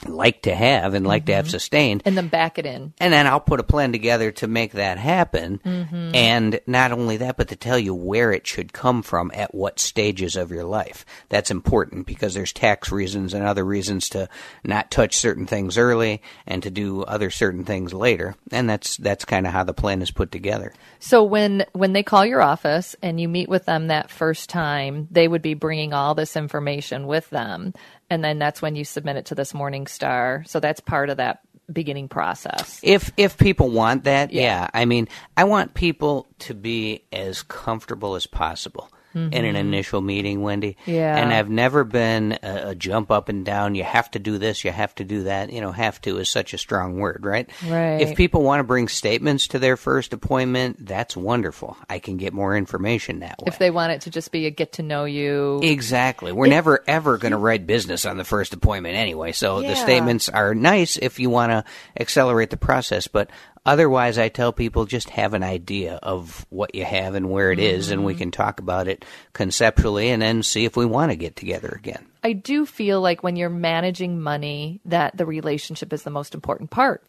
like 0.06 0.44
to 0.44 0.54
have 0.54 0.94
and 0.94 1.06
like 1.06 1.26
to 1.26 1.34
have 1.34 1.46
mm-hmm. 1.46 1.52
sustained? 1.52 2.04
And 2.06 2.18
then 2.18 2.28
back 2.28 2.58
it 2.58 2.66
in. 2.66 2.94
and 3.00 3.14
then 3.14 3.28
I'll 3.28 3.40
put 3.40 3.60
a 3.60 3.64
plan 3.64 3.92
together 3.92 4.32
to 4.34 4.48
make 4.48 4.74
that 4.74 4.98
happen. 4.98 5.60
Mm-hmm. 5.60 6.16
And 6.16 6.60
not 6.68 6.92
only 6.92 7.18
that, 7.18 7.38
but 7.38 7.50
to 7.50 7.56
tell 7.56 7.80
you 7.80 7.94
where 7.94 8.32
it 8.32 8.46
should 8.46 8.74
come 8.74 9.02
from 9.02 9.32
at 9.34 9.56
what 9.56 9.80
stages 9.80 10.36
of 10.36 10.52
your 10.52 10.66
life. 10.66 11.06
That's 11.30 11.52
important 11.52 12.06
because 12.06 12.34
there's 12.34 12.54
tax 12.54 12.92
reasons 12.92 13.34
and 13.34 13.44
other 13.44 13.64
reasons 13.64 14.10
to 14.10 14.30
not 14.64 14.92
touch 14.92 15.16
certain 15.16 15.46
things 15.46 15.78
early 15.78 16.22
and 16.46 16.62
to 16.64 16.70
do 16.70 17.04
other 17.04 17.30
certain 17.30 17.64
things 17.64 17.94
later. 17.94 18.36
And 18.52 18.70
that's 18.70 18.98
that's 18.98 19.26
kind 19.26 19.48
of 19.48 19.54
how 19.54 19.64
the 19.64 19.74
plan 19.74 20.02
is 20.02 20.12
put 20.12 20.32
together. 20.32 20.74
So 21.00 21.24
when 21.24 21.66
when 21.74 21.94
they 21.94 22.04
call 22.04 22.26
your 22.26 22.42
office 22.42 22.96
and 23.02 23.20
you 23.20 23.28
meet 23.28 23.50
with 23.50 23.66
them 23.66 23.88
that 23.88 24.10
first 24.10 24.50
time, 24.50 25.08
they 25.12 25.28
would 25.28 25.42
be 25.42 25.54
bringing 25.54 25.94
all 25.94 26.16
this 26.16 26.36
information 26.36 27.08
with 27.08 27.30
them, 27.30 27.74
and 28.10 28.24
then 28.24 28.40
that's 28.40 28.62
when 28.62 28.76
you 28.76 28.86
submit 28.86 29.16
it 29.18 29.26
to 29.28 29.36
this 29.36 29.54
Morningstar. 29.54 30.48
So 30.48 30.60
that's 30.60 30.80
part 30.80 31.10
of 31.10 31.18
that 31.18 31.40
beginning 31.72 32.08
process. 32.08 32.80
If 32.84 33.12
if 33.18 33.38
people 33.38 33.70
want 33.70 34.04
that, 34.04 34.32
Yeah. 34.32 34.42
yeah. 34.42 34.68
I 34.74 34.86
mean, 34.86 35.08
I 35.36 35.46
want 35.46 35.74
people 35.74 36.28
to 36.40 36.54
be 36.54 37.04
as 37.12 37.42
comfortable 37.44 38.16
as 38.16 38.28
possible 38.28 38.90
in 39.16 39.46
an 39.46 39.56
initial 39.56 40.02
meeting, 40.02 40.42
Wendy. 40.42 40.78
Mm-hmm. 40.82 40.92
Yeah. 40.92 41.16
And 41.18 41.34
I've 41.34 41.50
never 41.50 41.84
been 41.84 42.38
a, 42.44 42.70
a 42.70 42.76
jump 42.76 43.12
up 43.12 43.30
and 43.30 43.46
down. 43.46 43.76
You 43.76 43.84
have 43.84 44.12
to 44.12 44.20
do 44.20 44.38
this. 44.38 44.64
You 44.66 44.72
have 44.72 44.94
to 44.96 45.04
do 45.06 45.24
that. 45.24 45.52
You 45.52 45.62
know, 45.62 45.72
have 45.72 46.02
to 46.02 46.18
is 46.18 46.30
such 46.30 46.54
a 46.54 46.58
strong 46.58 46.98
word, 46.98 47.26
right? 47.26 47.50
Right. 47.66 48.02
If 48.02 48.18
people 48.18 48.44
want 48.44 48.60
to 48.60 48.64
bring 48.66 48.88
statements 48.88 49.48
to 49.50 49.60
their 49.60 49.78
first 49.78 50.14
appointment, 50.14 50.86
that's 50.86 51.16
wonderful. 51.16 51.78
I 51.90 52.00
can 52.00 52.18
get 52.18 52.34
more 52.34 52.58
information 52.58 53.20
that 53.20 53.40
way. 53.40 53.46
If 53.48 53.58
they 53.58 53.72
want 53.72 53.94
it 53.94 54.02
to 54.02 54.10
just 54.10 54.32
be 54.32 54.46
a 54.46 54.52
get 54.52 54.74
to 54.74 54.84
know 54.84 55.06
you, 55.06 55.60
Exactly. 55.64 56.32
We're 56.32 56.48
never 56.48 56.84
ever 56.88 57.18
going 57.18 57.32
to 57.32 57.38
write 57.38 57.66
business 57.66 58.06
on 58.06 58.18
the 58.18 58.24
first 58.26 58.54
appointment 58.54 58.96
anyway. 58.96 59.32
So 59.32 59.60
Yeah. 59.62 59.70
the 59.70 59.76
statements 59.76 60.30
are 60.30 60.54
nice 60.54 60.98
if 60.98 61.20
you 61.20 61.30
want 61.30 61.52
to 61.52 61.64
accelerate 62.00 62.50
the 62.50 62.58
process, 62.58 63.08
but 63.08 63.30
otherwise 63.66 64.18
I 64.18 64.30
tell 64.30 64.54
people 64.54 64.86
just 64.86 65.10
have 65.10 65.34
an 65.34 65.44
idea 65.44 65.96
of 65.96 66.46
what 66.50 66.76
you 66.76 66.86
have 66.86 67.16
and 67.16 67.30
where 67.30 67.52
it 67.52 67.60
is, 67.60 67.90
and 67.92 68.04
we 68.06 68.14
Mm-hmm. 68.14 68.20
can 68.20 68.32
talk 68.32 68.60
about 68.60 68.88
it 68.88 69.04
conceptually 69.34 70.10
and 70.10 70.22
then 70.22 70.44
see 70.44 70.66
if 70.66 70.78
we 70.78 70.86
want 70.86 71.12
to 71.12 71.16
get 71.16 71.36
together 71.36 71.74
again. 71.78 72.06
I 72.24 72.34
do 72.34 72.66
feel 72.66 73.02
like 73.02 73.24
when 73.24 73.36
you're 73.36 73.50
managing 73.50 74.20
money, 74.22 74.82
that 74.86 75.16
the 75.18 75.26
relationship 75.26 75.94
is 75.94 76.04
the 76.04 76.10
most 76.10 76.34
important 76.34 76.70
part 76.72 77.04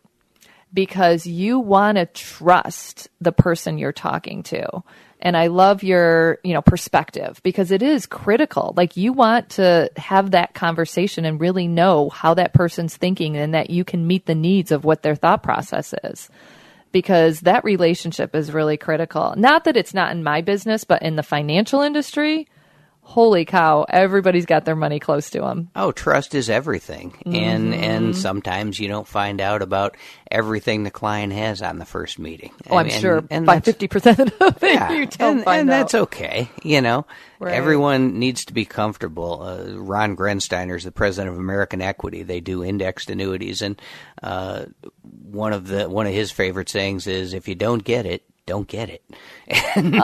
because 0.74 1.26
you 1.26 1.59
want 1.59 1.96
to 1.96 2.07
trust 2.07 3.09
the 3.20 3.32
person 3.32 3.78
you're 3.78 3.92
talking 3.92 4.42
to. 4.44 4.82
And 5.21 5.37
I 5.37 5.47
love 5.47 5.83
your, 5.83 6.39
you 6.45 6.53
know, 6.53 6.62
perspective 6.62 7.41
because 7.43 7.71
it 7.71 7.83
is 7.83 8.07
critical. 8.07 8.75
Like 8.77 8.97
you 8.97 9.12
want 9.12 9.51
to 9.51 9.91
have 9.97 10.33
that 10.33 10.55
conversation 10.55 11.25
and 11.25 11.41
really 11.41 11.67
know 11.67 12.11
how 12.11 12.35
that 12.35 12.53
person's 12.53 12.97
thinking 12.97 13.37
and 13.37 13.55
that 13.55 13.71
you 13.71 13.83
can 13.83 14.07
meet 14.07 14.27
the 14.27 14.35
needs 14.35 14.73
of 14.73 14.85
what 14.85 15.03
their 15.03 15.14
thought 15.14 15.43
process 15.43 15.95
is. 16.05 16.29
Because 16.93 17.41
that 17.41 17.64
relationship 17.64 18.35
is 18.35 18.53
really 18.53 18.77
critical. 18.77 19.35
Not 19.37 19.64
that 19.64 19.77
it's 19.77 19.95
not 19.95 20.12
in 20.12 20.23
my 20.23 20.41
business, 20.41 20.85
but 20.85 21.03
in 21.03 21.17
the 21.17 21.23
financial 21.23 21.81
industry, 21.81 22.49
holy 23.09 23.44
cow, 23.44 23.86
everybody's 23.88 24.46
got 24.46 24.64
their 24.64 24.74
money 24.76 24.98
close 24.98 25.30
to 25.30 25.40
them. 25.40 25.70
Oh, 25.76 25.92
trust 25.92 26.34
is 26.34 26.50
everything, 26.50 27.14
and 27.24 27.72
Mm-hmm. 27.72 27.82
and 27.84 28.16
sometimes 28.16 28.78
you 28.78 28.88
don't 28.88 29.07
find 29.07 29.40
out 29.40 29.62
about 29.62 29.96
everything 30.30 30.82
the 30.82 30.90
client 30.90 31.32
has 31.32 31.62
on 31.62 31.78
the 31.78 31.84
first 31.86 32.18
meeting. 32.18 32.52
Oh, 32.68 32.76
I'm 32.76 32.88
sure 32.90 33.24
and 33.30 33.46
by 33.46 33.61
50% 33.61 34.32
of 34.40 34.62
it 34.62 34.74
yeah, 34.74 34.92
you 34.92 35.07
don't 35.07 35.36
and, 35.36 35.44
find 35.44 35.61
and 35.62 35.70
out. 35.70 35.76
that's 35.78 35.94
okay. 35.94 36.50
You 36.62 36.80
know, 36.82 37.07
Right. 37.38 37.54
everyone 37.54 38.18
needs 38.18 38.44
to 38.46 38.52
be 38.52 38.64
comfortable. 38.64 39.40
Uh, 39.42 39.76
Ron 39.78 40.16
Grensteiner 40.16 40.76
is 40.76 40.84
the 40.84 40.90
president 40.92 41.32
of 41.34 41.38
American 41.38 41.80
Equity. 41.80 42.22
They 42.24 42.40
do 42.40 42.64
indexed 42.64 43.09
annuities, 43.11 43.62
and 43.62 43.80
uh, 44.22 44.64
one 45.02 45.52
of 45.52 45.68
the 45.68 45.88
one 45.88 46.07
of 46.07 46.12
his 46.12 46.30
favorite 46.32 46.68
sayings 46.68 47.07
is, 47.07 47.34
"If 47.34 47.46
you 47.46 47.54
don't 47.54 47.84
get 47.84 48.04
it." 48.07 48.24
Don't 48.47 48.68
get 48.68 48.88
it, 48.90 49.03
and 49.74 50.01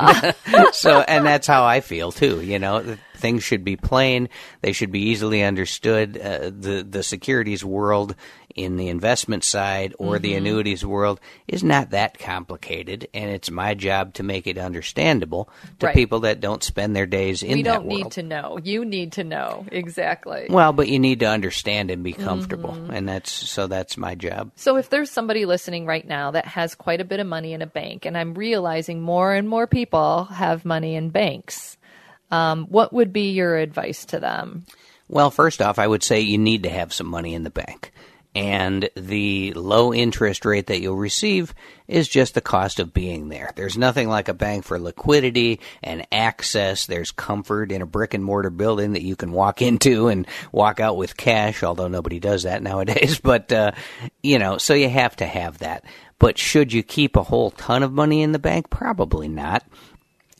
so 0.72 1.00
and 1.00 1.24
that's 1.24 1.46
how 1.46 1.64
I 1.64 1.80
feel 1.80 2.10
too. 2.10 2.42
You 2.42 2.58
know, 2.58 2.96
things 3.14 3.44
should 3.44 3.62
be 3.62 3.76
plain; 3.76 4.28
they 4.62 4.72
should 4.72 4.90
be 4.90 5.10
easily 5.10 5.44
understood. 5.44 6.18
Uh, 6.18 6.50
the 6.50 6.84
the 6.88 7.04
securities 7.04 7.64
world 7.64 8.16
in 8.54 8.76
the 8.76 8.88
investment 8.88 9.44
side 9.44 9.94
or 9.98 10.18
the 10.18 10.30
Mm-hmm. 10.30 10.38
annuities 10.38 10.84
world 10.86 11.20
is 11.48 11.62
not 11.64 11.90
that 11.90 12.18
complicated, 12.18 13.08
and 13.12 13.30
it's 13.30 13.50
my 13.50 13.74
job 13.74 14.14
to 14.14 14.22
make 14.22 14.46
it 14.46 14.58
understandable 14.58 15.48
to 15.78 15.86
Right. 15.86 15.94
people 15.94 16.20
that 16.20 16.40
don't 16.40 16.62
spend 16.62 16.94
their 16.96 17.06
days 17.06 17.42
in 17.42 17.58
we 17.58 17.62
that 17.62 17.72
don't 17.74 17.86
need 17.86 18.10
to 18.12 18.22
know. 18.22 18.58
You 18.62 18.84
need 18.84 19.12
to 19.12 19.24
know. 19.24 19.66
Exactly. 19.70 20.46
Well, 20.48 20.72
but 20.72 20.88
you 20.88 20.98
need 20.98 21.20
to 21.20 21.26
understand 21.26 21.90
and 21.90 22.02
be 22.02 22.12
comfortable, 22.12 22.70
Mm-hmm. 22.72 22.92
and 22.92 23.08
that's 23.08 23.30
so 23.30 23.66
that's 23.66 23.96
my 23.96 24.14
job. 24.14 24.50
So 24.56 24.76
if 24.76 24.90
there's 24.90 25.10
somebody 25.10 25.44
listening 25.44 25.86
right 25.86 26.06
now 26.06 26.30
that 26.32 26.46
has 26.46 26.74
quite 26.74 27.00
a 27.00 27.04
bit 27.04 27.20
of 27.20 27.26
money 27.26 27.52
in 27.52 27.62
a 27.62 27.66
bank, 27.66 28.06
and 28.06 28.16
I'm 28.16 28.34
realizing 28.34 29.00
more 29.00 29.32
and 29.32 29.48
more 29.48 29.66
people 29.66 30.24
have 30.24 30.64
money 30.64 30.94
in 30.94 31.10
banks, 31.10 31.76
um, 32.30 32.64
what 32.66 32.92
would 32.92 33.12
be 33.12 33.30
your 33.32 33.56
advice 33.56 34.04
to 34.06 34.20
them? 34.20 34.64
Well, 35.08 35.30
first 35.30 35.60
off, 35.60 35.78
I 35.78 35.86
would 35.86 36.02
say 36.02 36.20
you 36.20 36.38
need 36.38 36.62
to 36.62 36.70
have 36.70 36.92
some 36.94 37.06
money 37.06 37.34
in 37.34 37.42
the 37.44 37.50
bank. 37.50 37.92
And 38.34 38.88
the 38.96 39.52
low 39.52 39.92
interest 39.92 40.46
rate 40.46 40.68
that 40.68 40.80
you'll 40.80 40.96
receive 40.96 41.54
is 41.86 42.08
just 42.08 42.32
the 42.32 42.40
cost 42.40 42.80
of 42.80 42.94
being 42.94 43.28
there. 43.28 43.52
There's 43.54 43.76
nothing 43.76 44.08
like 44.08 44.28
a 44.28 44.34
bank 44.34 44.64
for 44.64 44.78
liquidity 44.78 45.60
and 45.82 46.06
access. 46.10 46.86
There's 46.86 47.10
comfort 47.10 47.70
in 47.70 47.82
a 47.82 47.86
brick 47.86 48.14
and 48.14 48.24
mortar 48.24 48.48
building 48.48 48.92
that 48.92 49.02
you 49.02 49.16
can 49.16 49.32
walk 49.32 49.60
into 49.62 50.08
and 50.08 50.26
walk 50.50 50.80
out 50.80 50.96
with 50.96 51.16
cash, 51.16 51.62
although 51.62 51.88
nobody 51.88 52.20
does 52.20 52.44
that 52.44 52.62
nowadays. 52.62 53.20
But, 53.32 53.52
uh, 53.52 53.72
you 54.22 54.38
know, 54.38 54.58
so 54.58 54.74
you 54.74 54.88
have 54.88 55.16
to 55.16 55.26
have 55.26 55.58
that. 55.58 55.84
But 56.18 56.38
should 56.38 56.72
you 56.72 56.82
keep 56.82 57.16
a 57.16 57.22
whole 57.22 57.50
ton 57.50 57.82
of 57.82 57.92
money 57.92 58.22
in 58.22 58.32
the 58.32 58.38
bank? 58.38 58.68
Probably 58.68 59.28
not 59.28 59.64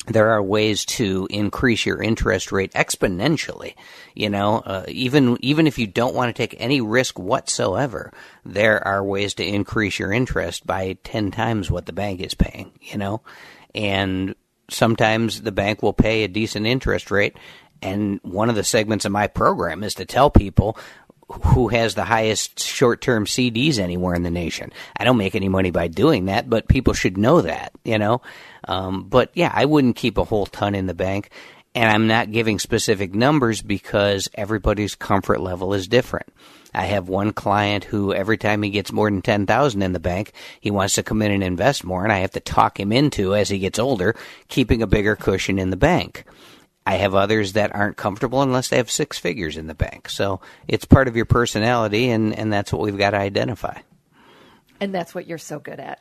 there 0.06 0.30
are 0.30 0.42
ways 0.42 0.84
to 0.84 1.28
increase 1.30 1.86
your 1.86 2.02
interest 2.02 2.50
rate 2.50 2.72
exponentially. 2.72 3.74
You 4.14 4.30
know, 4.30 4.58
uh, 4.58 4.84
even 4.88 5.36
even 5.40 5.66
if 5.66 5.78
you 5.78 5.86
don't 5.86 6.14
want 6.14 6.34
to 6.34 6.40
take 6.40 6.56
any 6.58 6.80
risk 6.80 7.18
whatsoever, 7.18 8.12
there 8.44 8.86
are 8.86 9.04
ways 9.04 9.34
to 9.34 9.44
increase 9.44 9.98
your 9.98 10.12
interest 10.12 10.66
by 10.66 10.98
ten 11.04 11.30
times 11.30 11.70
what 11.70 11.86
the 11.86 11.92
bank 11.92 12.20
is 12.20 12.34
paying. 12.34 12.72
You 12.80 12.98
know, 12.98 13.22
and 13.74 14.34
sometimes 14.68 15.42
the 15.42 15.52
bank 15.52 15.82
will 15.82 15.92
pay 15.92 16.24
a 16.24 16.28
decent 16.28 16.66
interest 16.66 17.10
rate. 17.10 17.36
And 17.80 18.20
one 18.22 18.48
of 18.48 18.54
the 18.54 18.62
segments 18.62 19.04
of 19.04 19.10
my 19.10 19.26
program 19.26 19.82
is 19.82 19.94
to 19.94 20.04
tell 20.04 20.30
people 20.30 20.78
who 21.32 21.68
has 21.68 21.94
the 21.94 22.04
highest 22.04 22.60
short-term 22.60 23.26
CDs 23.26 23.78
anywhere 23.78 24.14
in 24.14 24.22
the 24.22 24.30
nation. 24.30 24.72
I 24.96 25.04
don't 25.04 25.16
make 25.16 25.34
any 25.34 25.48
money 25.48 25.70
by 25.70 25.88
doing 25.88 26.26
that, 26.26 26.48
but 26.48 26.68
people 26.68 26.94
should 26.94 27.16
know 27.16 27.40
that, 27.42 27.72
you 27.84 27.98
know. 27.98 28.22
Um, 28.68 29.04
but 29.04 29.30
yeah, 29.34 29.50
I 29.52 29.64
wouldn't 29.64 29.96
keep 29.96 30.18
a 30.18 30.24
whole 30.24 30.46
ton 30.46 30.74
in 30.74 30.86
the 30.86 30.94
bank, 30.94 31.30
and 31.74 31.88
I'm 31.88 32.06
not 32.06 32.32
giving 32.32 32.58
specific 32.58 33.14
numbers 33.14 33.62
because 33.62 34.28
everybody's 34.34 34.94
comfort 34.94 35.40
level 35.40 35.74
is 35.74 35.88
different. 35.88 36.28
I 36.74 36.86
have 36.86 37.08
one 37.08 37.32
client 37.32 37.84
who 37.84 38.14
every 38.14 38.38
time 38.38 38.62
he 38.62 38.70
gets 38.70 38.92
more 38.92 39.10
than 39.10 39.20
10,000 39.20 39.82
in 39.82 39.92
the 39.92 40.00
bank, 40.00 40.32
he 40.60 40.70
wants 40.70 40.94
to 40.94 41.02
come 41.02 41.20
in 41.20 41.30
and 41.30 41.42
invest 41.42 41.84
more 41.84 42.02
and 42.02 42.12
I 42.12 42.18
have 42.18 42.30
to 42.30 42.40
talk 42.40 42.80
him 42.80 42.92
into 42.92 43.34
as 43.34 43.50
he 43.50 43.58
gets 43.58 43.78
older 43.78 44.16
keeping 44.48 44.80
a 44.80 44.86
bigger 44.86 45.14
cushion 45.14 45.58
in 45.58 45.68
the 45.68 45.76
bank 45.76 46.24
I 46.84 46.96
have 46.96 47.14
others 47.14 47.52
that 47.52 47.74
aren't 47.74 47.96
comfortable 47.96 48.42
unless 48.42 48.68
they 48.68 48.76
have 48.76 48.90
six 48.90 49.18
figures 49.18 49.56
in 49.56 49.68
the 49.68 49.74
bank. 49.74 50.08
So 50.08 50.40
it's 50.66 50.84
part 50.84 51.08
of 51.08 51.16
your 51.16 51.26
personality, 51.26 52.10
and, 52.10 52.36
and 52.36 52.52
that's 52.52 52.72
what 52.72 52.82
we've 52.82 52.98
got 52.98 53.10
to 53.10 53.18
identify. 53.18 53.78
And 54.80 54.92
that's 54.92 55.14
what 55.14 55.26
you're 55.28 55.38
so 55.38 55.60
good 55.60 55.78
at. 55.78 56.00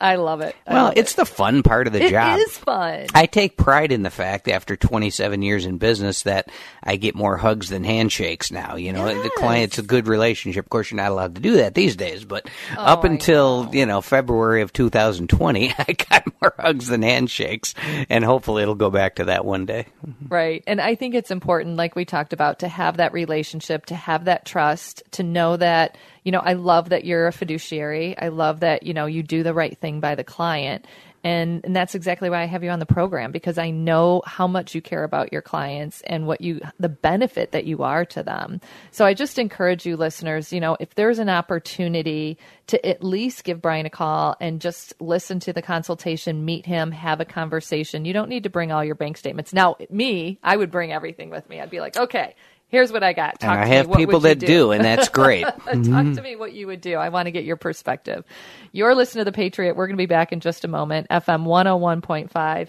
I 0.00 0.16
love 0.16 0.40
it. 0.40 0.56
I 0.66 0.72
well, 0.74 0.84
love 0.84 0.94
it's 0.96 1.12
it. 1.12 1.16
the 1.16 1.26
fun 1.26 1.62
part 1.62 1.86
of 1.86 1.92
the 1.92 2.04
It 2.04 2.10
job. 2.10 2.38
It 2.38 2.42
is 2.42 2.56
fun. 2.56 3.06
I 3.14 3.26
take 3.26 3.56
pride 3.56 3.92
in 3.92 4.02
the 4.02 4.10
fact 4.10 4.48
after 4.48 4.76
27 4.76 5.42
years 5.42 5.66
in 5.66 5.78
business 5.78 6.22
that 6.22 6.50
I 6.82 6.96
get 6.96 7.14
more 7.14 7.36
hugs 7.36 7.68
than 7.68 7.84
handshakes 7.84 8.50
now. 8.50 8.76
You 8.76 8.92
know, 8.92 9.22
the 9.22 9.30
client's 9.36 9.78
a 9.78 9.82
good 9.82 10.08
relationship. 10.08 10.64
Of 10.64 10.70
course, 10.70 10.90
you're 10.90 10.96
not 10.96 11.10
allowed 11.10 11.34
to 11.34 11.40
do 11.40 11.56
that 11.58 11.74
these 11.74 11.96
days, 11.96 12.24
but 12.24 12.48
Oh, 12.76 12.82
up 12.82 13.04
until, 13.04 13.68
you 13.72 13.84
know, 13.86 14.00
February 14.00 14.62
of 14.62 14.72
2020, 14.72 15.74
I 15.78 15.92
got 15.92 16.24
more 16.40 16.54
hugs 16.58 16.86
than 16.86 17.02
handshakes, 17.02 17.74
and 18.08 18.24
hopefully 18.24 18.62
it'll 18.62 18.74
go 18.74 18.90
back 18.90 19.16
to 19.16 19.24
that 19.26 19.44
one 19.44 19.66
day. 19.66 19.86
Right. 20.28 20.64
And 20.66 20.80
I 20.80 20.94
think 20.94 21.14
it's 21.14 21.30
important, 21.30 21.76
like 21.76 21.94
we 21.94 22.04
talked 22.04 22.32
about, 22.32 22.60
to 22.60 22.68
have 22.68 22.96
that 22.98 23.12
relationship, 23.12 23.86
to 23.86 23.94
have 23.94 24.24
that 24.24 24.44
trust, 24.46 25.02
to 25.12 25.22
know 25.22 25.56
that, 25.56 25.96
you 26.24 26.32
know, 26.32 26.40
I 26.40 26.54
love 26.54 26.90
that 26.90 27.04
you're 27.04 27.26
a 27.26 27.32
fiduciary. 27.32 28.16
I 28.18 28.28
love 28.28 28.60
that, 28.60 28.82
you 28.82 28.94
know, 28.94 29.06
you 29.06 29.22
do 29.22 29.42
the 29.42 29.54
right 29.54 29.76
thing 29.78 30.00
by 30.00 30.14
the 30.14 30.24
client. 30.24 30.86
And, 31.22 31.64
and 31.64 31.76
that's 31.76 31.94
exactly 31.94 32.30
why 32.30 32.42
I 32.42 32.46
have 32.46 32.64
you 32.64 32.70
on 32.70 32.78
the 32.78 32.86
program 32.86 33.30
because 33.30 33.58
I 33.58 33.70
know 33.70 34.22
how 34.24 34.46
much 34.46 34.74
you 34.74 34.80
care 34.80 35.04
about 35.04 35.32
your 35.32 35.42
clients 35.42 36.00
and 36.06 36.26
what 36.26 36.40
you, 36.40 36.60
the 36.78 36.88
benefit 36.88 37.52
that 37.52 37.66
you 37.66 37.82
are 37.82 38.06
to 38.06 38.22
them. 38.22 38.60
So 38.90 39.04
I 39.04 39.12
just 39.12 39.38
encourage 39.38 39.84
you 39.84 39.98
listeners, 39.98 40.50
you 40.50 40.60
know, 40.60 40.78
if 40.80 40.94
there's 40.94 41.18
an 41.18 41.28
opportunity 41.28 42.38
to 42.68 42.86
at 42.86 43.04
least 43.04 43.44
give 43.44 43.60
Brian 43.60 43.84
a 43.84 43.90
call 43.90 44.34
and 44.40 44.62
just 44.62 44.94
listen 44.98 45.40
to 45.40 45.52
the 45.52 45.60
consultation, 45.60 46.44
meet 46.46 46.64
him, 46.64 46.90
have 46.92 47.20
a 47.20 47.26
conversation. 47.26 48.06
You 48.06 48.14
don't 48.14 48.30
need 48.30 48.44
to 48.44 48.50
bring 48.50 48.72
all 48.72 48.84
your 48.84 48.94
bank 48.94 49.18
statements. 49.18 49.52
Now, 49.52 49.76
me, 49.90 50.38
I 50.42 50.56
would 50.56 50.70
bring 50.70 50.90
everything 50.90 51.28
with 51.28 51.46
me. 51.50 51.60
I'd 51.60 51.70
be 51.70 51.80
like, 51.80 51.98
okay, 51.98 52.34
here's 52.70 52.92
what 52.92 53.02
I 53.02 53.12
got. 53.12 53.40
Talk 53.40 53.50
And 53.50 53.60
I 53.60 53.64
to 53.64 53.70
me. 53.70 53.76
have 53.76 53.86
What 53.88 53.98
people 53.98 54.20
would 54.20 54.28
you 54.28 54.34
that 54.34 54.46
do, 54.46 54.70
and 54.72 54.84
that's 54.84 55.08
great. 55.08 55.42
Talk 55.44 55.64
to 55.66 55.78
mm-hmm. 55.78 56.22
me 56.22 56.36
what 56.36 56.52
you 56.52 56.66
would 56.68 56.80
do. 56.80 56.94
I 56.94 57.10
want 57.10 57.26
to 57.26 57.30
get 57.30 57.44
your 57.44 57.56
perspective. 57.56 58.24
You're 58.72 58.94
listening 58.94 59.20
to 59.20 59.30
The 59.30 59.34
Patriot. 59.34 59.76
We're 59.76 59.86
going 59.86 59.96
to 59.96 60.02
be 60.02 60.06
back 60.06 60.32
in 60.32 60.40
just 60.40 60.64
a 60.64 60.68
moment. 60.68 61.08
FM 61.10 61.44
101.5, 61.44 62.68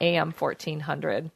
AM 0.00 0.32
1400. 0.32 1.30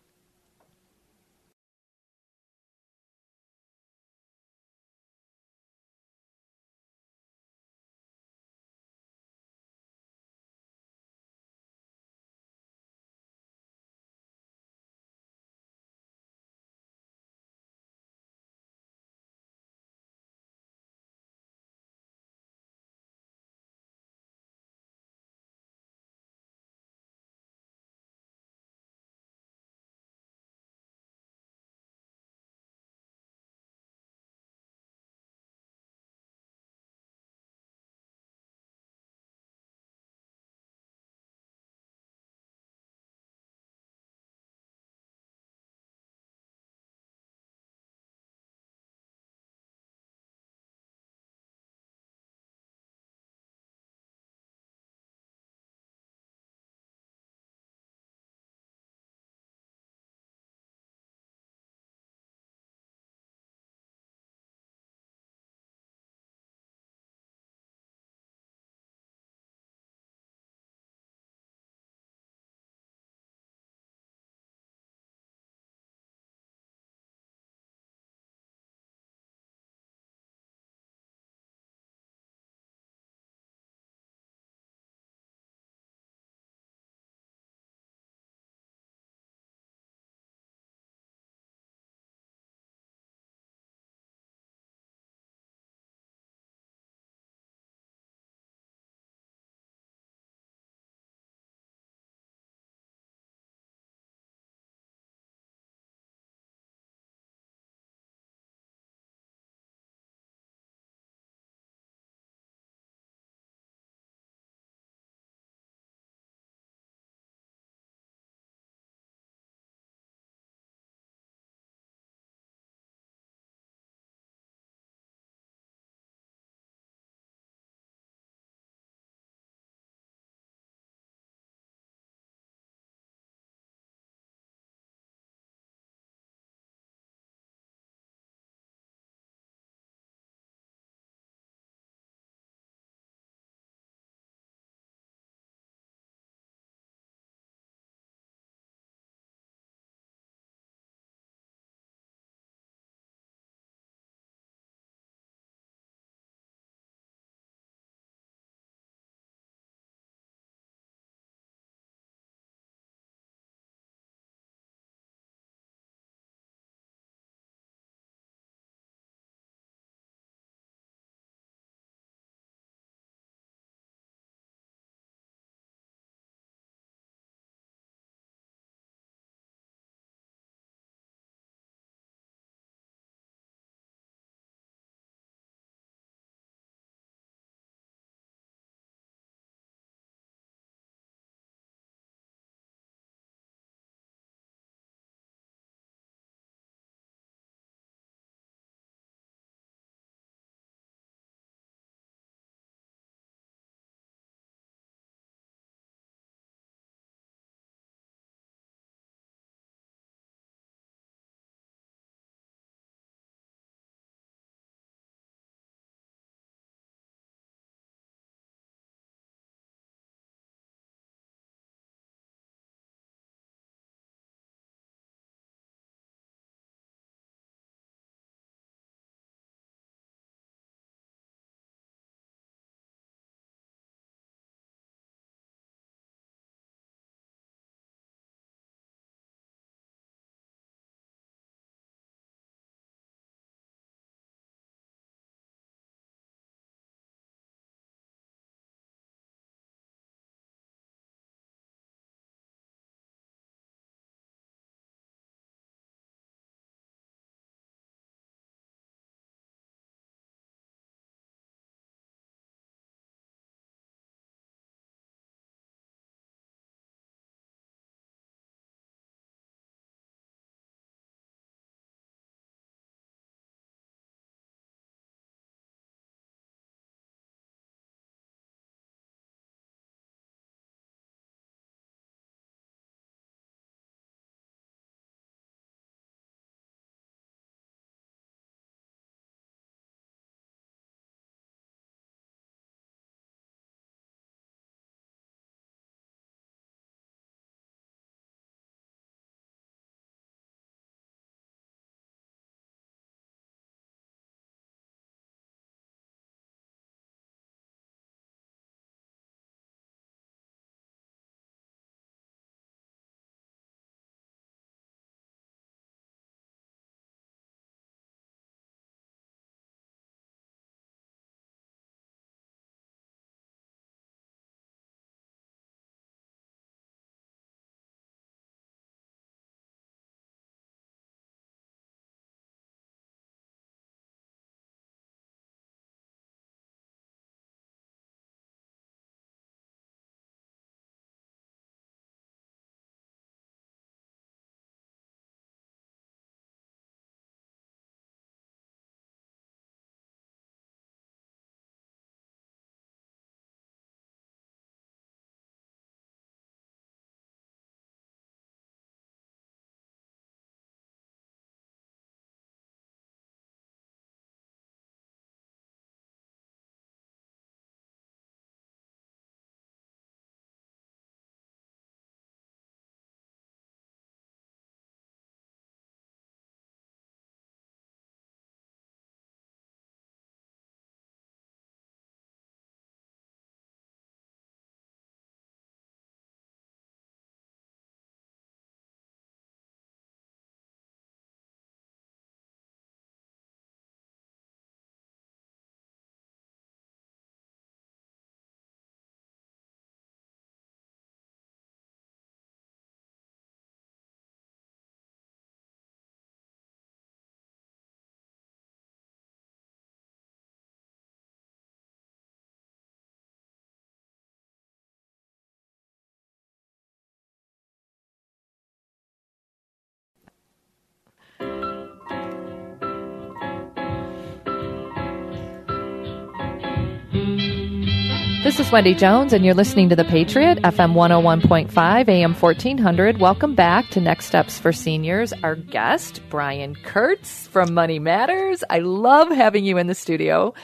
This 428.57 428.69
is 428.69 428.73
Wendy 428.73 428.95
Jones, 428.95 429.35
and 429.35 429.45
you're 429.45 429.53
listening 429.53 429.91
to 429.91 429.97
The 429.97 430.05
Patriot, 430.07 430.63
FM 430.63 430.95
101.5, 430.95 432.09
AM 432.09 432.35
1400. 432.35 433.19
Welcome 433.19 433.55
back 433.55 433.87
to 433.91 434.01
Next 434.01 434.25
Steps 434.25 434.59
for 434.59 434.73
Seniors. 434.73 435.35
Our 435.43 435.57
guest, 435.57 436.23
Brian 436.31 436.75
Kurtz 436.75 437.49
from 437.49 437.75
Money 437.75 437.99
Matters. 437.99 438.65
I 438.71 438.79
love 438.79 439.29
having 439.29 439.67
you 439.67 439.77
in 439.77 439.89
the 439.89 439.95
studio. 439.95 440.55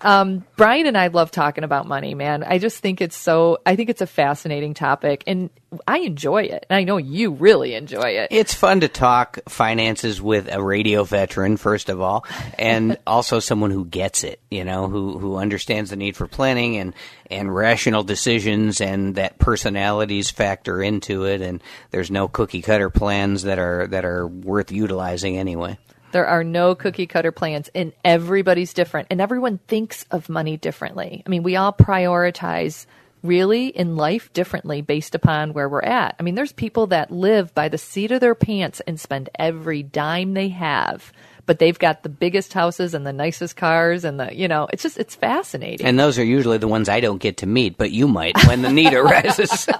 Um, 0.00 0.44
Brian 0.56 0.86
and 0.86 0.98
I 0.98 1.06
love 1.06 1.30
talking 1.30 1.64
about 1.64 1.86
money, 1.86 2.14
man. 2.14 2.44
I 2.44 2.58
just 2.58 2.78
think 2.78 3.00
it's 3.00 3.16
so, 3.16 3.58
I 3.64 3.76
think 3.76 3.88
it's 3.88 4.02
a 4.02 4.06
fascinating 4.06 4.74
topic 4.74 5.24
and 5.26 5.50
I 5.88 5.98
enjoy 6.00 6.42
it. 6.42 6.66
And 6.68 6.76
I 6.76 6.84
know 6.84 6.98
you 6.98 7.30
really 7.30 7.74
enjoy 7.74 8.10
it. 8.10 8.28
It's 8.30 8.54
fun 8.54 8.80
to 8.80 8.88
talk 8.88 9.38
finances 9.48 10.20
with 10.20 10.52
a 10.52 10.62
radio 10.62 11.04
veteran, 11.04 11.56
first 11.56 11.88
of 11.88 12.00
all, 12.00 12.26
and 12.58 12.98
also 13.06 13.40
someone 13.40 13.70
who 13.70 13.84
gets 13.84 14.24
it, 14.24 14.40
you 14.50 14.64
know, 14.64 14.88
who, 14.88 15.18
who 15.18 15.36
understands 15.36 15.90
the 15.90 15.96
need 15.96 16.16
for 16.16 16.26
planning 16.26 16.76
and, 16.76 16.94
and 17.30 17.54
rational 17.54 18.02
decisions 18.02 18.80
and 18.80 19.14
that 19.14 19.38
personalities 19.38 20.30
factor 20.30 20.82
into 20.82 21.24
it. 21.24 21.40
And 21.40 21.62
there's 21.90 22.10
no 22.10 22.28
cookie 22.28 22.62
cutter 22.62 22.90
plans 22.90 23.44
that 23.44 23.58
are, 23.58 23.86
that 23.86 24.04
are 24.04 24.26
worth 24.26 24.70
utilizing 24.70 25.38
anyway. 25.38 25.78
There 26.14 26.28
are 26.28 26.44
no 26.44 26.76
cookie 26.76 27.08
cutter 27.08 27.32
plans, 27.32 27.68
and 27.74 27.92
everybody's 28.04 28.72
different, 28.72 29.08
and 29.10 29.20
everyone 29.20 29.58
thinks 29.66 30.06
of 30.12 30.28
money 30.28 30.56
differently. 30.56 31.24
I 31.26 31.28
mean, 31.28 31.42
we 31.42 31.56
all 31.56 31.72
prioritize 31.72 32.86
really 33.24 33.66
in 33.66 33.96
life 33.96 34.32
differently 34.32 34.80
based 34.80 35.16
upon 35.16 35.54
where 35.54 35.68
we're 35.68 35.82
at. 35.82 36.14
I 36.20 36.22
mean, 36.22 36.36
there's 36.36 36.52
people 36.52 36.86
that 36.86 37.10
live 37.10 37.52
by 37.52 37.68
the 37.68 37.78
seat 37.78 38.12
of 38.12 38.20
their 38.20 38.36
pants 38.36 38.80
and 38.86 39.00
spend 39.00 39.28
every 39.36 39.82
dime 39.82 40.34
they 40.34 40.50
have 40.50 41.12
but 41.46 41.58
they've 41.58 41.78
got 41.78 42.02
the 42.02 42.08
biggest 42.08 42.52
houses 42.52 42.94
and 42.94 43.06
the 43.06 43.12
nicest 43.12 43.56
cars 43.56 44.04
and 44.04 44.18
the 44.20 44.34
you 44.34 44.48
know 44.48 44.68
it's 44.72 44.82
just 44.82 44.98
it's 44.98 45.14
fascinating. 45.14 45.86
And 45.86 45.98
those 45.98 46.18
are 46.18 46.24
usually 46.24 46.58
the 46.58 46.68
ones 46.68 46.88
i 46.88 47.00
don't 47.00 47.18
get 47.18 47.38
to 47.38 47.46
meet 47.46 47.76
but 47.76 47.90
you 47.90 48.08
might 48.08 48.36
when 48.46 48.62
the 48.62 48.70
need 48.72 48.94
arises. 48.94 49.68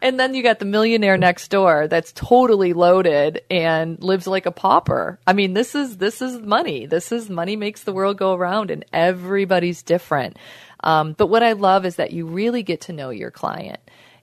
And 0.00 0.18
then 0.18 0.34
you 0.34 0.44
got 0.44 0.60
the 0.60 0.64
millionaire 0.64 1.18
next 1.18 1.48
door 1.48 1.88
that's 1.88 2.12
totally 2.12 2.72
loaded 2.72 3.42
and 3.50 4.00
lives 4.02 4.28
like 4.28 4.46
a 4.46 4.52
pauper. 4.52 5.18
I 5.26 5.32
mean 5.32 5.54
this 5.54 5.74
is 5.74 5.96
this 5.96 6.22
is 6.22 6.40
money. 6.40 6.86
This 6.86 7.10
is 7.10 7.28
money 7.28 7.56
makes 7.56 7.82
the 7.82 7.92
world 7.92 8.16
go 8.16 8.34
around 8.34 8.70
and 8.70 8.84
everybody's 8.92 9.82
different. 9.82 10.36
Um, 10.84 11.14
but 11.14 11.26
what 11.26 11.42
i 11.42 11.52
love 11.52 11.84
is 11.84 11.96
that 11.96 12.12
you 12.12 12.26
really 12.26 12.62
get 12.62 12.82
to 12.82 12.92
know 12.92 13.10
your 13.10 13.32
client 13.32 13.80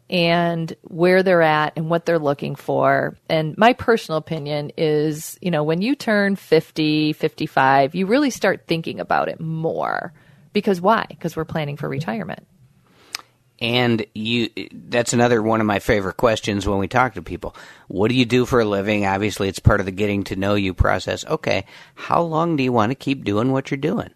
and 0.09 0.75
where 0.83 1.23
they're 1.23 1.41
at 1.41 1.73
and 1.75 1.89
what 1.89 2.05
they're 2.05 2.19
looking 2.19 2.55
for. 2.55 3.17
And 3.29 3.57
my 3.57 3.73
personal 3.73 4.17
opinion 4.17 4.71
is, 4.77 5.37
you 5.41 5.49
know, 5.51 5.63
when 5.63 5.81
you 5.81 5.95
turn 5.95 6.35
50, 6.35 7.13
55, 7.13 7.95
you 7.95 8.05
really 8.05 8.29
start 8.29 8.67
thinking 8.67 8.99
about 8.99 9.29
it 9.29 9.39
more. 9.39 10.13
Because 10.53 10.79
why? 10.79 11.05
Because 11.09 11.35
we're 11.35 11.45
planning 11.45 11.75
for 11.75 11.89
retirement. 11.89 12.47
And 13.59 14.05
you 14.13 14.49
that's 14.73 15.13
another 15.13 15.41
one 15.41 15.61
of 15.61 15.67
my 15.67 15.79
favorite 15.79 16.17
questions 16.17 16.67
when 16.67 16.77
we 16.77 16.89
talk 16.89 17.13
to 17.13 17.21
people. 17.21 17.55
What 17.87 18.09
do 18.09 18.15
you 18.15 18.25
do 18.25 18.45
for 18.45 18.59
a 18.59 18.65
living? 18.65 19.05
Obviously, 19.05 19.47
it's 19.47 19.59
part 19.59 19.79
of 19.79 19.85
the 19.85 19.93
getting 19.93 20.25
to 20.25 20.35
know 20.35 20.55
you 20.55 20.73
process. 20.73 21.25
Okay, 21.25 21.65
how 21.95 22.21
long 22.21 22.57
do 22.57 22.63
you 22.63 22.73
want 22.73 22.91
to 22.91 22.95
keep 22.95 23.23
doing 23.23 23.53
what 23.53 23.71
you're 23.71 23.77
doing? 23.77 24.09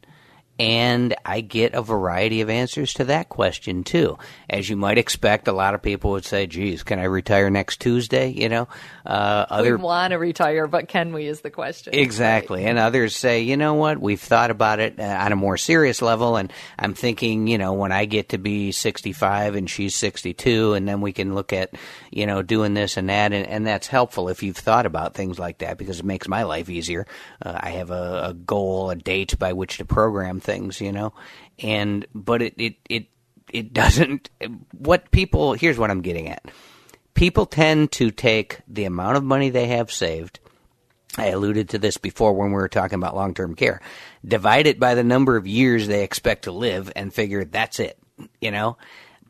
And 0.60 1.16
I 1.24 1.39
get 1.39 1.74
a 1.74 1.82
variety 1.82 2.41
of 2.41 2.49
answers 2.49 2.93
to 2.95 3.05
that 3.05 3.30
question 3.30 3.86
too. 3.86 4.18
As 4.49 4.70
you 4.70 4.76
might 4.76 4.97
expect, 4.97 5.47
a 5.47 5.53
lot 5.53 5.74
of 5.74 5.82
people 5.82 6.12
would 6.12 6.26
say, 6.26 6.47
geez, 6.47 6.84
can 6.84 6.99
I 6.99 7.05
retire 7.05 7.49
next 7.49 7.80
Tuesday? 7.80 8.30
You 8.30 8.49
know, 8.49 8.68
uh, 9.05 9.45
other 9.49 9.78
we 9.78 9.84
want 9.84 10.12
to 10.12 10.18
retire, 10.18 10.68
but 10.68 10.89
can 10.89 11.14
we 11.14 11.28
is 11.28 11.39
the 11.39 11.49
question. 11.49 11.93
Exactly. 11.95 12.64
Right. 12.64 12.70
And 12.70 12.78
others 12.78 13.16
say, 13.16 13.43
you 13.43 13.55
know 13.55 13.76
what, 13.76 13.99
we've 13.99 14.20
thought 14.20 14.51
about 14.51 14.82
it 14.82 14.99
uh, 14.99 15.03
on 15.03 15.32
a 15.32 15.38
more 15.38 15.55
serious 15.55 16.01
level. 16.01 16.36
And 16.36 16.51
I'm 16.78 16.93
thinking, 16.93 17.47
you 17.47 17.57
know, 17.57 17.72
when 17.72 17.93
I 17.93 18.03
get 18.03 18.30
to 18.30 18.38
be 18.38 18.74
65 18.74 19.55
and 19.55 19.70
she's 19.70 19.95
62, 19.95 20.74
and 20.74 20.86
then 20.86 20.99
we 20.99 21.14
can 21.14 21.36
look 21.36 21.53
at, 21.53 21.72
you 22.12 22.26
know, 22.26 22.41
doing 22.41 22.74
this 22.74 22.97
and 22.97 23.07
that. 23.07 23.32
And, 23.32 23.47
and 23.47 23.66
that's 23.66 23.88
helpful 23.88 24.28
if 24.28 24.43
you've 24.43 24.57
thought 24.57 24.86
about 24.86 25.14
things 25.14 25.39
like 25.39 25.60
that 25.60 25.78
because 25.78 25.99
it 25.99 26.05
makes 26.05 26.28
my 26.28 26.43
life 26.43 26.70
easier. 26.70 27.07
Uh, 27.41 27.57
I 27.57 27.70
have 27.72 27.91
a, 27.91 28.30
a 28.30 28.34
goal, 28.34 28.89
a 28.89 28.95
date 28.97 29.39
by 29.39 29.53
which 29.53 29.78
to 29.78 29.86
program 29.86 30.39
things, 30.39 30.48
you 30.81 30.91
know, 30.91 31.13
and 31.59 32.05
but 32.13 32.41
it 32.41 32.53
it 32.57 32.75
it 32.89 33.05
it 33.51 33.73
doesn't. 33.73 34.29
What 34.71 35.11
people 35.11 35.53
here's 35.53 35.77
what 35.77 35.91
I'm 35.91 36.01
getting 36.01 36.29
at. 36.29 36.45
People 37.13 37.45
tend 37.45 37.91
to 37.93 38.11
take 38.11 38.59
the 38.67 38.85
amount 38.85 39.17
of 39.17 39.23
money 39.23 39.49
they 39.49 39.67
have 39.67 39.91
saved. 39.91 40.39
I 41.17 41.27
alluded 41.27 41.69
to 41.69 41.79
this 41.79 41.97
before 41.97 42.33
when 42.33 42.49
we 42.49 42.55
were 42.55 42.69
talking 42.69 42.97
about 42.97 43.15
long 43.15 43.33
term 43.33 43.55
care. 43.55 43.81
Divide 44.25 44.67
it 44.67 44.79
by 44.79 44.95
the 44.95 45.03
number 45.03 45.35
of 45.35 45.47
years 45.47 45.87
they 45.87 46.03
expect 46.03 46.43
to 46.43 46.51
live 46.51 46.91
and 46.95 47.13
figure 47.13 47.43
that's 47.43 47.79
it, 47.79 47.97
you 48.39 48.51
know? 48.51 48.77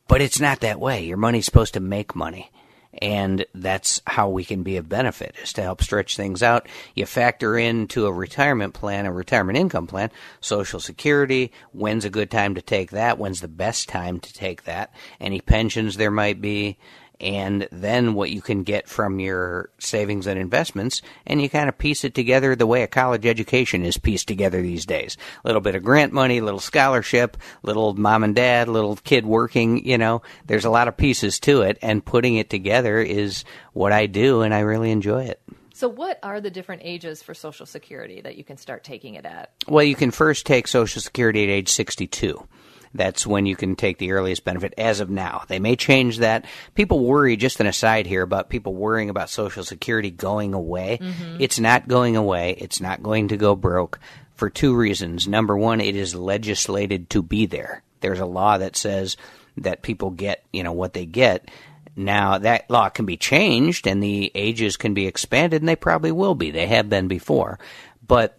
But 0.07 0.21
it's 0.21 0.39
not 0.39 0.59
that 0.59 0.79
way. 0.79 1.05
Your 1.05 1.17
money's 1.17 1.45
supposed 1.45 1.75
to 1.75 1.79
make 1.79 2.15
money 2.15 2.51
and 2.99 3.45
that's 3.55 4.01
how 4.05 4.29
we 4.29 4.43
can 4.43 4.61
be 4.61 4.77
of 4.77 4.89
benefit 4.89 5.35
is 5.41 5.53
to 5.53 5.61
help 5.61 5.81
stretch 5.81 6.15
things 6.15 6.43
out. 6.43 6.67
You 6.93 7.05
factor 7.05 7.57
into 7.57 8.05
a 8.05 8.11
retirement 8.11 8.73
plan, 8.73 9.05
a 9.05 9.11
retirement 9.11 9.57
income 9.57 9.87
plan, 9.87 10.11
Social 10.41 10.79
Security. 10.79 11.51
When's 11.71 12.05
a 12.05 12.09
good 12.09 12.29
time 12.29 12.55
to 12.55 12.61
take 12.61 12.91
that? 12.91 13.17
When's 13.17 13.41
the 13.41 13.47
best 13.47 13.89
time 13.89 14.19
to 14.19 14.33
take 14.33 14.65
that? 14.65 14.93
Any 15.19 15.39
pensions 15.39 15.95
there 15.95 16.11
might 16.11 16.41
be, 16.41 16.77
and 17.19 17.67
then 17.71 18.13
what 18.13 18.29
you 18.29 18.41
can 18.41 18.63
get 18.63 18.87
from 18.87 19.19
your 19.19 19.69
savings 19.79 20.27
and 20.27 20.39
investments, 20.39 21.01
and 21.25 21.41
you 21.41 21.49
kind 21.49 21.69
of 21.69 21.77
piece 21.77 22.03
it 22.03 22.13
together 22.13 22.55
the 22.55 22.67
way 22.67 22.83
a 22.83 22.87
college 22.87 23.25
education 23.25 23.83
is 23.83 23.97
pieced 23.97 24.27
together 24.27 24.61
these 24.61 24.85
days. 24.85 25.17
A 25.43 25.47
little 25.47 25.61
bit 25.61 25.75
of 25.75 25.83
grant 25.83 26.13
money, 26.13 26.37
a 26.37 26.43
little 26.43 26.59
scholarship, 26.59 27.37
little 27.63 27.93
mom 27.93 28.23
and 28.23 28.35
dad, 28.35 28.67
little 28.67 28.95
kid 28.95 29.25
working, 29.25 29.85
you 29.85 29.97
know, 29.97 30.21
there's 30.45 30.65
a 30.65 30.69
lot 30.69 30.87
of 30.87 30.97
pieces 30.97 31.39
to 31.41 31.61
it, 31.61 31.77
and 31.81 32.05
putting 32.05 32.35
it 32.35 32.49
together 32.49 32.99
is 32.99 33.43
what 33.73 33.91
I 33.91 34.05
do, 34.05 34.41
and 34.41 34.53
I 34.53 34.59
really 34.59 34.91
enjoy 34.91 35.25
it. 35.25 35.41
So, 35.73 35.87
what 35.87 36.19
are 36.23 36.41
the 36.41 36.49
different 36.49 36.81
ages 36.83 37.23
for 37.23 37.33
Social 37.33 37.65
Security 37.65 38.19
that 38.19 38.35
you 38.35 38.43
can 38.43 38.57
start 38.57 38.83
taking 38.83 39.15
it 39.15 39.25
at? 39.25 39.51
Well, 39.65 39.85
you 39.85 39.95
can 39.95 40.11
first 40.11 40.45
take 40.45 40.67
Social 40.67 41.01
Security 41.01 41.43
at 41.43 41.49
age 41.49 41.69
62 41.69 42.45
that's 42.93 43.27
when 43.27 43.45
you 43.45 43.55
can 43.55 43.75
take 43.75 43.97
the 43.97 44.11
earliest 44.11 44.43
benefit 44.43 44.73
as 44.77 44.99
of 44.99 45.09
now. 45.09 45.43
They 45.47 45.59
may 45.59 45.75
change 45.75 46.19
that. 46.19 46.45
People 46.73 47.05
worry, 47.05 47.37
just 47.37 47.59
an 47.59 47.67
aside 47.67 48.07
here, 48.07 48.23
about 48.23 48.49
people 48.49 48.73
worrying 48.73 49.09
about 49.09 49.29
Social 49.29 49.63
Security 49.63 50.11
going 50.11 50.53
away. 50.53 50.99
Mm-hmm. 51.01 51.37
It's 51.39 51.59
not 51.59 51.87
going 51.87 52.15
away. 52.15 52.55
It's 52.57 52.81
not 52.81 53.03
going 53.03 53.27
to 53.29 53.37
go 53.37 53.55
broke 53.55 53.99
for 54.35 54.49
two 54.49 54.75
reasons. 54.75 55.27
Number 55.27 55.57
one, 55.57 55.81
it 55.81 55.95
is 55.95 56.15
legislated 56.15 57.09
to 57.11 57.21
be 57.21 57.45
there. 57.45 57.83
There's 58.01 58.19
a 58.19 58.25
law 58.25 58.57
that 58.57 58.75
says 58.75 59.17
that 59.57 59.81
people 59.81 60.09
get, 60.09 60.43
you 60.51 60.63
know, 60.63 60.71
what 60.71 60.93
they 60.93 61.05
get. 61.05 61.49
Now, 61.95 62.37
that 62.37 62.69
law 62.69 62.89
can 62.89 63.05
be 63.05 63.17
changed 63.17 63.85
and 63.85 64.01
the 64.01 64.31
ages 64.33 64.77
can 64.77 64.93
be 64.93 65.05
expanded, 65.05 65.61
and 65.61 65.67
they 65.67 65.75
probably 65.75 66.13
will 66.13 66.35
be. 66.35 66.51
They 66.51 66.67
have 66.67 66.89
been 66.89 67.09
before. 67.09 67.59
But 68.07 68.35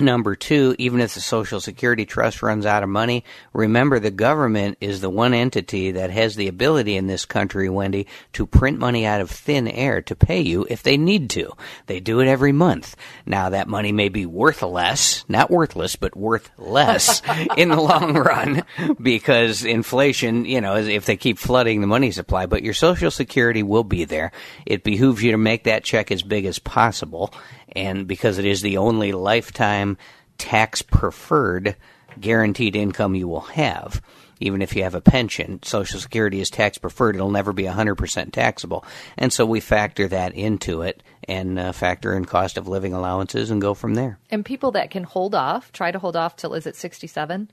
Number 0.00 0.34
two, 0.34 0.74
even 0.76 1.00
if 1.00 1.14
the 1.14 1.20
Social 1.20 1.60
Security 1.60 2.04
Trust 2.04 2.42
runs 2.42 2.66
out 2.66 2.82
of 2.82 2.88
money, 2.88 3.22
remember 3.52 4.00
the 4.00 4.10
government 4.10 4.76
is 4.80 5.00
the 5.00 5.10
one 5.10 5.32
entity 5.32 5.92
that 5.92 6.10
has 6.10 6.34
the 6.34 6.48
ability 6.48 6.96
in 6.96 7.06
this 7.06 7.24
country, 7.24 7.68
Wendy, 7.68 8.08
to 8.32 8.44
print 8.44 8.80
money 8.80 9.06
out 9.06 9.20
of 9.20 9.30
thin 9.30 9.68
air 9.68 10.02
to 10.02 10.16
pay 10.16 10.40
you 10.40 10.66
if 10.68 10.82
they 10.82 10.96
need 10.96 11.30
to. 11.30 11.52
They 11.86 12.00
do 12.00 12.18
it 12.18 12.26
every 12.26 12.50
month. 12.50 12.96
Now 13.24 13.50
that 13.50 13.68
money 13.68 13.92
may 13.92 14.08
be 14.08 14.26
worth 14.26 14.62
less, 14.62 15.24
not 15.28 15.48
worthless, 15.48 15.94
but 15.94 16.16
worth 16.16 16.50
less 16.58 17.22
in 17.56 17.68
the 17.68 17.80
long 17.80 18.14
run 18.14 18.64
because 19.00 19.64
inflation, 19.64 20.44
you 20.44 20.60
know, 20.60 20.74
if 20.74 21.06
they 21.06 21.16
keep 21.16 21.38
flooding 21.38 21.80
the 21.80 21.86
money 21.86 22.10
supply, 22.10 22.46
but 22.46 22.64
your 22.64 22.74
Social 22.74 23.12
Security 23.12 23.62
will 23.62 23.84
be 23.84 24.04
there. 24.04 24.32
It 24.66 24.82
behooves 24.82 25.22
you 25.22 25.30
to 25.30 25.38
make 25.38 25.64
that 25.64 25.84
check 25.84 26.10
as 26.10 26.24
big 26.24 26.46
as 26.46 26.58
possible 26.58 27.32
and 27.74 28.06
because 28.06 28.38
it 28.38 28.44
is 28.44 28.62
the 28.62 28.78
only 28.78 29.12
lifetime 29.12 29.96
tax 30.38 30.82
preferred 30.82 31.76
guaranteed 32.20 32.76
income 32.76 33.14
you 33.14 33.28
will 33.28 33.40
have. 33.40 34.00
Even 34.40 34.62
if 34.62 34.74
you 34.74 34.82
have 34.82 34.94
a 34.94 35.00
pension, 35.00 35.62
Social 35.62 36.00
Security 36.00 36.40
is 36.40 36.50
tax 36.50 36.76
preferred. 36.76 37.14
It'll 37.14 37.30
never 37.30 37.52
be 37.52 37.64
100% 37.64 38.32
taxable. 38.32 38.84
And 39.16 39.32
so 39.32 39.46
we 39.46 39.60
factor 39.60 40.08
that 40.08 40.34
into 40.34 40.82
it 40.82 41.02
and 41.28 41.58
uh, 41.58 41.72
factor 41.72 42.14
in 42.14 42.24
cost 42.24 42.58
of 42.58 42.68
living 42.68 42.92
allowances 42.92 43.50
and 43.50 43.60
go 43.60 43.74
from 43.74 43.94
there. 43.94 44.18
And 44.30 44.44
people 44.44 44.72
that 44.72 44.90
can 44.90 45.04
hold 45.04 45.34
off, 45.34 45.72
try 45.72 45.92
to 45.92 45.98
hold 45.98 46.16
off 46.16 46.36
till 46.36 46.54
is 46.54 46.66
it 46.66 46.76
67? 46.76 47.50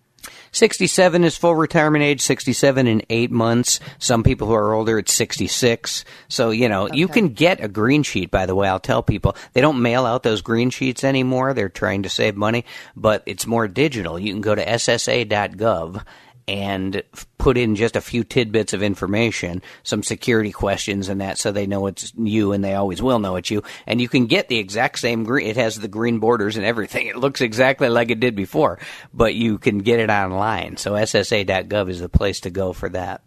67 0.51 1.23
is 1.23 1.37
full 1.37 1.55
retirement 1.55 2.03
age, 2.03 2.21
67 2.21 2.87
in 2.87 3.01
eight 3.09 3.31
months. 3.31 3.79
Some 3.99 4.23
people 4.23 4.47
who 4.47 4.53
are 4.53 4.73
older, 4.73 4.99
it's 4.99 5.13
66. 5.13 6.05
So, 6.27 6.51
you 6.51 6.67
know, 6.67 6.85
okay. 6.85 6.97
you 6.97 7.07
can 7.07 7.29
get 7.29 7.63
a 7.63 7.67
green 7.67 8.03
sheet, 8.03 8.31
by 8.31 8.45
the 8.45 8.55
way. 8.55 8.67
I'll 8.67 8.79
tell 8.79 9.03
people 9.03 9.35
they 9.53 9.61
don't 9.61 9.81
mail 9.81 10.05
out 10.05 10.23
those 10.23 10.41
green 10.41 10.69
sheets 10.69 11.03
anymore. 11.03 11.53
They're 11.53 11.69
trying 11.69 12.03
to 12.03 12.09
save 12.09 12.35
money, 12.35 12.65
but 12.95 13.23
it's 13.25 13.47
more 13.47 13.67
digital. 13.67 14.19
You 14.19 14.33
can 14.33 14.41
go 14.41 14.55
to 14.55 14.65
ssa.gov 14.65 16.03
and 16.47 17.03
put 17.37 17.57
in 17.57 17.75
just 17.75 17.95
a 17.95 18.01
few 18.01 18.23
tidbits 18.23 18.73
of 18.73 18.83
information, 18.83 19.61
some 19.83 20.03
security 20.03 20.51
questions 20.51 21.09
and 21.09 21.21
that, 21.21 21.37
so 21.37 21.51
they 21.51 21.67
know 21.67 21.87
it's 21.87 22.13
you 22.17 22.51
and 22.51 22.63
they 22.63 22.75
always 22.75 23.01
will 23.01 23.19
know 23.19 23.35
it's 23.35 23.51
you. 23.51 23.63
And 23.87 24.01
you 24.01 24.09
can 24.09 24.27
get 24.27 24.47
the 24.47 24.57
exact 24.57 24.99
same 24.99 25.23
green. 25.23 25.47
It 25.47 25.57
has 25.57 25.75
the 25.75 25.87
green 25.87 26.19
borders 26.19 26.57
and 26.57 26.65
everything. 26.65 27.07
It 27.11 27.17
looks 27.17 27.41
exactly 27.41 27.89
like 27.89 28.09
it 28.09 28.19
did 28.19 28.35
before, 28.35 28.79
but 29.13 29.35
you 29.35 29.57
can 29.57 29.79
get 29.79 29.99
it 29.99 30.09
online. 30.09 30.77
So 30.77 30.93
SSA.gov 30.93 31.89
is 31.89 31.99
the 31.99 32.09
place 32.09 32.41
to 32.41 32.49
go 32.49 32.73
for 32.73 32.89
that. 32.89 33.21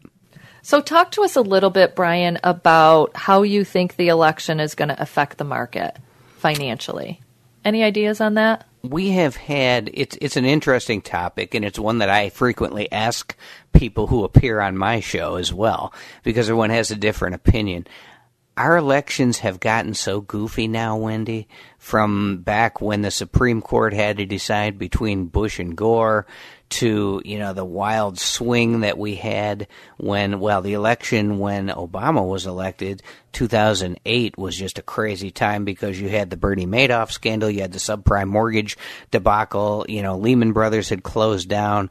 So, 0.63 0.81
talk 0.81 1.11
to 1.13 1.25
us 1.25 1.37
a 1.37 1.43
little 1.43 1.69
bit, 1.69 1.95
Brian, 1.95 2.39
about 2.43 3.15
how 3.15 3.43
you 3.43 3.65
think 3.65 3.97
the 3.97 4.09
election 4.09 4.61
is 4.61 4.75
going 4.75 4.89
to 4.89 5.01
affect 5.01 5.37
the 5.37 5.45
market 5.45 5.99
financially. 6.39 7.21
Any 7.65 7.83
ideas 7.83 8.21
on 8.21 8.35
that? 8.35 8.67
we 8.85 9.11
have 9.11 9.35
had 9.35 9.91
it's 9.95 10.17
it's 10.21 10.37
an 10.37 10.45
interesting 10.45 11.01
topic 11.01 11.55
and 11.55 11.65
it's 11.65 11.79
one 11.79 11.99
that 11.99 12.11
I 12.11 12.29
frequently 12.29 12.91
ask 12.93 13.35
people 13.73 14.07
who 14.07 14.25
appear 14.25 14.61
on 14.61 14.77
my 14.77 15.01
show 15.01 15.37
as 15.37 15.53
well 15.53 15.95
because 16.23 16.49
everyone 16.49 16.71
has 16.71 16.91
a 16.91 16.97
different 16.97 17.35
opinion. 17.35 17.87
Our 18.57 18.77
elections 18.77 19.39
have 19.39 19.59
gotten 19.59 19.95
so 19.95 20.21
goofy 20.21 20.69
now, 20.69 20.97
Wendy, 20.97 21.49
from 21.77 22.43
back 22.43 22.81
when 22.81 23.03
the 23.03 23.11
Supreme 23.11 23.61
Court 23.61 23.93
had 23.93 24.19
to 24.19 24.27
decide 24.27 24.79
between 24.79 25.27
Bush 25.27 25.59
and 25.59 25.77
Gore 25.77 26.27
to, 26.75 27.23
you 27.25 27.39
know, 27.39 27.53
the 27.53 27.65
wild 27.65 28.19
swing 28.19 28.81
that 28.81 28.99
we 28.99 29.15
had 29.15 29.69
when, 29.97 30.41
well, 30.41 30.61
the 30.61 30.73
election 30.73 31.39
when 31.39 31.69
Obama 31.69 32.27
was 32.27 32.47
elected, 32.47 33.03
2008 33.33 34.37
was 34.37 34.57
just 34.57 34.79
a 34.79 34.83
crazy 34.83 35.31
time 35.31 35.65
because 35.65 36.01
you 36.01 36.09
had 36.09 36.31
the 36.31 36.37
Bernie 36.37 36.67
Madoff 36.67 37.13
scandal, 37.13 37.49
you 37.49 37.61
had 37.61 37.73
the 37.73 37.79
subprime 37.79 38.29
mortgage 38.29 38.77
debacle, 39.13 39.87
you 39.89 40.03
know, 40.03 40.19
Lehman 40.19 40.53
Brothers 40.53 40.89
had 40.89 41.05
closed 41.05 41.49
down. 41.49 41.91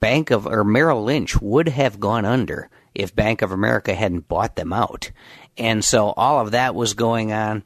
Bank 0.00 0.30
of, 0.30 0.46
or 0.46 0.64
Merrill 0.64 1.04
Lynch 1.04 1.40
would 1.40 1.68
have 1.68 2.00
gone 2.00 2.24
under 2.24 2.68
if 2.94 3.14
Bank 3.14 3.42
of 3.42 3.52
America 3.52 3.94
hadn't 3.94 4.28
bought 4.28 4.56
them 4.56 4.72
out. 4.72 5.12
And 5.56 5.84
so 5.84 6.08
all 6.08 6.40
of 6.40 6.52
that 6.52 6.74
was 6.74 6.94
going 6.94 7.32
on 7.32 7.62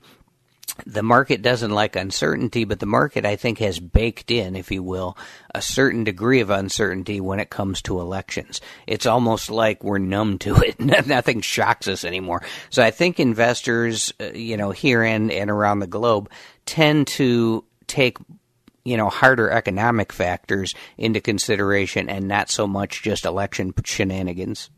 the 0.87 1.03
market 1.03 1.41
doesn't 1.41 1.71
like 1.71 1.97
uncertainty, 1.97 2.65
but 2.65 2.81
the 2.81 2.87
market, 2.87 3.25
I 3.25 3.37
think, 3.37 3.59
has 3.59 3.79
baked 3.79 4.31
in, 4.31 4.57
if 4.57 4.71
you 4.71 4.83
will, 4.83 5.17
a 5.55 5.63
certain 5.63 6.05
degree 6.05 6.41
of 6.41 6.51
uncertainty 6.51 7.21
when 7.21 7.41
it 7.41 7.51
comes 7.51 7.81
to 7.83 8.01
elections. 8.01 8.61
It's 8.87 9.07
almost 9.07 9.51
like 9.51 9.85
we're 9.85 9.99
numb 9.99 10.39
to 10.41 10.57
it. 10.63 10.81
Nothing 10.81 11.41
shocks 11.41 11.87
us 11.87 12.05
anymore. 12.05 12.43
So 12.71 12.83
I 12.83 12.91
think 12.91 13.21
investors, 13.21 14.13
uh, 14.21 14.33
you 14.33 14.57
know, 14.57 14.71
here 14.73 15.03
and, 15.03 15.31
and 15.31 15.51
around 15.51 15.79
the 15.79 15.87
globe 15.87 16.31
tend 16.67 17.07
to 17.07 17.65
take 17.87 18.19
you 18.85 18.97
know 18.97 19.09
harder 19.09 19.51
economic 19.51 20.13
factors 20.13 20.75
into 20.99 21.21
consideration 21.21 22.09
and 22.09 22.29
not 22.29 22.51
so 22.51 22.67
much 22.67 23.03
just 23.03 23.25
election 23.25 23.73
shenanigans. 23.85 24.71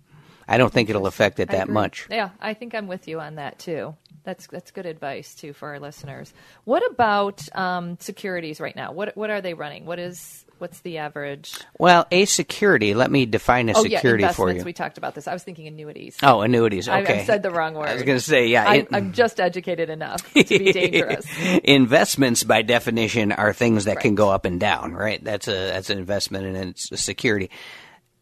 I 0.48 0.58
don't 0.58 0.72
think 0.72 0.88
it'll 0.88 1.08
affect 1.08 1.40
it 1.40 1.50
that 1.50 1.68
much. 1.68 2.06
Yeah, 2.08 2.30
I 2.40 2.54
think 2.54 2.74
I'm 2.74 2.86
with 2.86 3.08
you 3.08 3.18
on 3.18 3.34
that 3.34 3.58
too. 3.58 3.96
That's 4.26 4.48
that's 4.48 4.72
good 4.72 4.86
advice 4.86 5.36
too 5.36 5.52
for 5.52 5.68
our 5.68 5.78
listeners. 5.78 6.34
What 6.64 6.82
about 6.90 7.42
um, 7.56 7.96
securities 8.00 8.60
right 8.60 8.74
now? 8.74 8.90
What 8.90 9.16
what 9.16 9.30
are 9.30 9.40
they 9.40 9.54
running? 9.54 9.86
What 9.86 10.00
is 10.00 10.44
what's 10.58 10.80
the 10.80 10.98
average? 10.98 11.56
Well, 11.78 12.08
a 12.10 12.24
security. 12.24 12.92
Let 12.94 13.08
me 13.08 13.24
define 13.26 13.68
a 13.68 13.74
oh, 13.76 13.84
security 13.84 14.24
yeah, 14.24 14.32
for 14.32 14.50
you. 14.50 14.64
We 14.64 14.72
talked 14.72 14.98
about 14.98 15.14
this. 15.14 15.28
I 15.28 15.32
was 15.32 15.44
thinking 15.44 15.68
annuities. 15.68 16.16
Oh, 16.24 16.40
annuities. 16.40 16.88
Okay, 16.88 17.18
I, 17.18 17.20
I 17.20 17.24
said 17.24 17.44
the 17.44 17.52
wrong 17.52 17.74
word. 17.74 17.88
I 17.88 17.94
was 17.94 18.02
going 18.02 18.18
to 18.18 18.24
say, 18.24 18.48
yeah. 18.48 18.68
I, 18.68 18.86
am 18.92 19.12
just 19.12 19.38
educated 19.38 19.90
enough 19.90 20.22
to 20.34 20.44
be 20.44 20.72
dangerous. 20.72 21.24
Investments, 21.62 22.42
by 22.42 22.62
definition, 22.62 23.30
are 23.30 23.52
things 23.52 23.84
that 23.84 23.96
right. 23.96 24.02
can 24.02 24.16
go 24.16 24.30
up 24.30 24.44
and 24.44 24.58
down. 24.58 24.92
Right. 24.92 25.22
That's 25.22 25.46
a 25.46 25.52
that's 25.52 25.90
an 25.90 25.98
investment 25.98 26.46
and 26.46 26.70
it's 26.70 26.90
a 26.90 26.96
security 26.96 27.48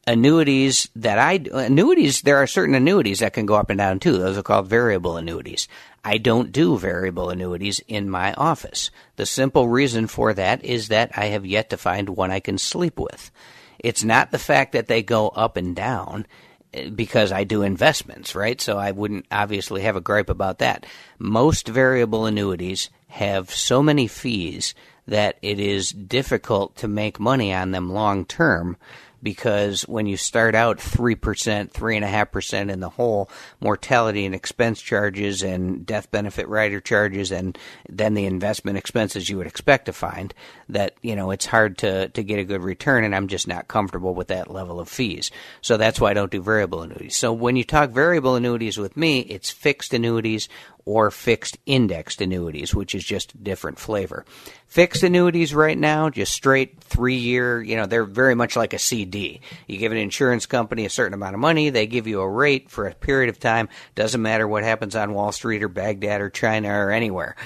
annuities 0.07 0.88
that 0.96 1.18
I 1.18 1.40
annuities 1.52 2.22
there 2.22 2.36
are 2.36 2.46
certain 2.46 2.74
annuities 2.74 3.20
that 3.20 3.32
can 3.32 3.46
go 3.46 3.55
up 3.55 3.70
and 3.70 3.78
down 3.78 4.00
too. 4.00 4.18
Those 4.18 4.36
are 4.36 4.42
called 4.42 4.68
variable 4.68 5.16
annuities. 5.16 5.68
I 6.05 6.18
don't 6.18 6.52
do 6.52 6.76
variable 6.76 7.30
annuities 7.30 7.80
in 7.88 8.11
my 8.11 8.34
office. 8.34 8.90
The 9.16 9.26
simple 9.26 9.68
reason 9.68 10.07
for 10.07 10.34
that 10.34 10.64
is 10.64 10.88
that 10.88 11.16
I 11.16 11.26
have 11.26 11.46
yet 11.46 11.70
to 11.70 11.76
find 11.76 12.11
one 12.11 12.30
I 12.30 12.40
can 12.40 12.59
sleep 12.59 12.98
with. 12.98 13.30
It's 13.78 14.05
not 14.05 14.30
the 14.30 14.38
fact 14.38 14.72
that 14.72 14.86
they 14.86 15.02
go 15.02 15.28
up 15.28 15.57
and 15.57 15.74
down 15.74 16.26
eh, 16.72 16.90
because 16.90 17.32
I 17.32 17.44
do 17.44 17.62
investments, 17.62 18.34
right? 18.34 18.61
So 18.61 18.78
I 18.78 18.90
wouldn't 18.90 19.26
obviously 19.30 19.82
have 19.82 19.96
a 19.96 20.00
gripe 20.00 20.28
about 20.28 20.59
that. 20.59 20.86
Most 21.18 21.68
variable 21.68 22.26
annuities 22.26 22.90
have 23.09 23.50
so 23.50 23.82
many 23.82 24.07
fees 24.07 24.74
that 25.07 25.38
it 25.42 25.59
is 25.61 25.90
difficult 25.90 26.76
to 26.76 26.88
make 26.88 27.20
money 27.20 27.52
on 27.52 27.70
them 27.70 27.92
long 27.92 28.24
term 28.24 28.76
because 29.25 29.83
when 29.83 30.07
you 30.07 30.16
start 30.16 30.55
out 30.55 30.79
3%, 30.79 31.16
3.5% 31.18 32.70
in 32.70 32.81
the 32.81 32.91
hole, 32.91 33.29
mortality 33.59 34.27
and 34.27 34.35
expense 34.35 34.81
charges 34.81 35.43
and 35.43 35.85
death 35.85 36.11
benefit 36.11 36.47
rider 36.47 36.81
charges 36.81 37.33
and 37.33 37.59
then 37.89 38.14
the 38.14 38.27
investment 38.27 38.79
expenses 38.79 39.29
you 39.29 39.39
would 39.39 39.47
expect 39.47 39.87
to 39.87 39.93
find, 39.93 40.35
that, 40.68 40.95
you 41.03 41.16
know, 41.16 41.31
it's 41.31 41.47
hard 41.47 41.79
to, 41.79 42.09
to 42.11 42.22
get 42.22 42.39
a 42.39 42.45
good 42.45 42.62
return 42.62 43.03
and 43.03 43.16
I'm 43.16 43.27
just 43.27 43.49
not 43.49 43.66
comfortable 43.66 44.14
with 44.14 44.29
that 44.29 44.51
level 44.51 44.79
of 44.79 44.89
fees. 44.89 45.31
So 45.62 45.77
that's 45.77 46.01
why 46.01 46.11
I 46.11 46.14
don't 46.14 46.31
do 46.31 46.43
variable 46.43 46.83
annuities. 46.83 47.16
So 47.16 47.33
when 47.33 47.57
you 47.57 47.64
talk 47.64 47.91
variable 47.91 48.37
annuities 48.37 48.79
with 48.79 48.97
me, 48.97 49.20
it's 49.20 49.51
fixed 49.51 49.95
annuities 49.95 50.49
or 50.87 51.11
fixed 51.11 51.59
indexed 51.66 52.20
annuities, 52.20 52.74
which 52.74 52.95
is 52.95 53.05
just 53.05 53.35
a 53.35 53.39
different 53.39 53.78
flavor. 53.78 54.24
Fixed 54.66 55.03
annuities 55.03 55.55
right 55.55 55.78
now, 55.78 56.11
just 56.11 56.32
straight 56.32 56.80
three 56.80 57.16
year, 57.16 57.62
you 57.62 57.76
know, 57.76 57.87
they're 57.87 58.05
very 58.05 58.35
much 58.35 58.57
like 58.57 58.74
a 58.74 58.78
CD. 58.78 59.41
You 59.66 59.78
give 59.78 59.93
an 59.93 59.99
insurance 59.99 60.47
company 60.47 60.85
a 60.85 60.91
certain 60.91 61.14
amount 61.14 61.35
of 61.35 61.41
money, 61.41 61.70
they 61.70 61.87
give 61.87 62.07
you 62.07 62.20
a 62.20 62.28
rate 62.28 62.70
for 62.70 62.87
a 62.87 62.95
period 62.95 63.30
of 63.30 63.41
time. 63.41 63.68
Doesn't 63.95 64.20
matter 64.20 64.47
what 64.47 64.64
happens 64.64 64.97
on 64.97 65.14
Wall 65.14 65.32
Street 65.32 65.62
or 65.62 65.68
Baghdad 65.68 66.20
or 66.20 66.28
China 66.28 66.68
or 66.68 66.91
anywhere. 66.91 67.37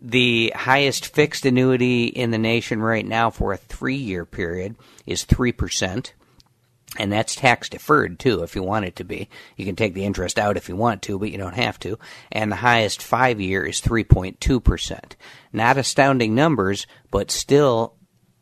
The 0.00 0.52
highest 0.56 1.14
fixed 1.14 1.46
annuity 1.46 2.06
in 2.06 2.30
the 2.30 2.38
nation 2.38 2.80
right 2.80 3.06
now 3.06 3.30
for 3.30 3.52
a 3.52 3.56
three 3.58 3.96
year 3.96 4.24
period 4.24 4.76
is 5.06 5.24
3% 5.24 6.12
and 6.96 7.12
that's 7.12 7.34
tax 7.34 7.68
deferred 7.68 8.18
too 8.18 8.42
if 8.42 8.56
you 8.56 8.62
want 8.62 8.86
it 8.86 8.96
to 8.96 9.04
be. 9.04 9.28
You 9.56 9.64
can 9.64 9.76
take 9.76 9.94
the 9.94 10.04
interest 10.04 10.38
out 10.38 10.56
if 10.56 10.68
you 10.68 10.76
want 10.76 11.02
to 11.02 11.18
but 11.18 11.30
you 11.30 11.38
don't 11.38 11.54
have 11.54 11.78
to. 11.80 11.98
And 12.32 12.50
the 12.50 12.56
highest 12.56 13.02
5 13.02 13.40
year 13.40 13.64
is 13.64 13.80
3.2% 13.80 15.12
not 15.52 15.76
astounding 15.76 16.34
numbers 16.34 16.86
but 17.10 17.30
still 17.30 17.94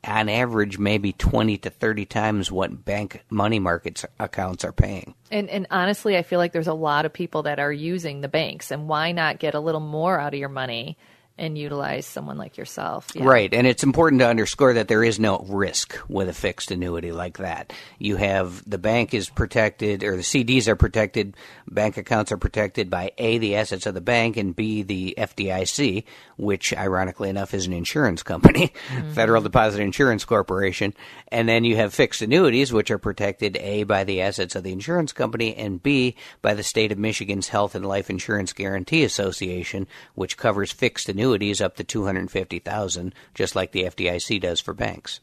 on 0.05 0.29
average 0.29 0.79
maybe 0.79 1.13
20 1.13 1.59
to 1.59 1.71
30 1.71 2.07
times 2.07 2.53
what 2.53 2.85
bank 2.85 3.25
money 3.29 3.59
markets 3.59 4.05
accounts 4.21 4.65
are 4.65 4.73
paying. 4.73 5.15
And 5.31 5.49
and 5.51 5.67
honestly 5.71 6.17
i 6.17 6.23
feel 6.23 6.39
like 6.39 6.53
there's 6.53 6.67
a 6.67 6.75
lot 6.75 7.07
of 7.07 7.13
people 7.13 7.43
that 7.43 7.59
are 7.59 7.73
using 7.73 8.21
the 8.21 8.29
banks 8.29 8.71
and 8.71 8.89
why 8.89 9.13
not 9.13 9.39
get 9.39 9.55
a 9.55 9.61
little 9.61 9.81
more 9.81 10.19
out 10.19 10.35
of 10.35 10.41
your 10.41 10.49
money 10.49 10.97
and 11.39 11.59
utilize 11.59 12.07
someone 12.07 12.39
like 12.39 12.57
yourself. 12.57 13.11
Yeah. 13.15 13.25
Right. 13.25 13.53
And 13.53 13.67
it's 13.67 13.83
important 13.83 14.21
to 14.21 14.29
underscore 14.29 14.75
that 14.75 14.89
there 14.89 15.05
is 15.05 15.21
no 15.21 15.45
risk 15.49 15.99
with 16.09 16.31
a 16.31 16.33
fixed 16.33 16.71
annuity 16.71 17.13
like 17.13 17.39
that. 17.39 17.75
You 17.99 18.17
have 18.17 18.69
the 18.69 18.79
bank 18.79 19.13
is 19.13 19.29
protected, 19.29 20.03
or 20.03 20.17
the 20.17 20.23
CDs 20.23 20.67
are 20.67 20.77
protected, 20.77 21.37
bank 21.69 21.99
accounts 21.99 22.33
are 22.33 22.39
protected 22.39 22.89
by 22.89 23.13
A, 23.19 23.37
the 23.37 23.57
assets 23.57 23.85
of 23.85 23.93
the 23.93 24.01
bank, 24.01 24.39
and 24.39 24.57
B, 24.57 24.83
the 24.83 25.15
FDIC, 25.19 26.05
which 26.39 26.75
ironically 26.75 27.29
enough 27.29 27.53
is 27.53 27.67
an 27.67 27.75
insurance 27.75 28.23
company, 28.23 28.73
mm-hmm. 28.89 29.11
Federal 29.13 29.43
Deposit 29.43 29.83
Insurance 29.83 30.25
Corporation. 30.25 30.95
And 31.29 31.47
then 31.47 31.65
you 31.65 31.77
have 31.77 31.93
fixed 31.93 32.23
annuities, 32.23 32.73
which 32.73 32.91
are 32.91 32.99
protected 32.99 33.59
A, 33.59 33.83
by 33.83 34.05
the 34.05 34.23
assets 34.23 34.55
of 34.55 34.63
the 34.63 34.73
insurance 34.73 35.13
company, 35.13 35.55
and 35.55 35.83
B, 35.83 36.17
by 36.41 36.55
the 36.55 36.63
state 36.63 36.93
of 36.93 36.99
Michigan's 36.99 37.49
Health 37.49 37.75
and 37.75 37.85
Life 37.85 38.09
Insurance 38.09 38.55
Guarantee 38.55 39.05
Association, 39.05 39.87
which 40.15 40.39
covers 40.39 40.73
fixed 40.73 41.11
annuities 41.11 41.26
annuities 41.27 41.61
up 41.61 41.77
to 41.77 41.85
250,000 41.85 43.15
just 43.35 43.57
like 43.57 43.73
the 43.73 43.85
FDIC 43.85 44.41
does 44.41 44.61
for 44.61 44.73
banks. 44.73 45.21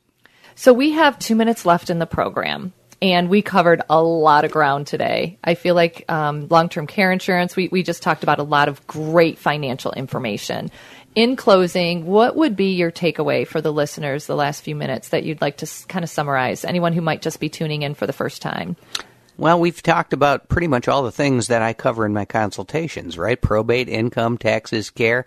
So 0.55 0.73
we 0.73 0.91
have 0.91 1.17
2 1.17 1.35
minutes 1.35 1.65
left 1.65 1.89
in 1.89 1.99
the 1.99 2.05
program 2.05 2.73
and 3.01 3.29
we 3.29 3.41
covered 3.41 3.81
a 3.89 4.01
lot 4.01 4.45
of 4.45 4.51
ground 4.51 4.87
today. 4.87 5.37
I 5.43 5.55
feel 5.55 5.75
like 5.75 6.05
um, 6.09 6.47
long 6.49 6.69
term 6.69 6.87
care 6.87 7.11
insurance, 7.11 7.55
we, 7.55 7.67
we 7.69 7.83
just 7.83 8.03
talked 8.03 8.23
about 8.23 8.39
a 8.39 8.43
lot 8.43 8.67
of 8.67 8.85
great 8.85 9.39
financial 9.39 9.91
information. 9.91 10.71
In 11.15 11.35
closing, 11.35 12.05
what 12.07 12.35
would 12.35 12.55
be 12.55 12.73
your 12.73 12.91
takeaway 12.91 13.45
for 13.45 13.61
the 13.61 13.71
listeners 13.71 14.25
the 14.25 14.35
last 14.35 14.63
few 14.63 14.75
minutes 14.75 15.09
that 15.09 15.23
you'd 15.23 15.41
like 15.41 15.57
to 15.57 15.65
s- 15.65 15.85
kind 15.85 16.03
of 16.03 16.09
summarize? 16.09 16.65
Anyone 16.65 16.93
who 16.93 17.01
might 17.01 17.21
just 17.21 17.39
be 17.39 17.49
tuning 17.49 17.83
in 17.83 17.93
for 17.93 18.07
the 18.07 18.13
first 18.13 18.41
time? 18.41 18.75
Well, 19.37 19.59
we've 19.59 19.81
talked 19.81 20.13
about 20.13 20.47
pretty 20.47 20.67
much 20.67 20.87
all 20.87 21.03
the 21.03 21.11
things 21.11 21.47
that 21.47 21.61
I 21.61 21.73
cover 21.73 22.05
in 22.05 22.13
my 22.13 22.25
consultations, 22.25 23.17
right? 23.17 23.39
Probate, 23.39 23.89
income, 23.89 24.37
taxes, 24.37 24.89
care 24.89 25.25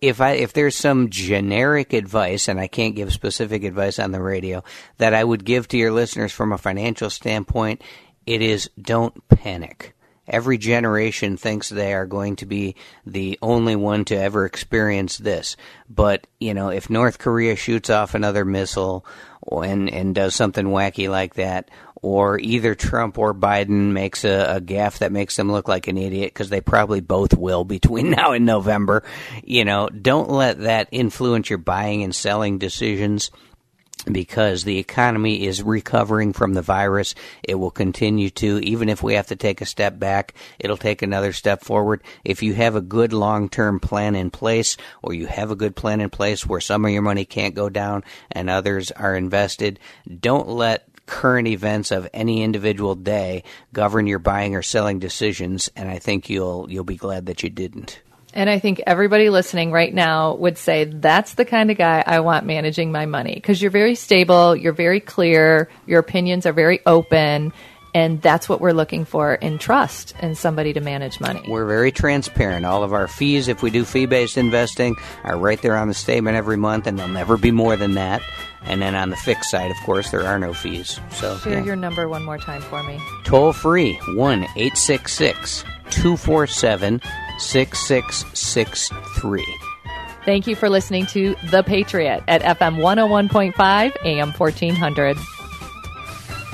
if 0.00 0.20
I 0.20 0.32
if 0.32 0.52
there's 0.52 0.76
some 0.76 1.10
generic 1.10 1.92
advice, 1.92 2.48
and 2.48 2.60
I 2.60 2.68
can't 2.68 2.96
give 2.96 3.12
specific 3.12 3.64
advice 3.64 3.98
on 3.98 4.12
the 4.12 4.22
radio, 4.22 4.62
that 4.98 5.14
I 5.14 5.24
would 5.24 5.44
give 5.44 5.68
to 5.68 5.78
your 5.78 5.92
listeners 5.92 6.32
from 6.32 6.52
a 6.52 6.58
financial 6.58 7.10
standpoint, 7.10 7.82
it 8.26 8.42
is 8.42 8.70
don't 8.80 9.26
panic. 9.28 9.94
Every 10.28 10.58
generation 10.58 11.38
thinks 11.38 11.70
they 11.70 11.94
are 11.94 12.04
going 12.04 12.36
to 12.36 12.46
be 12.46 12.76
the 13.06 13.38
only 13.40 13.76
one 13.76 14.04
to 14.06 14.14
ever 14.14 14.44
experience 14.44 15.16
this. 15.16 15.56
But, 15.88 16.26
you 16.38 16.52
know, 16.52 16.68
if 16.68 16.90
North 16.90 17.18
Korea 17.18 17.56
shoots 17.56 17.88
off 17.88 18.14
another 18.14 18.44
missile 18.44 19.06
and, 19.50 19.88
and 19.88 20.14
does 20.14 20.34
something 20.34 20.66
wacky 20.66 21.08
like 21.08 21.34
that, 21.34 21.70
or 22.02 22.38
either 22.38 22.74
Trump 22.74 23.18
or 23.18 23.34
Biden 23.34 23.92
makes 23.92 24.24
a, 24.24 24.56
a 24.56 24.60
gaffe 24.60 24.98
that 24.98 25.12
makes 25.12 25.36
them 25.36 25.50
look 25.50 25.68
like 25.68 25.88
an 25.88 25.98
idiot 25.98 26.32
because 26.32 26.48
they 26.48 26.60
probably 26.60 27.00
both 27.00 27.36
will 27.36 27.64
between 27.64 28.10
now 28.18 28.32
and 28.32 28.46
November. 28.46 29.02
You 29.42 29.64
know, 29.64 29.88
don't 29.88 30.30
let 30.30 30.60
that 30.60 30.88
influence 30.92 31.50
your 31.50 31.58
buying 31.58 32.02
and 32.02 32.14
selling 32.14 32.58
decisions 32.58 33.30
because 34.10 34.64
the 34.64 34.78
economy 34.78 35.44
is 35.44 35.62
recovering 35.62 36.32
from 36.32 36.54
the 36.54 36.62
virus. 36.62 37.14
It 37.42 37.56
will 37.56 37.70
continue 37.70 38.30
to, 38.30 38.58
even 38.60 38.88
if 38.88 39.02
we 39.02 39.14
have 39.14 39.26
to 39.28 39.36
take 39.36 39.60
a 39.60 39.66
step 39.66 39.98
back, 39.98 40.34
it'll 40.58 40.76
take 40.76 41.02
another 41.02 41.32
step 41.32 41.62
forward. 41.62 42.02
If 42.24 42.42
you 42.42 42.54
have 42.54 42.76
a 42.76 42.80
good 42.80 43.12
long 43.12 43.48
term 43.48 43.80
plan 43.80 44.14
in 44.14 44.30
place, 44.30 44.76
or 45.02 45.14
you 45.14 45.26
have 45.26 45.50
a 45.50 45.56
good 45.56 45.76
plan 45.76 46.00
in 46.00 46.10
place 46.10 46.46
where 46.46 46.60
some 46.60 46.84
of 46.84 46.90
your 46.90 47.02
money 47.02 47.24
can't 47.24 47.54
go 47.54 47.68
down 47.68 48.04
and 48.30 48.48
others 48.48 48.90
are 48.92 49.16
invested, 49.16 49.78
don't 50.20 50.48
let 50.48 50.87
current 51.08 51.48
events 51.48 51.90
of 51.90 52.08
any 52.12 52.42
individual 52.42 52.94
day 52.94 53.42
govern 53.72 54.06
your 54.06 54.18
buying 54.18 54.54
or 54.54 54.62
selling 54.62 54.98
decisions 54.98 55.70
and 55.74 55.88
I 55.88 55.98
think 55.98 56.30
you'll 56.30 56.70
you'll 56.70 56.84
be 56.84 56.96
glad 56.96 57.26
that 57.26 57.42
you 57.42 57.50
didn't. 57.50 58.00
And 58.34 58.50
I 58.50 58.58
think 58.58 58.82
everybody 58.86 59.30
listening 59.30 59.72
right 59.72 59.92
now 59.92 60.34
would 60.34 60.58
say 60.58 60.84
that's 60.84 61.34
the 61.34 61.46
kind 61.46 61.70
of 61.70 61.78
guy 61.78 62.04
I 62.06 62.20
want 62.20 62.44
managing 62.44 62.92
my 62.92 63.06
money 63.06 63.34
because 63.34 63.60
you're 63.60 63.70
very 63.70 63.94
stable, 63.94 64.54
you're 64.54 64.74
very 64.74 65.00
clear, 65.00 65.70
your 65.86 65.98
opinions 65.98 66.44
are 66.44 66.52
very 66.52 66.80
open, 66.84 67.52
and 67.94 68.20
that's 68.22 68.48
what 68.48 68.60
we're 68.60 68.72
looking 68.72 69.04
for 69.04 69.34
in 69.34 69.58
trust 69.58 70.14
in 70.20 70.34
somebody 70.34 70.72
to 70.72 70.80
manage 70.80 71.20
money. 71.20 71.42
We're 71.48 71.66
very 71.66 71.92
transparent. 71.92 72.66
All 72.66 72.82
of 72.82 72.92
our 72.92 73.08
fees, 73.08 73.48
if 73.48 73.62
we 73.62 73.70
do 73.70 73.84
fee 73.84 74.06
based 74.06 74.36
investing, 74.36 74.96
are 75.24 75.38
right 75.38 75.60
there 75.62 75.76
on 75.76 75.88
the 75.88 75.94
statement 75.94 76.36
every 76.36 76.56
month, 76.56 76.86
and 76.86 76.98
they'll 76.98 77.08
never 77.08 77.36
be 77.36 77.50
more 77.50 77.76
than 77.76 77.94
that. 77.94 78.22
And 78.62 78.82
then 78.82 78.94
on 78.94 79.10
the 79.10 79.16
fixed 79.16 79.50
side, 79.50 79.70
of 79.70 79.76
course, 79.84 80.10
there 80.10 80.24
are 80.24 80.38
no 80.38 80.52
fees. 80.52 81.00
So 81.12 81.36
Share 81.38 81.58
yeah. 81.60 81.64
your 81.64 81.76
number 81.76 82.08
one 82.08 82.24
more 82.24 82.38
time 82.38 82.60
for 82.60 82.82
me. 82.82 83.00
toll 83.24 83.52
free 83.52 83.94
1 84.14 84.42
866 84.56 85.64
247 85.90 87.00
6663. 87.38 89.44
Thank 90.24 90.46
you 90.46 90.56
for 90.56 90.68
listening 90.68 91.06
to 91.06 91.34
The 91.50 91.62
Patriot 91.62 92.22
at 92.28 92.42
FM 92.42 92.76
101.5 92.76 93.96
AM 94.04 94.32
1400. 94.32 95.16